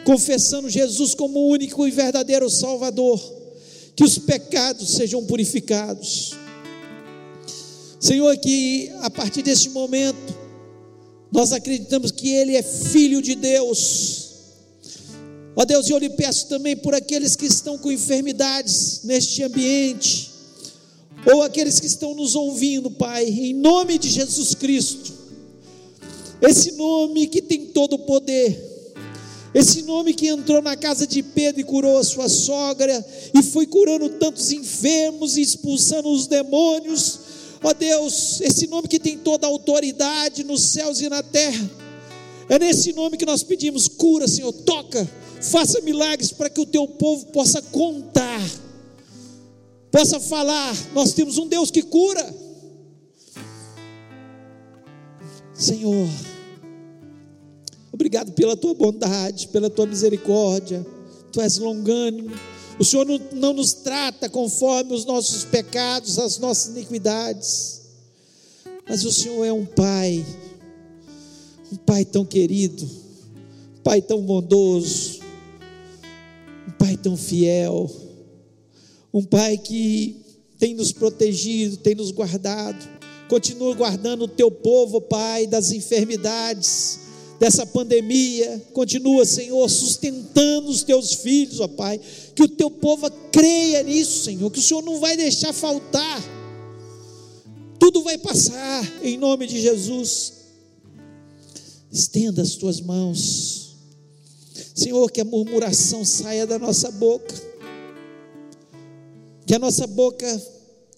confessando 0.04 0.70
Jesus 0.70 1.16
como 1.16 1.40
o 1.40 1.48
único 1.48 1.88
e 1.88 1.92
verdadeiro 1.92 2.50
Salvador, 2.50 3.18
que 3.96 4.04
os 4.04 4.18
pecados 4.18 4.90
sejam 4.90 5.24
purificados. 5.24 6.34
Senhor, 8.02 8.36
que 8.36 8.92
a 9.00 9.10
partir 9.10 9.44
deste 9.44 9.70
momento, 9.70 10.36
nós 11.32 11.54
acreditamos 11.54 12.12
que 12.12 12.32
Ele 12.32 12.58
é 12.58 12.62
Filho 12.62 13.22
de 13.22 13.34
Deus. 13.36 14.25
Ó 15.56 15.64
Deus, 15.64 15.90
eu 15.90 15.98
lhe 15.98 16.10
peço 16.10 16.48
também 16.48 16.76
por 16.76 16.94
aqueles 16.94 17.36
que 17.36 17.46
estão 17.46 17.78
com 17.78 17.92
enfermidades 17.92 19.02
neste 19.04 19.42
ambiente, 19.42 20.32
ou 21.32 21.42
aqueles 21.42 21.80
que 21.80 21.88
estão 21.88 22.14
nos 22.14 22.36
ouvindo, 22.36 22.92
Pai, 22.92 23.26
em 23.26 23.54
nome 23.54 23.98
de 23.98 24.10
Jesus 24.10 24.54
Cristo, 24.54 25.14
esse 26.42 26.74
nome 26.74 27.28
que 27.28 27.42
tem 27.42 27.68
todo 27.68 27.94
o 27.94 28.00
poder, 28.00 28.74
esse 29.54 29.84
nome 29.84 30.14
que 30.14 30.28
entrou 30.28 30.62
na 30.62 30.76
casa 30.76 31.08
de 31.08 31.24
Pedro 31.24 31.62
e 31.62 31.64
curou 31.64 31.98
a 31.98 32.04
sua 32.04 32.28
sogra, 32.28 33.04
e 33.34 33.42
foi 33.42 33.66
curando 33.66 34.10
tantos 34.10 34.52
enfermos 34.52 35.38
e 35.38 35.42
expulsando 35.42 36.10
os 36.10 36.28
demônios, 36.28 37.20
ó 37.64 37.74
Deus, 37.74 38.42
esse 38.42 38.68
nome 38.68 38.90
que 38.90 39.00
tem 39.00 39.18
toda 39.18 39.48
a 39.48 39.50
autoridade 39.50 40.44
nos 40.44 40.62
céus 40.64 41.00
e 41.00 41.08
na 41.08 41.24
terra, 41.24 41.72
é 42.50 42.60
nesse 42.60 42.92
nome 42.92 43.16
que 43.16 43.26
nós 43.26 43.42
pedimos: 43.42 43.88
cura, 43.88 44.28
Senhor, 44.28 44.52
toca, 44.52 45.10
faça 45.46 45.82
milagres 45.82 46.32
para 46.32 46.50
que 46.50 46.62
o 46.62 46.66
teu 46.66 46.88
povo 46.88 47.28
possa 47.28 47.62
contar 47.62 48.42
possa 49.96 50.20
falar: 50.20 50.76
nós 50.94 51.14
temos 51.14 51.38
um 51.38 51.48
Deus 51.48 51.72
que 51.72 51.82
cura. 51.82 52.36
Senhor, 55.54 56.10
obrigado 57.94 58.34
pela 58.34 58.58
tua 58.58 58.74
bondade, 58.74 59.48
pela 59.48 59.70
tua 59.70 59.86
misericórdia, 59.86 60.86
tu 61.32 61.40
és 61.40 61.58
longânimo. 61.58 62.36
O 62.78 62.84
Senhor 62.84 63.06
não, 63.06 63.22
não 63.32 63.54
nos 63.54 63.72
trata 63.72 64.28
conforme 64.28 64.94
os 64.94 65.06
nossos 65.06 65.46
pecados, 65.46 66.20
as 66.20 66.38
nossas 66.40 66.76
iniquidades, 66.76 67.84
mas 68.86 69.06
o 69.06 69.14
Senhor 69.14 69.46
é 69.46 69.54
um 69.54 69.66
Pai, 69.66 70.26
um 71.72 71.78
Pai 71.78 72.04
tão 72.04 72.26
querido, 72.26 72.84
um 72.84 73.82
Pai 73.82 74.02
tão 74.02 74.22
bondoso, 74.22 75.22
Pai 76.86 76.98
tão 76.98 77.18
fiel 77.18 77.90
um 79.12 79.24
Pai 79.24 79.58
que 79.58 80.18
tem 80.60 80.76
nos 80.76 80.92
protegido, 80.92 81.78
tem 81.78 81.96
nos 81.96 82.12
guardado. 82.12 82.86
Continua 83.30 83.74
guardando 83.74 84.26
o 84.26 84.28
teu 84.28 84.52
povo, 84.52 85.00
Pai, 85.00 85.48
das 85.48 85.72
enfermidades, 85.72 87.00
dessa 87.40 87.66
pandemia. 87.66 88.62
Continua, 88.74 89.26
Senhor, 89.26 89.70
sustentando 89.70 90.70
os 90.70 90.84
teus 90.84 91.14
filhos, 91.14 91.62
ó 91.62 91.68
Pai. 91.70 92.00
Que 92.36 92.44
o 92.44 92.48
teu 92.50 92.70
povo 92.70 93.10
creia 93.32 93.82
nisso, 93.84 94.26
Senhor. 94.26 94.52
Que 94.52 94.60
o 94.60 94.62
Senhor 94.62 94.84
não 94.84 95.00
vai 95.00 95.16
deixar 95.16 95.54
faltar. 95.54 96.22
Tudo 97.80 98.04
vai 98.04 98.18
passar, 98.18 98.86
em 99.02 99.18
nome 99.18 99.48
de 99.48 99.62
Jesus. 99.62 100.34
Estenda 101.90 102.42
as 102.42 102.56
tuas 102.56 102.82
mãos. 102.82 103.65
Senhor, 104.76 105.10
que 105.10 105.22
a 105.22 105.26
murmuração 105.26 106.06
saia 106.06 106.46
da 106.46 106.60
nossa 106.60 106.92
boca 106.92 107.34
que 109.46 109.54
a 109.54 109.60
nossa 109.60 109.86
boca 109.86 110.42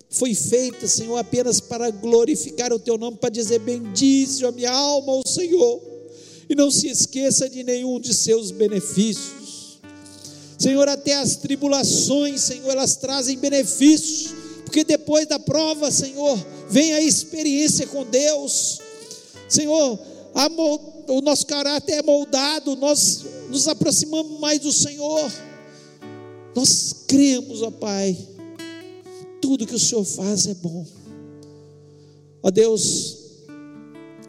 foi 0.10 0.34
feita, 0.34 0.88
Senhor, 0.88 1.18
apenas 1.18 1.60
para 1.60 1.90
glorificar 1.90 2.72
o 2.72 2.80
Teu 2.80 2.98
nome, 2.98 3.18
para 3.18 3.30
dizer: 3.30 3.60
Bendize 3.60 4.46
a 4.46 4.52
minha 4.52 4.72
alma 4.72 5.12
ao 5.12 5.28
Senhor, 5.28 5.82
e 6.50 6.56
não 6.56 6.72
se 6.72 6.88
esqueça 6.88 7.50
de 7.50 7.64
nenhum 7.64 8.00
de 8.00 8.14
seus 8.14 8.52
benefícios. 8.52 9.80
Senhor, 10.58 10.88
até 10.88 11.16
as 11.16 11.36
tribulações, 11.36 12.42
Senhor, 12.42 12.72
elas 12.72 12.96
trazem 12.96 13.38
benefícios, 13.38 14.34
porque 14.64 14.84
depois 14.84 15.28
da 15.28 15.38
prova, 15.38 15.92
Senhor, 15.92 16.40
vem 16.70 16.94
a 16.94 17.02
experiência 17.02 17.86
com 17.86 18.06
Deus. 18.06 18.80
Senhor, 19.50 20.00
o 21.08 21.22
nosso 21.22 21.46
caráter 21.46 21.94
é 21.94 22.04
moldado, 22.04 22.76
nós 22.76 23.26
nos 23.50 23.68
aproximamos 23.68 24.40
mais 24.40 24.60
do 24.60 24.72
Senhor. 24.72 25.32
Nós 26.56 26.94
cremos, 27.08 27.62
ó 27.62 27.72
Pai, 27.72 28.18
tudo 29.42 29.66
que 29.66 29.76
o 29.76 29.80
Senhor 29.80 30.04
faz 30.04 30.48
é 30.48 30.54
bom. 30.56 30.86
Ó 32.44 32.52
Deus, 32.52 33.18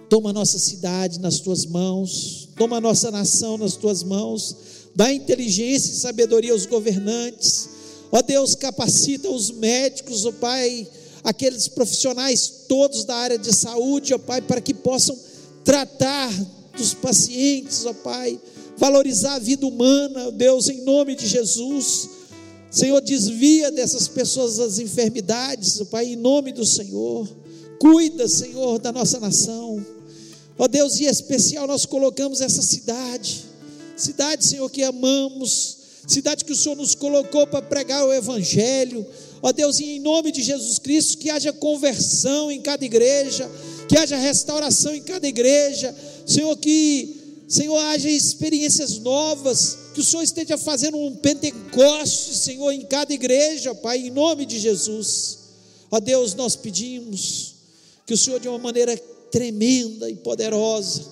toma 0.08 0.30
a 0.30 0.32
nossa 0.32 0.58
cidade 0.58 1.20
nas 1.20 1.40
tuas 1.40 1.66
mãos, 1.66 2.48
toma 2.56 2.76
a 2.76 2.80
nossa 2.80 3.10
nação 3.10 3.58
nas 3.58 3.76
tuas 3.76 4.02
mãos, 4.02 4.56
dá 4.94 5.12
inteligência 5.12 5.92
e 5.92 5.96
sabedoria 5.96 6.52
aos 6.52 6.66
governantes. 6.66 7.68
Ó 8.10 8.22
Deus, 8.22 8.54
capacita 8.54 9.28
os 9.28 9.50
médicos, 9.50 10.24
ó 10.24 10.32
Pai, 10.32 10.86
aqueles 11.22 11.68
profissionais 11.68 12.64
todos 12.68 13.04
da 13.04 13.16
área 13.16 13.38
de 13.38 13.54
saúde, 13.54 14.14
ó 14.14 14.18
Pai, 14.18 14.40
para 14.40 14.60
que 14.60 14.72
possam 14.72 15.18
tratar 15.64 16.30
dos 16.78 16.94
pacientes, 16.94 17.84
ó 17.84 17.92
Pai, 17.92 18.40
valorizar 18.76 19.34
a 19.34 19.38
vida 19.38 19.66
humana, 19.66 20.28
ó 20.28 20.30
Deus, 20.30 20.68
em 20.68 20.82
nome 20.82 21.14
de 21.14 21.26
Jesus. 21.26 22.08
Senhor, 22.70 23.00
desvia 23.00 23.70
dessas 23.70 24.08
pessoas 24.08 24.58
as 24.58 24.78
enfermidades, 24.78 25.82
Pai, 25.90 26.06
em 26.06 26.16
nome 26.16 26.52
do 26.52 26.64
Senhor. 26.64 27.28
Cuida, 27.78 28.28
Senhor, 28.28 28.78
da 28.78 28.92
nossa 28.92 29.18
nação. 29.20 29.84
Ó 30.58 30.66
Deus, 30.66 30.98
e 30.98 31.04
em 31.04 31.08
especial 31.08 31.66
nós 31.66 31.86
colocamos 31.86 32.40
essa 32.40 32.62
cidade, 32.62 33.44
cidade, 33.96 34.44
Senhor, 34.44 34.68
que 34.68 34.82
amamos, 34.82 35.76
cidade 36.06 36.44
que 36.44 36.52
o 36.52 36.56
Senhor 36.56 36.74
nos 36.74 36.94
colocou 36.94 37.46
para 37.46 37.62
pregar 37.62 38.04
o 38.04 38.12
Evangelho. 38.12 39.06
Ó 39.40 39.52
Deus, 39.52 39.78
em 39.78 40.00
nome 40.00 40.32
de 40.32 40.42
Jesus 40.42 40.78
Cristo, 40.80 41.18
que 41.18 41.30
haja 41.30 41.52
conversão 41.52 42.50
em 42.50 42.60
cada 42.60 42.84
igreja, 42.84 43.48
que 43.88 43.96
haja 43.96 44.16
restauração 44.16 44.92
em 44.92 45.02
cada 45.02 45.28
igreja. 45.28 45.94
Senhor, 46.28 46.54
que 46.58 47.16
Senhor, 47.48 47.78
haja 47.78 48.10
experiências 48.10 48.98
novas, 48.98 49.78
que 49.94 50.00
o 50.00 50.04
Senhor 50.04 50.22
esteja 50.22 50.58
fazendo 50.58 50.98
um 50.98 51.16
Pentecoste, 51.16 52.34
Senhor, 52.34 52.70
em 52.72 52.82
cada 52.82 53.12
igreja, 53.14 53.74
Pai, 53.74 53.98
em 53.98 54.10
nome 54.10 54.44
de 54.44 54.58
Jesus. 54.58 55.38
Ó 55.90 55.98
Deus, 55.98 56.34
nós 56.34 56.54
pedimos 56.54 57.54
que 58.06 58.12
o 58.12 58.18
Senhor, 58.18 58.38
de 58.38 58.48
uma 58.48 58.58
maneira 58.58 58.94
tremenda 59.30 60.10
e 60.10 60.16
poderosa, 60.16 61.04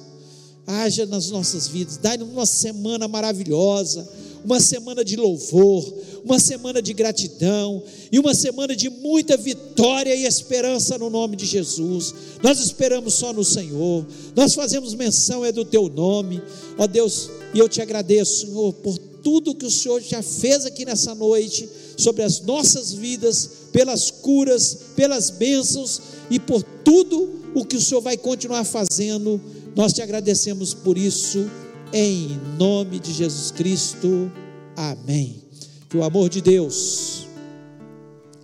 haja 0.66 1.06
nas 1.06 1.30
nossas 1.30 1.66
vidas, 1.66 1.96
dá-nos 1.96 2.28
uma 2.28 2.44
semana 2.44 3.08
maravilhosa, 3.08 4.06
uma 4.44 4.60
semana 4.60 5.02
de 5.02 5.16
louvor, 5.16 5.82
uma 6.26 6.40
semana 6.40 6.82
de 6.82 6.92
gratidão 6.92 7.82
e 8.10 8.18
uma 8.18 8.34
semana 8.34 8.74
de 8.74 8.90
muita 8.90 9.36
vitória 9.36 10.14
e 10.14 10.26
esperança 10.26 10.98
no 10.98 11.08
nome 11.08 11.36
de 11.36 11.46
Jesus. 11.46 12.12
Nós 12.42 12.58
esperamos 12.58 13.14
só 13.14 13.32
no 13.32 13.44
Senhor, 13.44 14.04
nós 14.34 14.52
fazemos 14.52 14.92
menção 14.92 15.44
é 15.44 15.52
do 15.52 15.64
Teu 15.64 15.88
nome, 15.88 16.42
ó 16.76 16.86
Deus, 16.88 17.30
e 17.54 17.60
eu 17.60 17.68
te 17.68 17.80
agradeço, 17.80 18.46
Senhor, 18.46 18.72
por 18.72 18.98
tudo 18.98 19.54
que 19.54 19.66
o 19.66 19.70
Senhor 19.70 20.02
já 20.02 20.20
fez 20.20 20.66
aqui 20.66 20.84
nessa 20.84 21.14
noite 21.14 21.68
sobre 21.96 22.22
as 22.24 22.40
nossas 22.40 22.92
vidas, 22.92 23.50
pelas 23.72 24.10
curas, 24.10 24.78
pelas 24.96 25.30
bênçãos 25.30 26.00
e 26.28 26.40
por 26.40 26.62
tudo 26.62 27.40
o 27.54 27.64
que 27.64 27.76
o 27.76 27.80
Senhor 27.80 28.00
vai 28.00 28.16
continuar 28.16 28.64
fazendo. 28.64 29.40
Nós 29.76 29.92
te 29.92 30.02
agradecemos 30.02 30.74
por 30.74 30.98
isso 30.98 31.48
em 31.92 32.38
nome 32.58 32.98
de 32.98 33.12
Jesus 33.12 33.50
Cristo. 33.52 34.30
Amém 34.76 35.45
que 35.88 35.96
o 35.96 36.02
amor 36.02 36.28
de 36.28 36.40
Deus, 36.40 37.26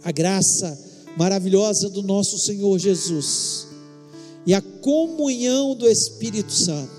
a 0.05 0.13
graça 0.13 0.79
maravilhosa 1.17 1.89
do 1.89 2.03
nosso 2.03 2.39
Senhor 2.39 2.79
Jesus 2.79 3.69
e 4.47 4.55
a 4.55 4.61
comunhão 4.61 5.75
do 5.75 5.89
Espírito 5.89 6.53
Santo 6.53 6.93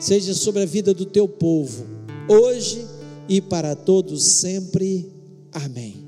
seja 0.00 0.34
sobre 0.34 0.62
a 0.62 0.66
vida 0.66 0.92
do 0.92 1.04
teu 1.04 1.28
povo, 1.28 1.86
hoje 2.28 2.86
e 3.28 3.40
para 3.40 3.74
todos 3.74 4.40
sempre. 4.40 5.10
Amém. 5.52 6.06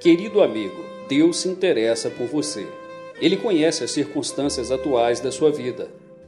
Querido 0.00 0.40
amigo, 0.40 0.82
Deus 1.08 1.38
se 1.38 1.48
interessa 1.48 2.08
por 2.08 2.26
você. 2.26 2.66
Ele 3.20 3.36
conhece 3.36 3.84
as 3.84 3.90
circunstâncias 3.90 4.70
atuais 4.70 5.20
da 5.20 5.30
sua 5.30 5.52
vida 5.52 5.90